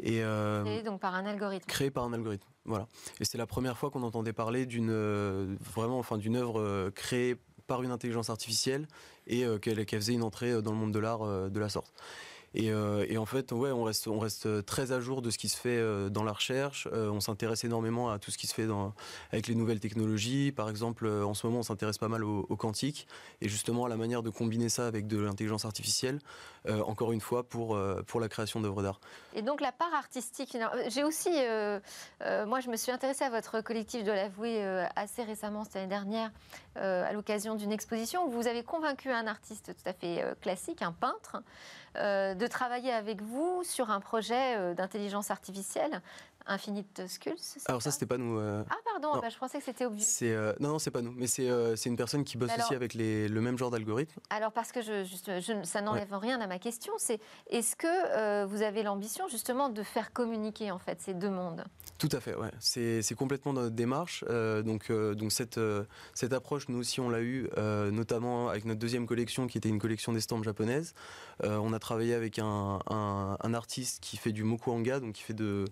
Et, 0.00 0.22
créé 0.64 0.82
donc 0.82 1.00
par 1.00 1.14
un 1.14 1.24
algorithme. 1.24 1.66
Créé 1.66 1.92
par 1.92 2.02
un 2.02 2.12
algorithme. 2.12 2.48
Voilà. 2.64 2.86
Et 3.20 3.24
c'est 3.24 3.38
la 3.38 3.46
première 3.46 3.76
fois 3.76 3.90
qu'on 3.90 4.02
entendait 4.02 4.32
parler 4.32 4.66
d'une 4.66 4.90
euh, 4.90 5.54
vraiment, 5.60 5.98
enfin, 5.98 6.16
d'une 6.16 6.36
œuvre 6.36 6.60
euh, 6.60 6.90
créée 6.90 7.36
par 7.66 7.82
une 7.82 7.90
intelligence 7.90 8.30
artificielle 8.30 8.86
et 9.26 9.44
euh, 9.44 9.58
qu'elle 9.58 9.86
faisait 9.86 10.14
une 10.14 10.22
entrée 10.22 10.62
dans 10.62 10.72
le 10.72 10.78
monde 10.78 10.92
de 10.92 10.98
l'art 10.98 11.50
de 11.50 11.60
la 11.60 11.68
sorte. 11.68 11.92
Euh, 12.56 13.06
et, 13.08 13.18
en 13.18 13.26
fait, 13.26 13.52
ouais, 13.52 13.70
on 13.70 13.82
reste, 13.84 14.66
très 14.66 14.92
à 14.92 15.00
jour 15.00 15.22
de 15.22 15.30
ce 15.30 15.38
qui 15.38 15.48
se 15.48 15.56
fait 15.56 15.76
euh, 15.76 16.08
dans 16.08 16.22
la 16.22 16.32
recherche. 16.32 16.88
Euh, 16.92 17.10
on 17.10 17.20
s'intéresse 17.20 17.64
énormément 17.64 18.10
à 18.10 18.18
tout 18.18 18.30
ce 18.30 18.38
qui 18.38 18.46
se 18.46 18.54
fait 18.54 18.66
avec 19.32 19.48
les 19.48 19.54
nouvelles 19.54 19.80
technologies. 19.80 20.52
Par 20.52 20.68
exemple, 20.68 21.06
en 21.08 21.34
ce 21.34 21.46
moment, 21.46 21.60
on 21.60 21.62
s'intéresse 21.62 21.98
pas 21.98 22.08
mal 22.08 22.24
au, 22.24 22.44
quantique 22.56 23.08
et 23.40 23.48
justement 23.48 23.84
à 23.84 23.88
la 23.88 23.96
manière 23.96 24.22
de 24.22 24.30
combiner 24.30 24.68
ça 24.68 24.86
avec 24.86 25.06
de 25.08 25.18
l'intelligence 25.18 25.64
artificielle, 25.64 26.20
encore 26.68 27.12
une 27.12 27.20
fois, 27.20 27.42
pour, 27.42 27.76
la 27.76 28.28
création 28.28 28.60
d'œuvres 28.60 28.82
d'art. 28.82 29.00
Et 29.34 29.42
donc 29.42 29.60
la 29.60 29.72
part 29.72 29.92
artistique, 29.92 30.56
j'ai 30.88 31.02
aussi, 31.02 31.30
moi 31.30 32.60
je 32.60 32.70
me 32.70 32.76
suis 32.76 32.92
intéressée 32.92 33.24
à 33.24 33.30
votre 33.30 33.60
collectif 33.60 34.04
de 34.04 34.12
l'avoué 34.12 34.62
assez 34.94 35.24
récemment, 35.24 35.64
cette 35.64 35.76
année 35.76 35.88
dernière, 35.88 36.30
à 36.76 37.12
l'occasion 37.12 37.56
d'une 37.56 37.72
exposition 37.72 38.26
où 38.26 38.30
vous 38.30 38.46
avez 38.46 38.62
convaincu 38.62 39.10
un 39.10 39.26
artiste 39.26 39.74
tout 39.74 39.88
à 39.88 39.92
fait 39.92 40.24
classique, 40.40 40.80
un 40.82 40.92
peintre, 40.92 41.42
de 41.96 42.43
travailler 42.46 42.92
avec 42.92 43.22
vous 43.22 43.62
sur 43.64 43.90
un 43.90 44.00
projet 44.00 44.56
euh, 44.56 44.74
d'intelligence 44.74 45.30
artificielle, 45.30 46.00
Infinite 46.46 47.02
Skulls. 47.06 47.34
Alors 47.66 47.82
ça, 47.82 47.90
c'était 47.90 48.06
pas 48.06 48.18
nous. 48.18 48.38
Ah 48.38 48.76
pardon, 48.84 49.20
bah, 49.20 49.28
je 49.28 49.38
pensais 49.38 49.58
que 49.58 49.64
c'était 49.64 49.86
obvious. 49.86 50.04
C'est 50.06 50.34
non, 50.60 50.70
non, 50.70 50.78
c'est 50.78 50.90
pas 50.90 51.02
nous. 51.02 51.12
Mais 51.12 51.26
c'est 51.26 51.48
c'est 51.76 51.88
une 51.88 51.96
personne 51.96 52.24
qui 52.24 52.36
bosse 52.36 52.50
aussi 52.58 52.74
avec 52.74 52.94
les, 52.94 53.28
le 53.28 53.40
même 53.40 53.58
genre 53.58 53.70
d'algorithme. 53.70 54.20
Alors 54.30 54.52
parce 54.52 54.72
que 54.72 54.82
je, 54.82 55.62
ça 55.64 55.80
n'enlève 55.80 56.12
rien 56.14 56.40
à 56.40 56.46
ma 56.46 56.58
question, 56.58 56.92
c'est 56.98 57.20
est-ce 57.48 57.76
que 57.76 58.44
vous 58.44 58.62
avez 58.62 58.82
l'ambition 58.82 59.28
justement 59.28 59.68
de 59.68 59.82
faire 59.82 60.12
communiquer 60.12 60.70
en 60.70 60.78
fait 60.78 61.00
ces 61.00 61.14
deux 61.14 61.30
mondes? 61.30 61.64
Tout 61.98 62.08
à 62.12 62.20
fait, 62.20 62.34
ouais. 62.34 62.50
C'est 62.60 63.14
complètement 63.14 63.52
dans 63.52 63.62
notre 63.62 63.76
démarche. 63.76 64.24
donc 64.64 64.90
donc 64.90 65.32
cette 65.32 65.60
cette 66.14 66.32
approche, 66.32 66.68
nous 66.68 66.78
aussi, 66.78 67.00
on 67.00 67.08
l'a 67.08 67.22
eu, 67.22 67.48
notamment 67.92 68.48
avec 68.48 68.64
notre 68.64 68.80
deuxième 68.80 69.06
collection 69.06 69.46
qui 69.46 69.58
était 69.58 69.68
une 69.68 69.80
collection 69.80 70.12
d'estampes 70.12 70.44
japonaises. 70.44 70.94
on 71.42 71.72
a 71.72 71.78
travaillé 71.78 72.14
avec 72.14 72.38
un, 72.38 72.78
un, 72.88 73.36
un, 73.40 73.54
artiste 73.54 74.00
qui 74.02 74.16
fait 74.16 74.32
du 74.32 74.44
mokuhanga, 74.44 75.00
donc 75.00 75.14
qui 75.14 75.22
fait 75.22 75.34
de 75.34 75.64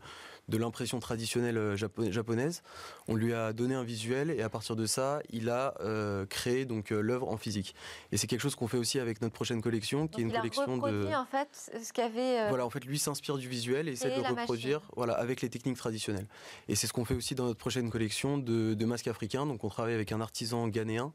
de 0.48 0.58
l'impression 0.58 0.98
traditionnelle 0.98 1.56
euh, 1.56 1.76
japonaise. 1.76 2.62
On 3.08 3.14
lui 3.14 3.32
a 3.32 3.52
donné 3.52 3.74
un 3.74 3.84
visuel 3.84 4.30
et 4.30 4.42
à 4.42 4.48
partir 4.48 4.76
de 4.76 4.86
ça, 4.86 5.20
il 5.30 5.48
a 5.50 5.74
euh, 5.80 6.26
créé 6.26 6.64
donc 6.64 6.92
euh, 6.92 7.00
l'œuvre 7.00 7.28
en 7.28 7.36
physique. 7.36 7.74
Et 8.10 8.16
c'est 8.16 8.26
quelque 8.26 8.40
chose 8.40 8.54
qu'on 8.54 8.66
fait 8.66 8.76
aussi 8.76 8.98
avec 8.98 9.20
notre 9.22 9.34
prochaine 9.34 9.62
collection, 9.62 10.08
qui 10.08 10.20
est 10.20 10.24
une 10.24 10.30
il 10.30 10.36
collection 10.36 10.82
a 10.84 10.90
de. 10.90 11.06
en 11.14 11.24
fait 11.24 11.48
ce 11.82 11.92
qu'avait. 11.92 12.48
Voilà, 12.48 12.66
en 12.66 12.70
fait, 12.70 12.84
lui 12.84 12.98
s'inspire 12.98 13.38
du 13.38 13.48
visuel 13.48 13.88
et 13.88 13.92
essaie 13.92 14.10
de 14.10 14.22
le 14.22 14.28
reproduire, 14.28 14.82
voilà, 14.96 15.14
avec 15.14 15.42
les 15.42 15.48
techniques 15.48 15.76
traditionnelles. 15.76 16.26
Et 16.68 16.74
c'est 16.74 16.86
ce 16.86 16.92
qu'on 16.92 17.04
fait 17.04 17.14
aussi 17.14 17.34
dans 17.34 17.44
notre 17.44 17.58
prochaine 17.58 17.90
collection 17.90 18.38
de, 18.38 18.84
masques 18.84 19.08
africains. 19.08 19.46
Donc, 19.46 19.64
on 19.64 19.68
travaille 19.68 19.94
avec 19.94 20.12
un 20.12 20.20
artisan 20.20 20.68
ghanéen 20.68 21.12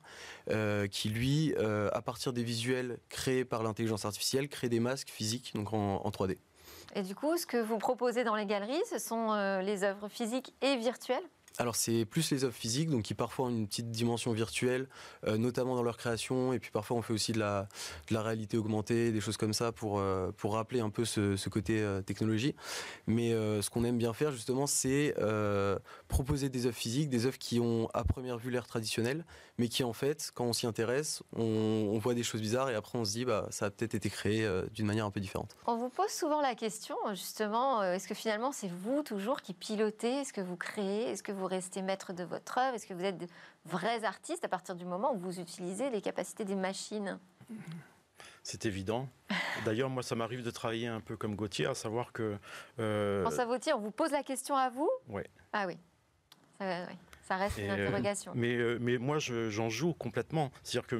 qui, 0.89 1.09
lui, 1.09 1.53
à 1.57 2.01
partir 2.01 2.33
des 2.33 2.43
visuels 2.43 2.97
créés 3.09 3.45
par 3.45 3.63
l'intelligence 3.63 4.05
artificielle, 4.05 4.47
crée 4.47 4.69
des 4.69 4.79
masques 4.79 5.09
physiques, 5.09 5.51
donc 5.53 5.73
en 5.73 6.09
3D. 6.09 6.37
Et 6.95 7.01
du 7.01 7.15
coup, 7.15 7.37
ce 7.37 7.45
que 7.45 7.57
vous 7.57 7.77
proposez 7.77 8.23
dans 8.23 8.35
les 8.35 8.45
galeries, 8.45 8.81
ce 8.89 8.99
sont 8.99 9.31
euh, 9.31 9.61
les 9.61 9.83
œuvres 9.83 10.07
physiques 10.07 10.53
et 10.61 10.77
virtuelles? 10.77 11.23
Alors 11.57 11.75
c'est 11.75 12.05
plus 12.05 12.29
les 12.31 12.43
œuvres 12.43 12.53
physiques, 12.53 12.89
donc 12.89 13.03
qui 13.03 13.13
parfois 13.13 13.47
ont 13.47 13.49
une 13.49 13.67
petite 13.67 13.89
dimension 13.89 14.31
virtuelle, 14.31 14.87
euh, 15.25 15.37
notamment 15.37 15.75
dans 15.75 15.83
leur 15.83 15.97
création, 15.97 16.53
et 16.53 16.59
puis 16.59 16.71
parfois 16.71 16.97
on 16.97 17.01
fait 17.01 17.13
aussi 17.13 17.31
de 17.31 17.39
la, 17.39 17.67
réalité 18.11 18.57
augmentée, 18.57 19.11
des 19.11 19.21
choses 19.21 19.37
comme 19.37 19.53
ça 19.53 19.71
pour, 19.71 19.99
euh, 19.99 20.31
pour 20.37 20.53
rappeler 20.53 20.79
un 20.79 20.89
peu 20.89 21.05
ce, 21.05 21.49
côté 21.49 21.81
euh, 21.81 22.01
technologie. 22.01 22.55
Mais 23.07 23.31
ce 23.31 23.69
qu'on 23.69 23.83
aime 23.83 23.97
bien 23.97 24.13
faire 24.13 24.31
justement, 24.31 24.67
c'est 24.67 25.15
proposer 26.07 26.49
des 26.49 26.65
œuvres 26.65 26.75
physiques, 26.75 27.09
des 27.09 27.25
œuvres 27.25 27.37
qui 27.37 27.59
ont 27.59 27.89
à 27.93 28.03
première 28.03 28.37
vue 28.37 28.51
l'air 28.51 28.67
traditionnel, 28.67 29.25
mais 29.57 29.67
qui 29.67 29.83
en 29.83 29.93
fait, 29.93 30.31
quand 30.35 30.45
on 30.45 30.53
s'y 30.53 30.67
intéresse, 30.67 31.23
on, 31.35 31.43
on, 31.43 31.97
voit 31.97 32.13
des 32.13 32.23
choses 32.23 32.41
bizarres 32.41 32.69
et 32.69 32.75
après 32.75 32.97
on 32.97 33.05
se 33.05 33.11
dit 33.11 33.25
bah 33.25 33.47
ça 33.49 33.65
a 33.65 33.69
peut-être 33.71 33.95
été 33.95 34.09
créé 34.09 34.47
d'une 34.73 34.85
manière 34.85 35.05
un 35.05 35.11
peu 35.11 35.19
différente. 35.19 35.55
On 35.65 35.77
vous 35.77 35.89
pose 35.89 36.09
souvent 36.09 36.41
la 36.41 36.55
question 36.55 36.95
justement, 37.11 37.83
est-ce 37.83 38.07
que 38.07 38.13
finalement 38.13 38.51
c'est 38.51 38.69
vous 38.69 39.01
toujours 39.03 39.41
qui 39.41 39.53
pilotez, 39.53 40.21
est-ce 40.21 40.33
que 40.33 40.41
vous 40.41 40.57
créez, 40.57 41.09
est-ce 41.09 41.23
que 41.23 41.31
vous 41.31 41.46
restez 41.47 41.81
maître 41.81 42.13
de 42.13 42.23
votre 42.23 42.57
œuvre? 42.57 42.75
Est-ce 42.75 42.85
que 42.85 42.93
vous 42.93 43.03
êtes 43.03 43.17
de 43.17 43.27
vrais 43.65 44.03
artistes 44.03 44.45
à 44.45 44.47
partir 44.47 44.75
du 44.75 44.85
moment 44.85 45.13
où 45.13 45.17
vous 45.17 45.39
utilisez 45.39 45.89
les 45.89 46.01
capacités 46.01 46.45
des 46.45 46.55
machines? 46.55 47.19
C'est 48.43 48.65
évident. 48.65 49.07
D'ailleurs, 49.65 49.89
moi, 49.89 50.03
ça 50.03 50.15
m'arrive 50.15 50.43
de 50.43 50.51
travailler 50.51 50.87
un 50.87 51.01
peu 51.01 51.17
comme 51.17 51.35
Gauthier, 51.35 51.65
à 51.65 51.75
savoir 51.75 52.11
que. 52.13 52.37
Euh... 52.79 53.21
François 53.23 53.45
Gauthier, 53.45 53.73
on 53.73 53.79
vous 53.79 53.91
pose 53.91 54.11
la 54.11 54.23
question 54.23 54.55
à 54.55 54.69
vous? 54.69 54.89
Oui. 55.09 55.23
Ah 55.53 55.65
oui. 55.67 55.77
Ça, 56.59 56.85
oui. 56.87 56.95
Ça 57.27 57.35
reste 57.35 57.57
une 57.57 57.69
euh, 57.69 57.73
interrogation. 57.73 58.31
mais, 58.35 58.55
euh, 58.55 58.77
mais 58.79 58.97
moi, 58.97 59.17
j'en 59.19 59.69
joue 59.69 59.93
complètement. 59.93 60.49
C'est-à-dire 60.63 60.87
que 60.87 60.95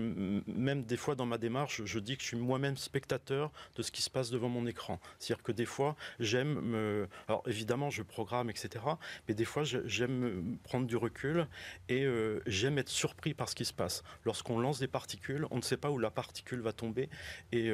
même 0.45 0.83
des 0.83 0.97
fois, 0.97 1.15
dans 1.15 1.25
ma 1.25 1.37
démarche, 1.37 1.85
je 1.85 1.99
dis 1.99 2.17
que 2.17 2.21
je 2.21 2.27
suis 2.27 2.37
moi-même 2.37 2.75
spectateur 2.75 3.49
de 3.77 3.81
ce 3.81 3.91
qui 3.91 4.01
se 4.01 4.09
passe 4.09 4.29
devant 4.29 4.49
mon 4.49 4.67
écran. 4.67 4.99
C'est-à-dire 5.19 5.41
que 5.41 5.53
des 5.53 5.65
fois, 5.65 5.95
j'aime 6.19 6.59
me... 6.59 7.07
Alors 7.29 7.43
évidemment, 7.47 7.89
je 7.89 8.03
programme, 8.03 8.49
etc. 8.49 8.83
Mais 9.29 9.35
des 9.35 9.45
fois, 9.45 9.63
j'aime 9.63 10.57
prendre 10.63 10.85
du 10.85 10.97
recul 10.97 11.47
et 11.87 12.03
euh, 12.03 12.41
j'aime 12.45 12.77
être 12.77 12.89
surpris 12.89 13.33
par 13.33 13.47
ce 13.47 13.55
qui 13.55 13.63
se 13.63 13.73
passe. 13.73 14.03
Lorsqu'on 14.25 14.59
lance 14.59 14.79
des 14.79 14.89
particules, 14.89 15.45
on 15.49 15.57
ne 15.57 15.61
sait 15.61 15.77
pas 15.77 15.91
où 15.91 15.97
la 15.97 16.11
particule 16.11 16.59
va 16.59 16.73
tomber. 16.73 17.09
Et 17.53 17.71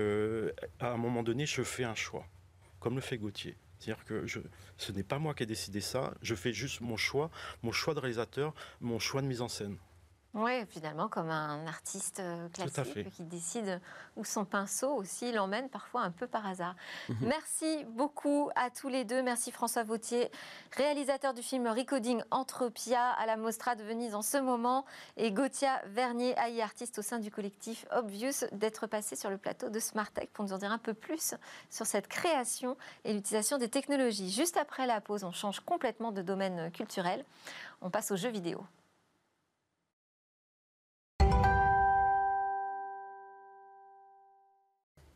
à 0.79 0.91
un 0.91 0.97
moment 0.97 1.23
donné, 1.23 1.47
je 1.47 1.63
fais 1.63 1.85
un 1.85 1.95
choix, 1.95 2.27
comme 2.79 2.93
le 2.93 3.01
fait 3.01 3.17
Gauthier. 3.17 3.55
C'est-à-dire 3.83 4.05
que 4.05 4.25
ce 4.77 4.91
n'est 4.93 5.03
pas 5.03 5.19
moi 5.19 5.33
qui 5.33 5.43
ai 5.43 5.45
décidé 5.45 5.81
ça, 5.81 6.13
je 6.21 6.35
fais 6.35 6.53
juste 6.53 6.79
mon 6.79 6.95
choix, 6.95 7.29
mon 7.63 7.73
choix 7.73 7.93
de 7.93 7.99
réalisateur, 7.99 8.53
mon 8.79 8.97
choix 8.97 9.21
de 9.21 9.27
mise 9.27 9.41
en 9.41 9.49
scène. 9.49 9.77
Oui, 10.35 10.65
finalement, 10.67 11.09
comme 11.09 11.29
un 11.29 11.67
artiste 11.67 12.19
euh, 12.19 12.49
classique 12.49 13.11
qui 13.11 13.23
décide 13.23 13.79
où 14.17 14.25
son 14.25 14.45
pinceau 14.45 14.91
aussi 14.95 15.31
l'emmène 15.31 15.69
parfois 15.69 16.01
un 16.01 16.09
peu 16.09 16.25
par 16.25 16.47
hasard. 16.47 16.75
Mhm. 17.09 17.17
Merci 17.21 17.85
beaucoup 17.89 18.49
à 18.55 18.71
tous 18.71 18.89
les 18.89 19.05
deux. 19.05 19.21
Merci 19.21 19.51
François 19.51 19.83
Vautier, 19.83 20.31
réalisateur 20.71 21.35
du 21.35 21.43
film 21.43 21.67
Recoding 21.67 22.23
Entropia 22.31 23.11
à 23.11 23.27
la 23.27 23.37
Mostra 23.37 23.75
de 23.75 23.83
Venise 23.83 24.15
en 24.15 24.23
ce 24.23 24.37
moment, 24.37 24.85
et 25.17 25.31
Gauthier 25.31 25.69
Vernier, 25.85 26.33
AI 26.35 26.63
artiste 26.63 26.97
au 26.97 27.03
sein 27.03 27.19
du 27.19 27.29
collectif 27.29 27.85
Obvious, 27.91 28.47
d'être 28.53 28.87
passé 28.87 29.15
sur 29.15 29.29
le 29.29 29.37
plateau 29.37 29.69
de 29.69 29.79
Smartech 29.79 30.31
pour 30.33 30.45
nous 30.45 30.53
en 30.53 30.57
dire 30.57 30.71
un 30.71 30.79
peu 30.79 30.95
plus 30.95 31.35
sur 31.69 31.85
cette 31.85 32.07
création 32.07 32.75
et 33.03 33.13
l'utilisation 33.13 33.59
des 33.59 33.69
technologies. 33.69 34.31
Juste 34.31 34.57
après 34.57 34.87
la 34.87 34.99
pause, 34.99 35.23
on 35.23 35.31
change 35.31 35.59
complètement 35.59 36.11
de 36.11 36.23
domaine 36.23 36.71
culturel. 36.71 37.23
On 37.81 37.91
passe 37.91 38.09
aux 38.09 38.17
jeux 38.17 38.29
vidéo. 38.29 38.65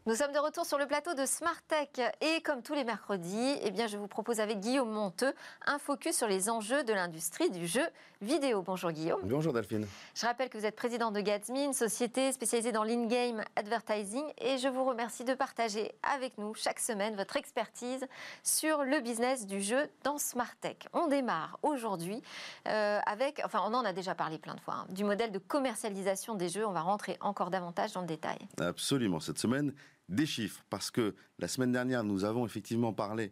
Nous 0.07 0.15
sommes 0.15 0.31
de 0.31 0.39
retour 0.39 0.65
sur 0.65 0.77
le 0.77 0.87
plateau 0.87 1.15
de 1.15 1.25
Smart 1.25 1.61
Tech 1.67 1.89
et 2.21 2.39
comme 2.39 2.61
tous 2.63 2.73
les 2.73 2.85
mercredis, 2.85 3.57
eh 3.61 3.71
bien, 3.71 3.87
je 3.87 3.97
vous 3.97 4.07
propose 4.07 4.39
avec 4.39 4.61
Guillaume 4.61 4.89
Monteux 4.89 5.33
un 5.65 5.79
focus 5.79 6.15
sur 6.15 6.27
les 6.27 6.49
enjeux 6.49 6.85
de 6.85 6.93
l'industrie 6.93 7.49
du 7.49 7.67
jeu 7.67 7.85
vidéo. 8.21 8.61
Bonjour 8.61 8.93
Guillaume. 8.93 9.19
Bonjour 9.23 9.51
Delphine. 9.51 9.85
Je 10.15 10.25
rappelle 10.25 10.47
que 10.47 10.57
vous 10.57 10.65
êtes 10.65 10.77
président 10.77 11.11
de 11.11 11.19
Gatsme, 11.19 11.73
société 11.73 12.31
spécialisée 12.31 12.71
dans 12.71 12.85
l'in-game 12.85 13.43
advertising 13.57 14.23
et 14.37 14.57
je 14.57 14.69
vous 14.69 14.85
remercie 14.85 15.25
de 15.25 15.33
partager 15.33 15.91
avec 16.03 16.37
nous 16.37 16.53
chaque 16.55 16.79
semaine 16.79 17.17
votre 17.17 17.35
expertise 17.35 18.07
sur 18.43 18.85
le 18.85 19.01
business 19.01 19.45
du 19.45 19.61
jeu 19.61 19.89
dans 20.05 20.17
Smart 20.17 20.55
Tech. 20.61 20.77
On 20.93 21.07
démarre 21.07 21.59
aujourd'hui 21.63 22.21
euh, 22.69 23.01
avec, 23.05 23.41
enfin 23.43 23.59
on 23.65 23.73
en 23.73 23.83
a 23.83 23.91
déjà 23.91 24.15
parlé 24.15 24.37
plein 24.37 24.55
de 24.55 24.61
fois, 24.61 24.75
hein, 24.75 24.87
du 24.87 25.03
modèle 25.03 25.33
de 25.33 25.39
commercialisation 25.39 26.35
des 26.35 26.47
jeux. 26.47 26.65
On 26.65 26.71
va 26.71 26.81
rentrer 26.81 27.17
encore 27.19 27.49
davantage 27.49 27.91
dans 27.91 28.01
le 28.01 28.07
détail. 28.07 28.39
Absolument. 28.57 29.19
Cette 29.19 29.37
semaine, 29.37 29.73
des 30.09 30.25
chiffres, 30.25 30.63
parce 30.69 30.91
que 30.91 31.15
la 31.39 31.47
semaine 31.47 31.71
dernière, 31.71 32.03
nous 32.03 32.23
avons 32.23 32.45
effectivement 32.45 32.93
parlé 32.93 33.31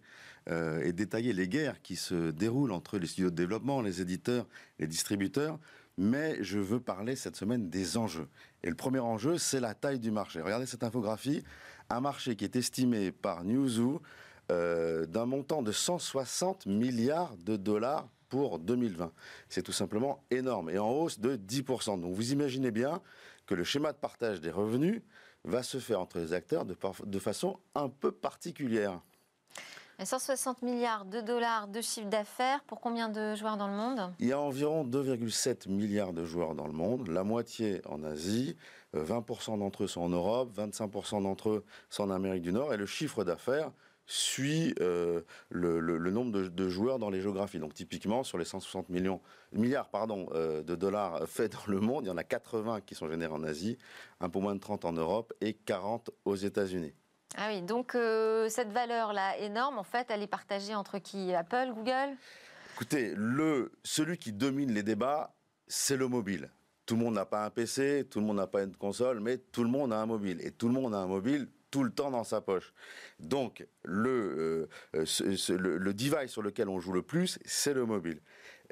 euh, 0.50 0.82
et 0.84 0.94
détaillé 0.94 1.34
les 1.34 1.48
guerres 1.48 1.82
qui 1.82 1.96
se 1.96 2.32
déroulent 2.32 2.72
entre 2.72 2.98
les 2.98 3.08
studios 3.08 3.30
de 3.30 3.36
développement, 3.36 3.82
les 3.82 4.02
éditeurs, 4.02 4.46
les 4.80 4.88
distributeurs, 4.88 5.58
mais 5.98 6.44
je 6.44 6.60
veux 6.60 6.80
parler 6.80 7.16
cette 7.16 7.36
semaine 7.36 7.70
des 7.70 7.98
enjeux. 7.98 8.28
Et 8.64 8.70
le 8.70 8.76
premier 8.76 9.00
enjeu, 9.00 9.38
c'est 9.38 9.60
la 9.60 9.74
taille 9.74 10.00
du 10.00 10.12
marché. 10.12 10.42
Regardez 10.42 10.66
cette 10.66 10.84
infographie, 10.84 11.44
un 11.90 12.02
marché 12.02 12.36
qui 12.36 12.44
est 12.44 12.56
estimé 12.56 13.12
par 13.12 13.44
Newzoo 13.44 14.02
euh, 14.52 15.06
d'un 15.06 15.26
montant 15.26 15.64
de 15.64 15.72
160 15.72 16.66
milliards 16.66 17.38
de 17.38 17.56
dollars 17.56 18.08
pour 18.30 18.60
2020. 18.60 19.12
C'est 19.50 19.64
tout 19.64 19.72
simplement 19.72 20.24
énorme 20.30 20.70
et 20.70 20.78
en 20.78 20.92
hausse 20.92 21.20
de 21.20 21.38
10%. 21.38 22.02
Donc 22.02 22.14
vous 22.14 22.32
imaginez 22.34 22.72
bien 22.72 23.02
que 23.46 23.56
le 23.56 23.64
schéma 23.64 23.94
de 23.94 23.98
partage 23.98 24.42
des 24.42 24.52
revenus 24.52 25.02
va 25.46 25.64
se 25.64 25.78
faire 25.78 26.02
entre 26.02 26.20
les 26.20 26.34
acteurs 26.34 26.66
de, 26.66 26.76
de 27.06 27.20
façon 27.20 27.60
un 27.74 27.90
peu 27.90 28.12
particulière. 28.12 29.00
160 30.04 30.62
milliards 30.62 31.06
de 31.06 31.22
dollars 31.22 31.70
de 31.70 31.80
chiffre 31.80 32.10
d'affaires 32.10 32.62
pour 32.66 32.82
combien 32.82 33.08
de 33.08 33.36
joueurs 33.36 33.56
dans 33.56 33.68
le 33.68 33.76
monde? 33.76 34.14
Il 34.20 34.28
y 34.28 34.34
a 34.34 34.40
environ 34.40 34.86
2,7 34.86 35.70
milliards 35.70 36.12
de 36.12 36.26
joueurs 36.26 36.54
dans 36.54 36.68
le 36.68 36.74
monde, 36.74 37.08
la 37.08 37.24
moitié 37.24 37.82
en 37.86 38.04
Asie, 38.04 38.58
20% 38.94 39.54
euh, 39.54 39.58
d'entre 39.58 39.84
eux 39.84 39.88
sont 39.88 40.02
en 40.02 40.10
Europe, 40.10 40.52
25% 40.58 41.24
d'entre 41.24 41.50
eux 41.50 41.66
sont 41.90 42.04
en 42.04 42.12
Amérique 42.12 42.42
du 42.42 42.52
Nord, 42.52 42.74
et 42.74 42.78
le 42.78 42.86
chiffre 42.86 43.24
d'affaires 43.24 43.72
suit 44.08 44.76
euh, 44.80 45.22
le, 45.50 45.98
nombre 46.12 46.32
de, 46.32 46.70
joueurs 46.70 47.00
dans 47.00 47.10
les 47.10 47.22
géographies. 47.22 47.60
Donc 47.60 47.74
typiquement, 47.74 48.24
sur 48.24 48.38
les 48.38 48.46
160 48.46 48.90
millions, 48.90 49.22
milliards 49.52 49.90
pardon, 49.90 50.28
euh, 50.34 50.62
de 50.64 50.76
dollars 50.76 51.22
faits 51.28 51.54
dans 51.54 51.72
le 51.72 51.80
monde, 51.80 52.06
il 52.06 52.08
y 52.08 52.12
en 52.12 52.18
a 52.18 52.24
80 52.24 52.82
qui 52.82 52.96
sont 52.96 53.10
générés 53.10 53.34
en 53.34 53.44
Asie, 53.44 53.78
un 54.20 54.30
peu 54.30 54.40
moins 54.40 54.56
de 54.56 54.60
30 54.60 54.86
en 54.86 54.94
Europe 54.94 55.34
et 55.42 55.54
40 55.54 56.12
aux 56.26 56.36
États-Unis. 56.36 56.94
Ah 57.38 57.48
oui, 57.50 57.62
donc 57.62 57.96
euh, 57.96 58.48
cette 58.50 58.72
valeur-là 58.72 59.38
énorme, 59.40 59.78
en 59.78 59.84
fait, 59.84 60.08
elle 60.10 60.22
est 60.22 60.28
partagée 60.28 60.74
entre 60.74 61.00
qui? 61.00 61.34
Apple, 61.34 61.74
Google? 61.76 62.16
Écoutez, 62.76 63.14
le, 63.16 63.72
celui 63.84 64.18
qui 64.18 64.32
domine 64.32 64.72
les 64.74 64.84
débats, 64.84 65.34
c'est 65.68 65.98
le 65.98 66.08
mobile. 66.08 66.50
Tout 66.86 66.96
le 66.96 67.04
monde 67.04 67.16
n'a 67.16 67.26
pas 67.26 67.44
un 67.44 67.50
PC, 67.50 68.08
tout 68.10 68.20
le 68.20 68.26
monde 68.26 68.38
n'a 68.38 68.48
pas 68.48 68.64
une 68.64 68.76
console, 68.76 69.20
mais 69.20 69.38
tout 69.38 69.64
le 69.64 69.70
monde 69.70 69.92
a 69.92 69.98
un 69.98 70.06
mobile. 70.06 70.40
Et 70.42 70.52
tout 70.52 70.68
le 70.68 70.74
monde 70.74 70.94
a 70.94 71.00
un 71.00 71.08
mobile 71.08 71.48
tout 71.76 71.84
le 71.84 71.92
temps 71.92 72.10
dans 72.10 72.24
sa 72.24 72.40
poche. 72.40 72.74
Donc, 73.20 73.68
le, 73.84 74.70
euh, 74.94 75.06
le, 75.50 75.94
device 75.94 76.32
sur 76.32 76.42
lequel 76.42 76.70
on 76.70 76.80
joue 76.80 76.94
le 76.94 77.02
plus, 77.02 77.38
c'est 77.44 77.74
le 77.74 77.86
mobile. 77.86 78.22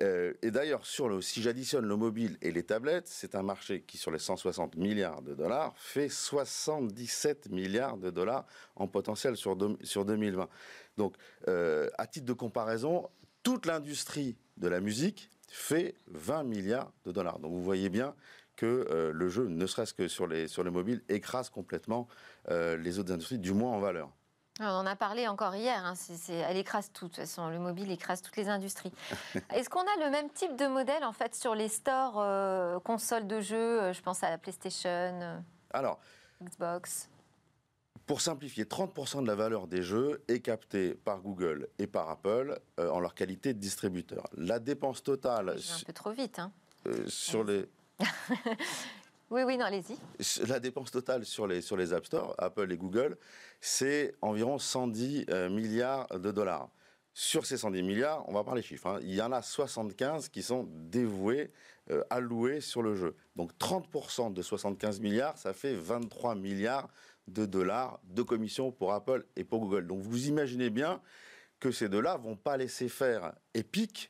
Euh, 0.01 0.31
et 0.41 0.51
d'ailleurs, 0.51 0.85
sur 0.85 1.09
le, 1.09 1.21
si 1.21 1.41
j'additionne 1.41 1.85
le 1.85 1.97
mobile 1.97 2.37
et 2.41 2.53
les 2.53 2.63
tablettes, 2.63 3.09
c'est 3.09 3.35
un 3.35 3.43
marché 3.43 3.81
qui, 3.81 3.97
sur 3.97 4.09
les 4.09 4.19
160 4.19 4.77
milliards 4.77 5.21
de 5.21 5.35
dollars, 5.35 5.73
fait 5.75 6.07
77 6.07 7.49
milliards 7.49 7.97
de 7.97 8.09
dollars 8.09 8.45
en 8.77 8.87
potentiel 8.87 9.35
sur, 9.35 9.57
sur 9.81 10.05
2020. 10.05 10.47
Donc, 10.95 11.15
euh, 11.49 11.89
à 11.97 12.07
titre 12.07 12.25
de 12.25 12.31
comparaison, 12.31 13.09
Toute 13.43 13.65
l'industrie 13.65 14.37
de 14.55 14.69
la 14.69 14.79
musique 14.79 15.29
fait 15.49 15.95
20 16.07 16.43
milliards 16.43 16.93
de 17.03 17.11
dollars. 17.11 17.37
Donc 17.39 17.51
vous 17.51 17.63
voyez 17.63 17.89
bien 17.89 18.15
que 18.55 18.87
euh, 18.89 19.11
le 19.13 19.29
jeu, 19.29 19.47
ne 19.47 19.65
serait-ce 19.65 19.93
que 19.93 20.07
sur 20.07 20.27
les, 20.27 20.47
sur 20.47 20.63
les 20.63 20.71
mobiles, 20.71 21.01
écrase 21.09 21.49
complètement 21.49 22.07
euh, 22.49 22.77
les 22.77 22.99
autres 22.99 23.11
industries, 23.11 23.39
du 23.39 23.53
moins 23.53 23.71
en 23.71 23.79
valeur. 23.79 24.09
On 24.59 24.65
en 24.65 24.85
a 24.85 24.95
parlé 24.95 25.27
encore 25.27 25.55
hier, 25.55 25.83
hein, 25.83 25.95
elle 26.29 26.57
écrase 26.57 26.91
tout, 26.93 27.05
de 27.05 27.09
toute 27.09 27.21
façon, 27.21 27.49
le 27.49 27.57
mobile 27.57 27.89
écrase 27.91 28.21
toutes 28.21 28.37
les 28.37 28.49
industries. 28.49 28.91
Est-ce 29.53 29.67
qu'on 29.67 29.81
a 29.81 30.05
le 30.05 30.11
même 30.11 30.29
type 30.29 30.55
de 30.55 30.67
modèle 30.67 31.03
en 31.03 31.13
fait 31.13 31.33
sur 31.33 31.55
les 31.55 31.69
stores 31.69 32.19
euh, 32.19 32.79
consoles 32.79 33.25
de 33.25 33.41
jeux 33.41 33.91
Je 33.93 34.01
pense 34.01 34.23
à 34.23 34.29
la 34.29 34.37
PlayStation, 34.37 35.41
Alors, 35.71 35.99
Xbox? 36.43 37.09
Pour 38.05 38.19
simplifier, 38.19 38.65
30% 38.65 39.21
de 39.21 39.27
la 39.27 39.35
valeur 39.35 39.67
des 39.67 39.81
jeux 39.81 40.21
est 40.27 40.41
captée 40.41 40.93
par 40.93 41.21
Google 41.21 41.69
et 41.79 41.87
par 41.87 42.09
Apple 42.09 42.59
euh, 42.79 42.89
en 42.89 42.99
leur 42.99 43.15
qualité 43.15 43.53
de 43.53 43.59
distributeur. 43.59 44.27
La 44.35 44.59
dépense 44.59 45.03
totale... 45.03 45.49
un 45.51 45.85
peu 45.85 45.93
trop 45.93 46.11
vite. 46.11 46.39
Hein. 46.39 46.51
Euh, 46.87 47.07
sur 47.07 47.45
les... 47.45 47.65
oui, 49.29 49.43
oui, 49.43 49.57
non, 49.57 49.65
allez-y. 49.65 49.97
La 50.47 50.59
dépense 50.59 50.91
totale 50.91 51.25
sur 51.25 51.47
les, 51.47 51.61
sur 51.61 51.77
les 51.77 51.93
App 51.93 52.05
Store, 52.05 52.35
Apple 52.37 52.71
et 52.71 52.77
Google, 52.77 53.17
c'est 53.61 54.15
environ 54.21 54.57
110 54.57 55.25
euh, 55.29 55.49
milliards 55.49 56.07
de 56.19 56.31
dollars. 56.31 56.69
Sur 57.13 57.45
ces 57.45 57.57
110 57.57 57.83
milliards, 57.83 58.27
on 58.27 58.33
va 58.33 58.43
parler 58.43 58.63
chiffres, 58.63 58.87
hein, 58.87 58.99
il 59.03 59.13
y 59.13 59.21
en 59.21 59.31
a 59.31 59.43
75 59.43 60.29
qui 60.29 60.41
sont 60.41 60.67
dévoués, 60.69 61.51
alloués 62.09 62.59
sur 62.59 62.81
le 62.81 62.95
jeu. 62.95 63.15
Donc 63.35 63.51
30% 63.59 64.33
de 64.33 64.41
75 64.41 64.99
milliards, 64.99 65.37
ça 65.37 65.53
fait 65.53 65.75
23 65.75 66.33
milliards 66.33 66.89
de 67.27 67.45
dollars 67.45 67.99
de 68.05 68.21
commission 68.21 68.71
pour 68.71 68.93
Apple 68.93 69.25
et 69.35 69.43
pour 69.43 69.59
Google. 69.59 69.87
Donc 69.87 70.01
vous 70.01 70.27
imaginez 70.27 70.69
bien 70.69 71.01
que 71.59 71.71
ces 71.71 71.89
deux-là 71.89 72.17
vont 72.17 72.35
pas 72.35 72.57
laisser 72.57 72.89
faire 72.89 73.33
Epic 73.53 74.09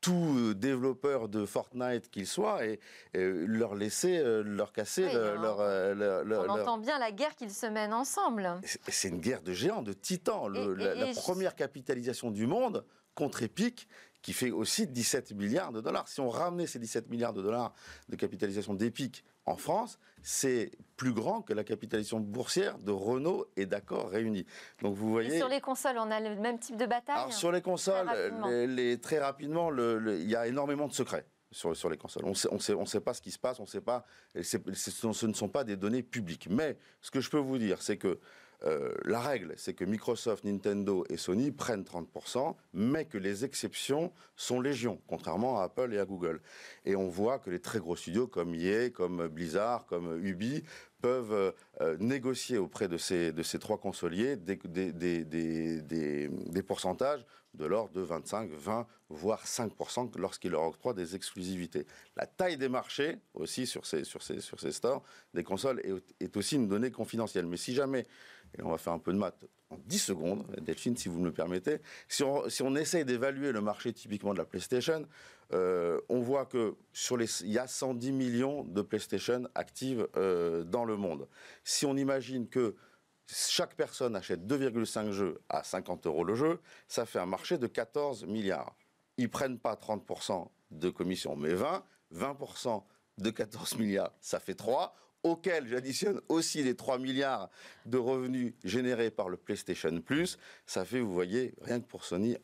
tout 0.00 0.54
développeur 0.54 1.28
de 1.28 1.44
Fortnite 1.44 2.10
qu'il 2.10 2.26
soit 2.26 2.64
et, 2.64 2.80
leur 3.14 3.74
laisser 3.74 4.18
euh, 4.18 4.42
leur 4.42 4.72
casser 4.72 5.12
leur, 5.12 5.62
leur, 5.94 6.48
on 6.48 6.48
entend 6.48 6.78
bien 6.78 6.98
la 6.98 7.12
guerre 7.12 7.34
qu'ils 7.36 7.52
se 7.52 7.66
mènent 7.66 7.92
ensemble. 7.92 8.60
C'est 8.88 9.08
une 9.08 9.20
guerre 9.20 9.42
de 9.42 9.52
géants 9.52 9.82
de 9.82 9.92
titans. 9.92 10.48
La, 10.48 11.12
première 11.14 11.54
capitalisation 11.54 12.30
du 12.30 12.46
monde 12.46 12.84
contre 13.14 13.42
Epic 13.42 13.88
qui 14.22 14.32
fait 14.32 14.50
aussi 14.50 14.86
17 14.86 15.32
milliards 15.32 15.72
de 15.72 15.80
dollars. 15.80 16.06
Si 16.08 16.20
on 16.20 16.28
ramenait 16.28 16.66
ces 16.66 16.78
17 16.78 17.08
milliards 17.08 17.32
de 17.32 17.42
dollars 17.42 17.72
de 18.08 18.16
capitalisation 18.16 18.74
d'Epic 18.74 19.24
en 19.50 19.56
France, 19.56 19.98
c'est 20.22 20.70
plus 20.96 21.12
grand 21.12 21.42
que 21.42 21.52
la 21.52 21.64
capitalisation 21.64 22.20
boursière 22.20 22.78
de 22.78 22.92
Renault 22.92 23.46
et 23.56 23.66
d'Accor 23.66 24.10
réunis. 24.10 24.46
Donc 24.82 24.94
vous 24.94 25.10
voyez. 25.10 25.38
sur 25.38 25.48
les 25.48 25.60
consoles, 25.60 25.96
on 25.98 26.10
a 26.10 26.20
le 26.20 26.36
même 26.36 26.58
type 26.58 26.76
de 26.76 26.86
bataille. 26.86 27.16
Alors 27.16 27.32
sur 27.32 27.52
les 27.52 27.62
consoles, 27.62 28.06
très 28.06 28.22
rapidement, 28.22 28.48
les, 28.48 29.00
très 29.00 29.18
rapidement 29.18 29.70
il 29.72 30.30
y 30.30 30.36
a 30.36 30.46
énormément 30.46 30.88
de 30.88 30.92
secrets. 30.92 31.26
Sur, 31.52 31.76
sur, 31.76 31.90
les 31.90 31.96
consoles. 31.96 32.24
On 32.26 32.30
ne 32.30 32.34
sait, 32.60 32.74
on 32.74 32.86
sait, 32.86 33.00
pas 33.00 33.12
ce 33.12 33.20
qui 33.20 33.32
se 33.32 33.38
passe, 33.38 33.58
on 33.58 33.66
sait 33.66 33.80
pas, 33.80 34.04
ce 34.40 35.26
ne 35.26 35.32
sont 35.32 35.48
pas 35.48 35.64
des 35.64 35.76
données 35.76 36.04
publiques. 36.04 36.46
Mais 36.48 36.78
ce 37.00 37.10
que 37.10 37.20
je 37.20 37.28
peux 37.28 37.38
vous 37.38 37.58
dire, 37.58 37.82
c'est 37.82 37.96
que 37.96 38.20
euh, 38.64 38.92
la 39.04 39.20
règle, 39.20 39.54
c'est 39.56 39.72
que 39.72 39.84
Microsoft, 39.84 40.44
Nintendo 40.44 41.04
et 41.08 41.16
Sony 41.16 41.50
prennent 41.50 41.82
30%, 41.82 42.54
mais 42.74 43.06
que 43.06 43.16
les 43.16 43.44
exceptions 43.44 44.12
sont 44.36 44.60
légion, 44.60 45.00
contrairement 45.06 45.60
à 45.60 45.64
Apple 45.64 45.94
et 45.94 45.98
à 45.98 46.04
Google. 46.04 46.40
Et 46.84 46.94
on 46.96 47.08
voit 47.08 47.38
que 47.38 47.50
les 47.50 47.60
très 47.60 47.78
gros 47.78 47.96
studios 47.96 48.26
comme 48.26 48.54
EA, 48.54 48.90
comme 48.90 49.28
Blizzard, 49.28 49.86
comme 49.86 50.22
Ubi 50.24 50.62
peuvent 51.00 51.54
euh, 51.80 51.96
négocier 51.98 52.58
auprès 52.58 52.88
de 52.88 52.98
ces, 52.98 53.32
trois 53.58 53.78
consoliers 53.78 54.36
des, 54.36 54.58
pourcentages 56.66 57.24
de 57.54 57.64
l'ordre 57.64 57.92
de 57.92 58.00
25, 58.00 58.50
20, 58.50 58.86
voire 59.08 59.44
5% 59.44 60.16
lorsqu'ils 60.18 60.52
leur 60.52 60.62
octroient 60.62 60.94
des 60.94 61.16
exclusivités. 61.16 61.86
La 62.16 62.26
taille 62.26 62.56
des 62.56 62.68
marchés, 62.68 63.18
aussi 63.34 63.66
sur 63.66 63.86
ces, 63.86 64.04
sur 64.04 64.22
ces, 64.22 64.40
sur 64.40 64.60
ces 64.60 64.72
stores, 64.72 65.02
des 65.34 65.42
consoles, 65.42 65.80
est, 65.80 66.24
est 66.24 66.36
aussi 66.36 66.56
une 66.56 66.68
donnée 66.68 66.90
confidentielle. 66.90 67.46
Mais 67.46 67.56
si 67.56 67.74
jamais 67.74 68.06
et 68.58 68.62
on 68.62 68.70
va 68.70 68.78
faire 68.78 68.92
un 68.92 68.98
peu 68.98 69.12
de 69.12 69.18
maths 69.18 69.44
en 69.70 69.78
10 69.86 69.98
secondes, 69.98 70.46
Delphine, 70.60 70.96
si 70.96 71.08
vous 71.08 71.20
me 71.20 71.26
le 71.26 71.32
permettez. 71.32 71.78
Si 72.08 72.24
on, 72.24 72.48
si 72.48 72.62
on 72.62 72.74
essaye 72.74 73.04
d'évaluer 73.04 73.52
le 73.52 73.60
marché 73.60 73.92
typiquement 73.92 74.32
de 74.32 74.38
la 74.38 74.44
PlayStation, 74.44 75.06
euh, 75.52 76.00
on 76.08 76.20
voit 76.20 76.46
que 76.46 76.74
sur 76.92 77.16
les, 77.16 77.42
il 77.42 77.52
y 77.52 77.58
a 77.58 77.66
110 77.66 78.12
millions 78.12 78.64
de 78.64 78.82
PlayStation 78.82 79.44
actives 79.54 80.08
euh, 80.16 80.64
dans 80.64 80.84
le 80.84 80.96
monde. 80.96 81.28
Si 81.62 81.86
on 81.86 81.96
imagine 81.96 82.48
que 82.48 82.74
chaque 83.32 83.74
personne 83.74 84.16
achète 84.16 84.46
2,5 84.46 85.10
jeux 85.10 85.40
à 85.48 85.62
50 85.62 86.06
euros 86.06 86.24
le 86.24 86.34
jeu, 86.34 86.60
ça 86.88 87.06
fait 87.06 87.18
un 87.18 87.26
marché 87.26 87.58
de 87.58 87.66
14 87.66 88.24
milliards. 88.26 88.74
Ils 89.16 89.30
prennent 89.30 89.58
pas 89.58 89.74
30% 89.74 90.48
de 90.70 90.90
commission, 90.90 91.36
mais 91.36 91.54
20, 91.54 91.84
20% 92.14 92.82
de 93.18 93.30
14 93.30 93.76
milliards, 93.76 94.12
ça 94.20 94.40
fait 94.40 94.54
3 94.54 94.94
auquel 95.22 95.68
j'additionne 95.68 96.20
aussi 96.28 96.62
les 96.62 96.74
3 96.74 96.98
milliards 96.98 97.50
de 97.84 97.98
revenus 97.98 98.54
générés 98.64 99.10
par 99.10 99.28
le 99.28 99.36
PlayStation 99.36 100.00
Plus, 100.00 100.38
ça 100.66 100.84
fait, 100.84 101.00
vous 101.00 101.12
voyez, 101.12 101.54
rien 101.60 101.80
que 101.80 101.86
pour 101.86 102.04
Sony, 102.04 102.38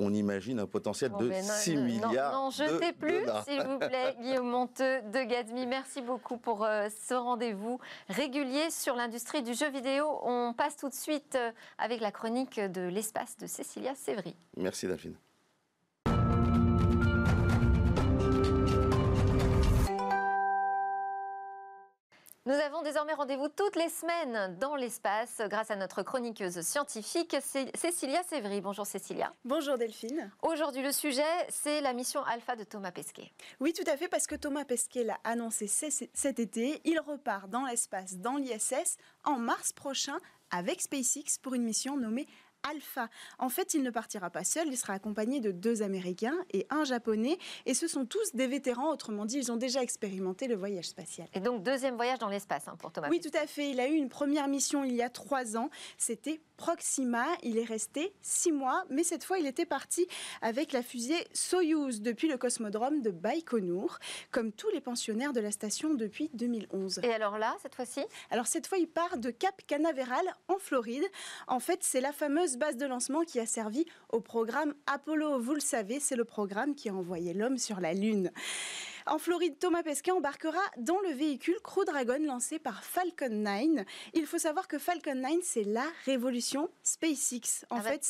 on 0.00 0.12
imagine 0.14 0.58
un 0.58 0.66
potentiel 0.66 1.12
de 1.18 1.30
6 1.32 1.76
milliards. 1.76 2.32
Non, 2.32 2.44
non 2.44 2.50
jetez 2.50 2.92
plus, 2.92 3.22
s'il 3.46 3.62
vous 3.62 3.78
plaît, 3.78 4.16
Guillaume 4.20 4.48
Monteux 4.48 5.02
de 5.02 5.22
Gatsby. 5.22 5.66
Merci 5.66 6.00
beaucoup 6.00 6.38
pour 6.38 6.64
euh, 6.64 6.88
ce 7.06 7.14
rendez-vous 7.14 7.78
régulier 8.08 8.70
sur 8.70 8.96
l'industrie 8.96 9.42
du 9.42 9.54
jeu 9.54 9.70
vidéo. 9.70 10.06
On 10.22 10.54
passe 10.56 10.76
tout 10.76 10.88
de 10.88 10.94
suite 10.94 11.36
euh, 11.36 11.52
avec 11.78 12.00
la 12.00 12.10
chronique 12.10 12.58
de 12.58 12.82
l'espace 12.88 13.36
de 13.36 13.46
Cécilia 13.46 13.94
Sévry. 13.94 14.34
Merci 14.56 14.86
Delphine. 14.86 15.16
Nous 22.46 22.54
avons 22.54 22.80
désormais 22.80 23.12
rendez-vous 23.12 23.48
toutes 23.48 23.76
les 23.76 23.90
semaines 23.90 24.56
dans 24.58 24.74
l'espace 24.74 25.42
grâce 25.50 25.70
à 25.70 25.76
notre 25.76 26.02
chroniqueuse 26.02 26.62
scientifique 26.62 27.36
Cécilia 27.74 28.22
Sévry. 28.22 28.62
Bonjour 28.62 28.86
Cécilia. 28.86 29.34
Bonjour 29.44 29.76
Delphine. 29.76 30.32
Aujourd'hui 30.40 30.82
le 30.82 30.90
sujet 30.90 31.22
c'est 31.50 31.82
la 31.82 31.92
mission 31.92 32.24
Alpha 32.24 32.56
de 32.56 32.64
Thomas 32.64 32.92
Pesquet. 32.92 33.30
Oui 33.60 33.74
tout 33.74 33.84
à 33.86 33.94
fait 33.98 34.08
parce 34.08 34.26
que 34.26 34.36
Thomas 34.36 34.64
Pesquet 34.64 35.04
l'a 35.04 35.18
annoncé 35.22 35.66
cet 35.66 36.38
été. 36.38 36.80
Il 36.86 36.98
repart 37.00 37.50
dans 37.50 37.66
l'espace, 37.66 38.16
dans 38.16 38.38
l'ISS 38.38 38.96
en 39.24 39.36
mars 39.36 39.74
prochain 39.74 40.16
avec 40.50 40.80
SpaceX 40.80 41.38
pour 41.42 41.52
une 41.52 41.62
mission 41.62 41.98
nommée 41.98 42.26
Alpha. 42.68 43.08
En 43.38 43.48
fait, 43.48 43.74
il 43.74 43.82
ne 43.82 43.90
partira 43.90 44.30
pas 44.30 44.44
seul, 44.44 44.68
il 44.68 44.76
sera 44.76 44.94
accompagné 44.94 45.40
de 45.40 45.50
deux 45.50 45.82
Américains 45.82 46.36
et 46.52 46.66
un 46.70 46.84
Japonais. 46.84 47.38
Et 47.66 47.74
ce 47.74 47.86
sont 47.86 48.04
tous 48.04 48.34
des 48.34 48.46
vétérans, 48.46 48.90
autrement 48.90 49.24
dit, 49.24 49.38
ils 49.38 49.52
ont 49.52 49.56
déjà 49.56 49.82
expérimenté 49.82 50.46
le 50.46 50.56
voyage 50.56 50.88
spatial. 50.88 51.28
Et 51.34 51.40
donc, 51.40 51.62
deuxième 51.62 51.96
voyage 51.96 52.18
dans 52.18 52.28
l'espace 52.28 52.68
hein, 52.68 52.76
pour 52.78 52.92
Thomas. 52.92 53.08
Oui, 53.10 53.20
tout 53.20 53.36
à 53.36 53.46
fait. 53.46 53.70
Il 53.70 53.80
a 53.80 53.88
eu 53.88 53.94
une 53.94 54.08
première 54.08 54.48
mission 54.48 54.84
il 54.84 54.94
y 54.94 55.02
a 55.02 55.10
trois 55.10 55.56
ans. 55.56 55.70
C'était 55.98 56.40
Proxima. 56.60 57.24
Il 57.42 57.56
est 57.56 57.64
resté 57.64 58.12
six 58.20 58.52
mois, 58.52 58.84
mais 58.90 59.02
cette 59.02 59.24
fois, 59.24 59.38
il 59.38 59.46
était 59.46 59.64
parti 59.64 60.06
avec 60.42 60.72
la 60.72 60.82
fusée 60.82 61.26
Soyuz 61.32 62.02
depuis 62.02 62.28
le 62.28 62.36
cosmodrome 62.36 63.00
de 63.00 63.10
Baïkonour, 63.10 63.98
comme 64.30 64.52
tous 64.52 64.68
les 64.68 64.82
pensionnaires 64.82 65.32
de 65.32 65.40
la 65.40 65.52
station 65.52 65.94
depuis 65.94 66.28
2011. 66.34 67.00
Et 67.02 67.14
alors 67.14 67.38
là, 67.38 67.56
cette 67.62 67.74
fois-ci? 67.74 68.02
Alors 68.30 68.46
cette 68.46 68.66
fois, 68.66 68.76
il 68.76 68.88
part 68.88 69.16
de 69.16 69.30
Cap 69.30 69.54
Canaveral 69.66 70.36
en 70.48 70.58
Floride. 70.58 71.04
En 71.48 71.60
fait, 71.60 71.78
c'est 71.82 72.02
la 72.02 72.12
fameuse 72.12 72.58
base 72.58 72.76
de 72.76 72.84
lancement 72.84 73.22
qui 73.22 73.40
a 73.40 73.46
servi 73.46 73.86
au 74.10 74.20
programme 74.20 74.74
Apollo. 74.84 75.40
Vous 75.40 75.54
le 75.54 75.60
savez, 75.60 75.98
c'est 75.98 76.16
le 76.16 76.26
programme 76.26 76.74
qui 76.74 76.90
a 76.90 76.94
envoyé 76.94 77.32
l'homme 77.32 77.56
sur 77.56 77.80
la 77.80 77.94
Lune. 77.94 78.30
En 79.06 79.18
Floride, 79.18 79.58
Thomas 79.58 79.82
Pesquet 79.82 80.10
embarquera 80.10 80.60
dans 80.76 81.00
le 81.00 81.12
véhicule 81.12 81.56
Crew 81.62 81.84
Dragon 81.86 82.18
lancé 82.20 82.58
par 82.58 82.84
Falcon 82.84 83.30
9. 83.30 83.84
Il 84.14 84.26
faut 84.26 84.38
savoir 84.38 84.68
que 84.68 84.78
Falcon 84.78 85.14
9, 85.14 85.38
c'est 85.42 85.64
la 85.64 85.84
révolution 86.04 86.70
SpaceX. 86.82 87.64
En 87.70 87.76
ah 87.76 87.82
bah 87.82 87.90
fait, 87.90 88.04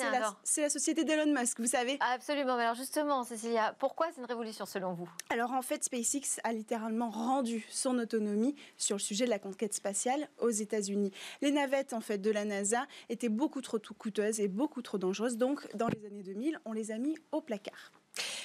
c'est 0.45 0.63
la, 0.63 0.69
société 0.69 1.05
d'Elon 1.05 1.33
Musk, 1.33 1.61
vous 1.61 1.67
savez. 1.67 1.99
Absolument. 2.01 2.57
Mais 2.57 2.65
alors 2.65 2.75
justement, 2.75 3.25
Cécilia, 3.25 3.75
pourquoi 3.79 4.09
c'est 4.13 4.21
une 4.21 4.27
révolution 4.27 4.67
selon 4.67 4.95
vous? 4.95 5.09
Alors 5.31 5.53
en 5.53 5.63
fait, 5.63 5.85
SpaceX 5.85 6.41
a 6.45 6.53
littéralement 6.53 7.11
rendu 7.11 7.67
son 7.71 7.99
autonomie 7.99 8.55
sur 8.77 8.97
le 8.97 9.01
sujet 9.01 9.25
de 9.25 9.31
la 9.31 9.39
conquête 9.39 9.75
spatiale 9.75 10.29
aux 10.39 10.51
États-Unis. 10.51 11.13
Les 11.41 11.53
navettes 11.53 11.93
en 11.93 12.01
fait 12.01 12.19
de 12.19 12.31
la 12.31 12.45
NASA 12.45 12.87
étaient 13.09 13.29
beaucoup 13.29 13.61
trop 13.61 13.79
coûteuses 13.79 14.41
et 14.41 14.49
beaucoup 14.49 14.83
trop 14.83 14.99
dangereuses. 14.99 15.37
Donc 15.37 15.67
dans 15.77 15.89
les 15.89 16.05
années 16.07 16.23
2000, 16.23 16.61
on 16.65 16.73
les 16.73 16.91
a 16.91 16.99
mis 16.99 17.17
au 17.33 17.41
placard. 17.41 17.93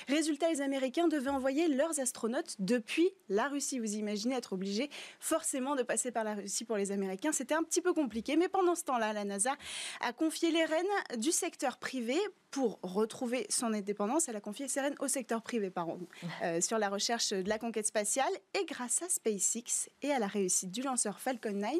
Résultat, 0.07 0.49
les 0.49 0.61
Américains 0.61 1.07
devaient 1.07 1.29
envoyer 1.29 1.67
leurs 1.67 1.99
astronautes 1.99 2.55
depuis 2.59 3.09
la 3.29 3.47
Russie. 3.47 3.79
Vous 3.79 3.95
imaginez 3.95 4.35
être 4.35 4.53
obligé 4.53 4.89
forcément 5.19 5.75
de 5.75 5.83
passer 5.83 6.11
par 6.11 6.23
la 6.23 6.35
Russie 6.35 6.65
pour 6.65 6.77
les 6.77 6.91
Américains. 6.91 7.31
C'était 7.31 7.55
un 7.55 7.63
petit 7.63 7.81
peu 7.81 7.93
compliqué, 7.93 8.35
mais 8.35 8.47
pendant 8.47 8.75
ce 8.75 8.83
temps-là, 8.83 9.13
la 9.13 9.23
NASA 9.23 9.55
a 10.01 10.13
confié 10.13 10.51
les 10.51 10.65
rênes 10.65 10.85
du 11.17 11.31
secteur 11.31 11.77
privé 11.77 12.17
pour 12.51 12.79
retrouver 12.83 13.47
son 13.49 13.73
indépendance. 13.73 14.29
Elle 14.29 14.37
a 14.37 14.41
confié 14.41 14.67
ses 14.67 14.81
rênes 14.81 14.95
au 14.99 15.07
secteur 15.07 15.41
privé, 15.41 15.69
pardon, 15.69 15.99
euh, 16.43 16.61
sur 16.61 16.77
la 16.77 16.89
recherche 16.89 17.31
de 17.31 17.49
la 17.49 17.59
conquête 17.59 17.87
spatiale. 17.87 18.31
Et 18.53 18.65
grâce 18.65 19.01
à 19.01 19.09
SpaceX 19.09 19.89
et 20.01 20.11
à 20.11 20.19
la 20.19 20.27
réussite 20.27 20.71
du 20.71 20.81
lanceur 20.81 21.19
Falcon 21.19 21.51
9, 21.51 21.71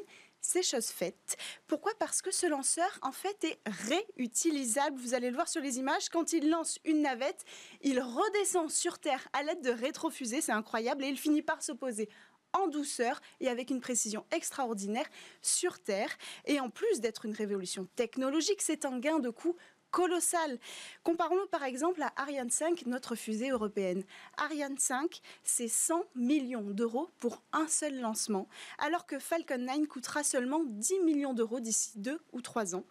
c'est 0.45 0.63
chose 0.63 0.87
faite. 0.87 1.37
Pourquoi? 1.67 1.91
Parce 1.99 2.21
que 2.21 2.31
ce 2.31 2.45
lanceur, 2.45 2.99
en 3.01 3.11
fait, 3.11 3.43
est 3.43 3.59
réutilisable. 3.65 4.99
Vous 4.99 5.13
allez 5.13 5.29
le 5.29 5.35
voir 5.35 5.47
sur 5.47 5.61
les 5.61 5.79
images. 5.79 6.09
Quand 6.09 6.33
il 6.33 6.49
lance 6.49 6.79
une 6.85 7.01
navette, 7.01 7.43
il 7.81 7.99
redescend 7.99 8.69
sur 8.69 8.99
Terre 8.99 9.27
à 9.33 9.43
l'aide 9.43 9.61
de 9.61 9.71
rétrofusées. 9.71 10.41
C'est 10.41 10.51
incroyable. 10.51 11.03
Et 11.03 11.07
il 11.07 11.17
finit 11.17 11.41
par 11.41 11.63
se 11.63 11.71
poser 11.71 12.09
en 12.53 12.67
douceur 12.67 13.19
et 13.39 13.49
avec 13.49 13.69
une 13.69 13.81
précision 13.81 14.25
extraordinaire 14.31 15.07
sur 15.41 15.79
Terre. 15.79 16.15
Et 16.45 16.59
en 16.59 16.69
plus 16.69 17.01
d'être 17.01 17.25
une 17.25 17.33
révolution 17.33 17.87
technologique, 17.95 18.61
c'est 18.61 18.85
un 18.85 18.99
gain 18.99 19.19
de 19.19 19.29
coût 19.29 19.55
colossal. 19.95 20.59
Comparons-le 21.03 21.45
par 21.45 21.63
exemple 21.63 22.03
à 22.03 22.11
Ariane 22.17 22.49
5, 22.49 22.85
notre 22.85 23.15
fusée 23.15 23.51
européenne. 23.51 24.03
Ariane 24.35 24.77
5, 24.77 25.21
c'est 25.45 25.69
100 25.69 26.03
millions 26.15 26.69
d'euros 26.69 27.09
pour 27.19 27.41
un 27.53 27.67
seul 27.69 28.01
lancement, 28.01 28.49
alors 28.77 29.05
que 29.05 29.19
Falcon 29.19 29.57
9 29.57 29.87
coûtera 29.87 30.23
seulement 30.23 30.63
10 30.65 30.99
millions 31.05 31.33
d'euros 31.33 31.61
d'ici 31.61 31.93
deux 31.95 32.19
ou 32.33 32.41
trois 32.41 32.75
ans. 32.75 32.83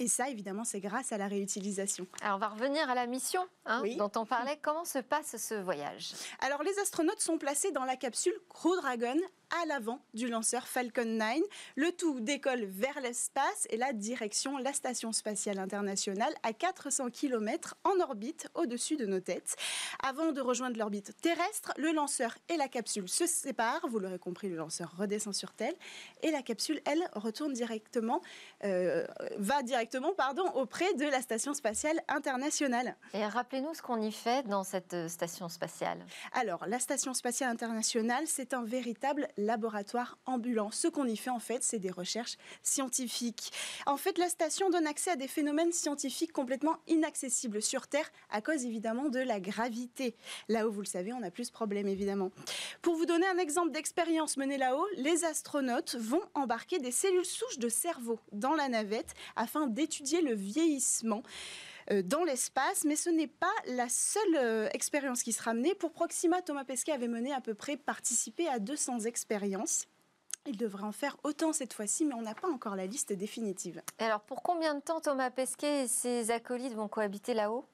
Et 0.00 0.08
ça, 0.08 0.28
évidemment, 0.30 0.64
c'est 0.64 0.80
grâce 0.80 1.12
à 1.12 1.18
la 1.18 1.28
réutilisation. 1.28 2.08
Alors, 2.22 2.36
on 2.36 2.40
va 2.40 2.48
revenir 2.48 2.90
à 2.90 2.96
la 2.96 3.06
mission 3.06 3.46
hein, 3.66 3.84
dont 3.96 4.10
on 4.16 4.26
parlait. 4.26 4.58
Comment 4.60 4.84
se 4.84 4.98
passe 4.98 5.36
ce 5.36 5.54
voyage? 5.54 6.12
Alors, 6.40 6.64
les 6.64 6.76
astronautes 6.80 7.20
sont 7.20 7.38
placés 7.38 7.70
dans 7.70 7.84
la 7.84 7.94
capsule 7.94 8.34
Crew 8.48 8.74
Dragon 8.80 9.16
à 9.62 9.66
l'avant 9.66 10.00
du 10.14 10.28
lanceur 10.28 10.66
Falcon 10.66 11.04
9. 11.04 11.38
Le 11.76 11.92
tout 11.92 12.20
décolle 12.20 12.64
vers 12.64 13.00
l'espace 13.00 13.66
et 13.70 13.76
la 13.76 13.92
direction 13.92 14.56
la 14.58 14.72
Station 14.72 15.12
spatiale 15.12 15.58
internationale 15.58 16.34
à 16.42 16.52
400 16.52 17.10
km 17.10 17.76
en 17.84 18.00
orbite 18.00 18.48
au-dessus 18.54 18.96
de 18.96 19.06
nos 19.06 19.20
têtes. 19.20 19.56
Avant 20.02 20.32
de 20.32 20.40
rejoindre 20.40 20.78
l'orbite 20.78 21.16
terrestre, 21.20 21.72
le 21.76 21.92
lanceur 21.92 22.36
et 22.48 22.56
la 22.56 22.68
capsule 22.68 23.08
se 23.08 23.26
séparent. 23.26 23.86
Vous 23.88 23.98
l'aurez 23.98 24.18
compris, 24.18 24.48
le 24.48 24.56
lanceur 24.56 24.94
redescend 24.96 25.34
sur 25.34 25.52
Terre 25.52 25.74
et 26.22 26.30
la 26.30 26.42
capsule, 26.42 26.80
elle, 26.84 27.02
retourne 27.14 27.52
directement, 27.52 28.22
euh, 28.64 29.06
va 29.38 29.62
directement, 29.62 30.12
pardon, 30.14 30.48
auprès 30.54 30.94
de 30.94 31.04
la 31.04 31.20
Station 31.20 31.54
spatiale 31.54 32.00
internationale. 32.08 32.96
Et 33.14 33.24
rappelez-nous 33.26 33.74
ce 33.74 33.82
qu'on 33.82 34.00
y 34.00 34.12
fait 34.12 34.46
dans 34.48 34.64
cette 34.64 34.94
euh, 34.94 35.08
station 35.08 35.48
spatiale. 35.48 36.04
Alors, 36.32 36.66
la 36.66 36.78
Station 36.78 37.14
spatiale 37.14 37.50
internationale, 37.50 38.24
c'est 38.26 38.54
un 38.54 38.64
véritable 38.64 39.28
laboratoire 39.42 40.18
ambulant. 40.26 40.70
Ce 40.70 40.88
qu'on 40.88 41.06
y 41.06 41.16
fait, 41.16 41.30
en 41.30 41.38
fait, 41.38 41.62
c'est 41.62 41.78
des 41.78 41.90
recherches 41.90 42.36
scientifiques. 42.62 43.52
En 43.86 43.96
fait, 43.96 44.18
la 44.18 44.28
station 44.28 44.70
donne 44.70 44.86
accès 44.86 45.10
à 45.10 45.16
des 45.16 45.28
phénomènes 45.28 45.72
scientifiques 45.72 46.32
complètement 46.32 46.76
inaccessibles 46.86 47.62
sur 47.62 47.86
Terre 47.86 48.10
à 48.30 48.40
cause 48.40 48.64
évidemment 48.64 49.08
de 49.08 49.20
la 49.20 49.40
gravité. 49.40 50.16
Là 50.48 50.66
où, 50.66 50.72
vous 50.72 50.80
le 50.80 50.86
savez, 50.86 51.12
on 51.12 51.22
a 51.22 51.30
plus 51.30 51.48
de 51.48 51.52
problèmes 51.52 51.88
évidemment. 51.88 52.30
Pour 52.80 52.96
vous 52.96 53.06
donner 53.06 53.26
un 53.26 53.38
exemple 53.38 53.70
d'expérience 53.70 54.36
menée 54.36 54.58
là-haut, 54.58 54.86
les 54.96 55.24
astronautes 55.24 55.96
vont 55.96 56.22
embarquer 56.34 56.78
des 56.78 56.92
cellules 56.92 57.24
souches 57.24 57.58
de 57.58 57.68
cerveau 57.68 58.18
dans 58.32 58.54
la 58.54 58.68
navette 58.68 59.14
afin 59.36 59.66
d'étudier 59.66 60.22
le 60.22 60.34
vieillissement 60.34 61.22
dans 61.90 62.24
l'espace, 62.24 62.84
mais 62.84 62.96
ce 62.96 63.10
n'est 63.10 63.26
pas 63.26 63.52
la 63.66 63.88
seule 63.88 64.36
euh, 64.36 64.68
expérience 64.72 65.22
qui 65.22 65.32
sera 65.32 65.54
menée. 65.54 65.74
Pour 65.74 65.92
Proxima, 65.92 66.42
Thomas 66.42 66.64
Pesquet 66.64 66.92
avait 66.92 67.08
mené 67.08 67.32
à 67.32 67.40
peu 67.40 67.54
près 67.54 67.76
participé 67.76 68.48
à 68.48 68.58
200 68.58 69.00
expériences. 69.00 69.86
Il 70.46 70.56
devrait 70.56 70.82
en 70.82 70.92
faire 70.92 71.16
autant 71.22 71.52
cette 71.52 71.72
fois-ci, 71.72 72.04
mais 72.04 72.14
on 72.14 72.22
n'a 72.22 72.34
pas 72.34 72.48
encore 72.48 72.74
la 72.74 72.86
liste 72.86 73.12
définitive. 73.12 73.80
Alors, 73.98 74.20
pour 74.20 74.42
combien 74.42 74.74
de 74.74 74.80
temps 74.80 75.00
Thomas 75.00 75.30
Pesquet 75.30 75.84
et 75.84 75.88
ses 75.88 76.32
acolytes 76.32 76.74
vont 76.74 76.88
cohabiter 76.88 77.32
là-haut? 77.32 77.64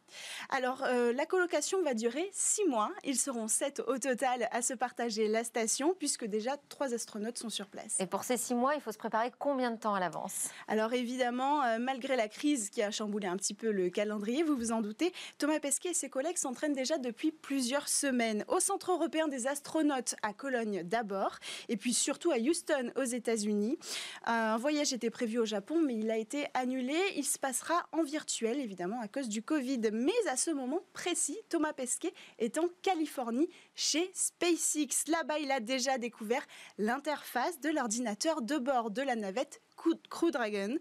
Alors, 0.50 0.82
euh, 0.84 1.12
la 1.12 1.26
colocation 1.26 1.82
va 1.82 1.94
durer 1.94 2.28
six 2.32 2.64
mois. 2.64 2.90
Ils 3.04 3.18
seront 3.18 3.48
sept 3.48 3.80
au 3.86 3.98
total 3.98 4.48
à 4.50 4.62
se 4.62 4.74
partager 4.74 5.28
la 5.28 5.44
station, 5.44 5.94
puisque 5.98 6.24
déjà 6.24 6.56
trois 6.68 6.94
astronautes 6.94 7.38
sont 7.38 7.50
sur 7.50 7.66
place. 7.66 7.96
Et 8.00 8.06
pour 8.06 8.24
ces 8.24 8.36
six 8.36 8.54
mois, 8.54 8.74
il 8.74 8.80
faut 8.80 8.92
se 8.92 8.98
préparer 8.98 9.32
combien 9.38 9.70
de 9.70 9.78
temps 9.78 9.94
à 9.94 10.00
l'avance? 10.00 10.48
Alors, 10.66 10.92
évidemment, 10.92 11.62
euh, 11.64 11.78
malgré 11.78 12.16
la 12.16 12.28
crise 12.28 12.70
qui 12.70 12.82
a 12.82 12.90
chamboulé 12.90 13.26
un 13.26 13.36
petit 13.36 13.54
peu 13.54 13.70
le 13.70 13.90
calendrier, 13.90 14.42
vous 14.42 14.56
vous 14.56 14.72
en 14.72 14.80
doutez, 14.80 15.12
Thomas 15.38 15.60
Pesquet 15.60 15.90
et 15.90 15.94
ses 15.94 16.10
collègues 16.10 16.36
s'entraînent 16.36 16.72
déjà 16.72 16.98
depuis 16.98 17.32
plusieurs 17.32 17.88
semaines 17.88 18.44
au 18.48 18.60
Centre 18.60 18.92
européen 18.92 19.28
des 19.28 19.46
astronautes 19.46 20.14
à 20.22 20.32
Cologne 20.32 20.82
d'abord, 20.84 21.38
et 21.68 21.76
puis 21.76 21.94
surtout 21.94 22.30
à 22.30 22.36
Houston 22.36 22.92
aux 22.96 23.04
États-Unis. 23.04 23.78
Un 24.24 24.56
voyage 24.56 24.92
était 24.92 25.10
prévu 25.10 25.38
au 25.38 25.44
Japon, 25.44 25.80
mais 25.84 25.94
il 25.94 26.10
a 26.10 26.16
été 26.16 26.46
annulé. 26.54 26.96
Il 27.16 27.24
se 27.24 27.38
passera 27.38 27.86
en 27.92 28.02
virtuel, 28.02 28.60
évidemment, 28.60 29.00
à 29.00 29.08
cause 29.08 29.28
du 29.28 29.42
Covid 29.42 29.80
mais 29.98 30.28
à 30.28 30.36
ce 30.36 30.50
moment 30.50 30.80
précis, 30.92 31.38
Thomas 31.48 31.72
Pesquet 31.72 32.14
est 32.38 32.58
en 32.58 32.68
Californie 32.82 33.48
chez 33.74 34.10
SpaceX. 34.14 35.08
Là-bas, 35.08 35.38
il 35.38 35.50
a 35.50 35.60
déjà 35.60 35.98
découvert 35.98 36.46
l'interface 36.78 37.60
de 37.60 37.70
l'ordinateur 37.70 38.42
de 38.42 38.56
bord 38.58 38.90
de 38.90 39.02
la 39.02 39.16
navette 39.16 39.60
Crew 39.76 40.30
Dragon. 40.30 40.76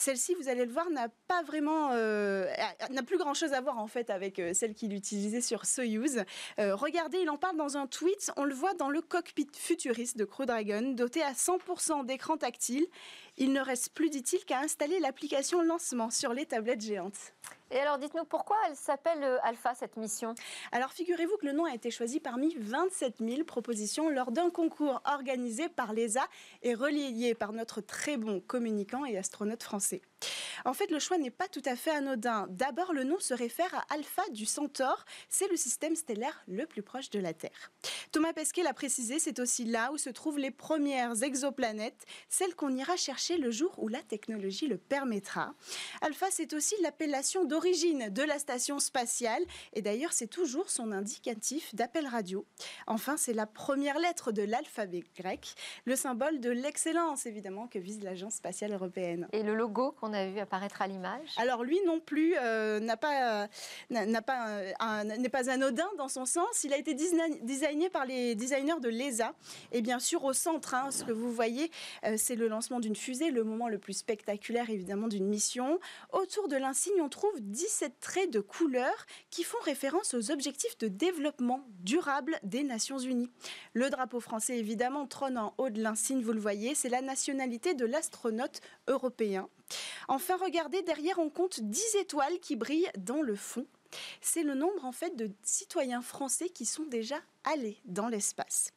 Celle-ci, 0.00 0.34
vous 0.34 0.48
allez 0.48 0.64
le 0.64 0.70
voir, 0.70 0.88
n'a 0.90 1.08
pas 1.26 1.42
vraiment, 1.42 1.90
euh, 1.90 2.46
n'a 2.90 3.02
plus 3.02 3.18
grand-chose 3.18 3.52
à 3.52 3.60
voir 3.60 3.78
en 3.78 3.88
fait 3.88 4.10
avec 4.10 4.38
euh, 4.38 4.54
celle 4.54 4.72
qu'il 4.72 4.94
utilisait 4.94 5.40
sur 5.40 5.66
Soyuz. 5.66 6.22
Euh, 6.60 6.76
regardez, 6.76 7.18
il 7.18 7.28
en 7.28 7.36
parle 7.36 7.56
dans 7.56 7.76
un 7.76 7.88
tweet. 7.88 8.30
On 8.36 8.44
le 8.44 8.54
voit 8.54 8.74
dans 8.74 8.90
le 8.90 9.00
cockpit 9.00 9.48
futuriste 9.52 10.16
de 10.16 10.24
Crew 10.24 10.44
Dragon, 10.46 10.92
doté 10.94 11.20
à 11.22 11.32
100% 11.32 12.06
d'écran 12.06 12.36
tactile. 12.36 12.86
Il 13.38 13.52
ne 13.52 13.60
reste 13.60 13.92
plus, 13.92 14.08
dit-il, 14.08 14.44
qu'à 14.44 14.60
installer 14.60 15.00
l'application 15.00 15.62
lancement 15.62 16.10
sur 16.10 16.32
les 16.32 16.46
tablettes 16.46 16.82
géantes. 16.82 17.34
Et 17.70 17.78
alors, 17.78 17.98
dites-nous 17.98 18.24
pourquoi 18.24 18.56
elle 18.68 18.76
s'appelle 18.76 19.22
euh, 19.22 19.38
Alpha, 19.42 19.74
cette 19.74 19.96
mission? 19.96 20.34
Alors, 20.72 20.92
figurez-vous 20.92 21.36
que 21.36 21.46
le 21.46 21.52
nom 21.52 21.66
a 21.66 21.74
été 21.74 21.90
choisi 21.90 22.18
parmi 22.18 22.54
27 22.58 23.16
000 23.20 23.44
propositions 23.44 24.08
lors 24.08 24.32
d'un 24.32 24.48
concours 24.48 25.02
organisé 25.04 25.68
par 25.68 25.92
l'ESA 25.92 26.26
et 26.62 26.74
relayé 26.74 27.34
par 27.34 27.52
notre 27.52 27.82
très 27.82 28.16
bon 28.16 28.40
communicant 28.40 29.04
et 29.04 29.18
astronaute 29.18 29.62
français. 29.62 30.00
En 30.64 30.72
fait, 30.72 30.90
le 30.90 30.98
choix 30.98 31.18
n'est 31.18 31.30
pas 31.30 31.48
tout 31.48 31.62
à 31.64 31.76
fait 31.76 31.90
anodin. 31.90 32.46
D'abord, 32.50 32.92
le 32.92 33.04
nom 33.04 33.18
se 33.18 33.34
réfère 33.34 33.72
à 33.74 33.94
Alpha 33.94 34.22
du 34.30 34.46
Centaure. 34.46 35.04
C'est 35.28 35.48
le 35.48 35.56
système 35.56 35.94
stellaire 35.94 36.42
le 36.48 36.66
plus 36.66 36.82
proche 36.82 37.10
de 37.10 37.20
la 37.20 37.34
Terre. 37.34 37.70
Thomas 38.12 38.32
Pesquet 38.32 38.62
l'a 38.62 38.74
précisé, 38.74 39.18
c'est 39.18 39.38
aussi 39.38 39.64
là 39.64 39.92
où 39.92 39.98
se 39.98 40.10
trouvent 40.10 40.38
les 40.38 40.50
premières 40.50 41.22
exoplanètes, 41.22 42.06
celles 42.28 42.54
qu'on 42.54 42.74
ira 42.74 42.96
chercher 42.96 43.36
le 43.36 43.50
jour 43.50 43.74
où 43.78 43.88
la 43.88 44.02
technologie 44.02 44.66
le 44.66 44.78
permettra. 44.78 45.54
Alpha, 46.00 46.26
c'est 46.30 46.52
aussi 46.54 46.74
l'appellation 46.82 47.44
d'origine 47.58 48.08
de 48.10 48.22
la 48.22 48.38
station 48.38 48.78
spatiale. 48.78 49.42
Et 49.72 49.82
d'ailleurs, 49.82 50.12
c'est 50.12 50.28
toujours 50.28 50.70
son 50.70 50.92
indicatif 50.92 51.74
d'appel 51.74 52.06
radio. 52.06 52.46
Enfin, 52.86 53.16
c'est 53.16 53.32
la 53.32 53.46
première 53.46 53.98
lettre 53.98 54.30
de 54.30 54.42
l'alphabet 54.42 55.02
grec, 55.16 55.54
le 55.84 55.96
symbole 55.96 56.38
de 56.38 56.50
l'excellence, 56.50 57.26
évidemment, 57.26 57.66
que 57.66 57.80
vise 57.80 58.00
l'Agence 58.04 58.34
spatiale 58.34 58.72
européenne. 58.72 59.26
Et 59.32 59.42
le 59.42 59.56
logo 59.56 59.90
qu'on 59.90 60.12
a 60.12 60.26
vu 60.26 60.38
apparaître 60.38 60.82
à 60.82 60.86
l'image? 60.86 61.30
Alors 61.36 61.64
lui 61.64 61.80
non 61.84 61.98
plus 61.98 62.34
euh, 62.40 62.78
n'a 62.78 62.96
pas, 62.96 63.48
n'a 63.90 64.22
pas 64.22 64.62
n'est 65.04 65.28
pas 65.28 65.50
anodin 65.50 65.88
dans 65.96 66.08
son 66.08 66.26
sens. 66.26 66.62
Il 66.62 66.72
a 66.72 66.78
été 66.78 66.94
designé 66.94 67.90
par 67.90 68.06
les 68.06 68.36
designers 68.36 68.80
de 68.80 68.88
l'ESA. 68.88 69.34
Et 69.72 69.82
bien 69.82 69.98
sûr, 69.98 70.22
au 70.22 70.32
centre, 70.32 70.74
hein, 70.74 70.92
ce 70.92 71.02
que 71.02 71.12
vous 71.12 71.32
voyez, 71.32 71.72
euh, 72.04 72.14
c'est 72.16 72.36
le 72.36 72.46
lancement 72.46 72.78
d'une 72.78 72.94
fusée, 72.94 73.32
le 73.32 73.42
moment 73.42 73.68
le 73.68 73.78
plus 73.78 73.94
spectaculaire 73.94 74.70
évidemment 74.70 75.08
d'une 75.08 75.26
mission. 75.26 75.80
Autour 76.12 76.46
de 76.46 76.56
l'insigne, 76.56 77.00
on 77.00 77.08
trouve 77.08 77.40
17 77.48 78.00
traits 78.00 78.30
de 78.30 78.40
couleurs 78.40 79.06
qui 79.30 79.42
font 79.42 79.58
référence 79.64 80.14
aux 80.14 80.30
objectifs 80.30 80.78
de 80.78 80.88
développement 80.88 81.66
durable 81.80 82.38
des 82.42 82.62
Nations 82.62 82.98
Unies. 82.98 83.30
Le 83.72 83.90
drapeau 83.90 84.20
français 84.20 84.58
évidemment 84.58 85.06
trône 85.06 85.38
en 85.38 85.54
haut 85.58 85.70
de 85.70 85.82
l'insigne, 85.82 86.22
vous 86.22 86.32
le 86.32 86.40
voyez, 86.40 86.74
c'est 86.74 86.88
la 86.88 87.02
nationalité 87.02 87.74
de 87.74 87.86
l'astronaute 87.86 88.60
européen. 88.86 89.48
Enfin, 90.08 90.36
regardez, 90.36 90.82
derrière, 90.82 91.18
on 91.18 91.30
compte 91.30 91.60
10 91.60 91.96
étoiles 91.96 92.38
qui 92.40 92.56
brillent 92.56 92.90
dans 92.98 93.22
le 93.22 93.34
fond. 93.34 93.66
C'est 94.20 94.42
le 94.42 94.54
nombre 94.54 94.84
en 94.84 94.92
fait 94.92 95.16
de 95.16 95.30
citoyens 95.42 96.02
français 96.02 96.50
qui 96.50 96.66
sont 96.66 96.84
déjà 96.84 97.16
allés 97.44 97.80
dans 97.86 98.08
l'espace. 98.08 98.72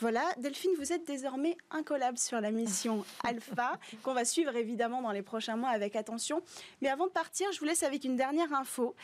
Voilà, 0.00 0.24
Delphine, 0.38 0.70
vous 0.78 0.94
êtes 0.94 1.06
désormais 1.06 1.58
incollable 1.70 2.16
sur 2.16 2.40
la 2.40 2.50
mission 2.50 3.04
Alpha, 3.24 3.78
qu'on 4.02 4.14
va 4.14 4.24
suivre 4.24 4.56
évidemment 4.56 5.02
dans 5.02 5.12
les 5.12 5.20
prochains 5.20 5.56
mois 5.56 5.68
avec 5.68 5.94
attention. 5.94 6.40
Mais 6.80 6.88
avant 6.88 7.06
de 7.06 7.12
partir, 7.12 7.52
je 7.52 7.58
vous 7.60 7.66
laisse 7.66 7.82
avec 7.82 8.04
une 8.04 8.16
dernière 8.16 8.50
info. 8.54 8.94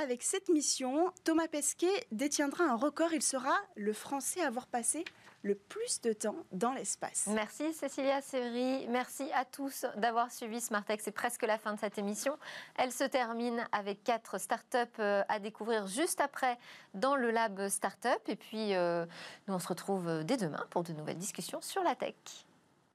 Avec 0.00 0.22
cette 0.22 0.48
mission, 0.48 1.12
Thomas 1.24 1.48
Pesquet 1.48 2.06
détiendra 2.12 2.62
un 2.62 2.76
record. 2.76 3.12
Il 3.12 3.22
sera 3.22 3.56
le 3.74 3.92
Français 3.92 4.40
à 4.40 4.46
avoir 4.46 4.68
passé 4.68 5.04
le 5.46 5.54
plus 5.54 6.00
de 6.00 6.12
temps 6.12 6.36
dans 6.52 6.72
l'espace. 6.72 7.28
Merci 7.28 7.72
Cécilia 7.72 8.20
Sévry, 8.20 8.86
merci 8.88 9.30
à 9.32 9.44
tous 9.44 9.86
d'avoir 9.96 10.30
suivi 10.32 10.60
Smartex. 10.60 11.04
C'est 11.04 11.12
presque 11.12 11.42
la 11.42 11.56
fin 11.56 11.74
de 11.74 11.78
cette 11.78 11.98
émission. 11.98 12.36
Elle 12.76 12.90
se 12.90 13.04
termine 13.04 13.66
avec 13.70 14.02
quatre 14.02 14.38
startups 14.38 14.76
euh, 14.98 15.22
à 15.28 15.38
découvrir 15.38 15.86
juste 15.86 16.20
après 16.20 16.58
dans 16.94 17.14
le 17.14 17.30
lab 17.30 17.68
Startup. 17.68 18.20
Et 18.26 18.36
puis, 18.36 18.74
euh, 18.74 19.06
nous 19.46 19.54
on 19.54 19.58
se 19.60 19.68
retrouve 19.68 20.24
dès 20.24 20.36
demain 20.36 20.66
pour 20.70 20.82
de 20.82 20.92
nouvelles 20.92 21.18
discussions 21.18 21.60
sur 21.60 21.82
la 21.82 21.94
tech. 21.94 22.45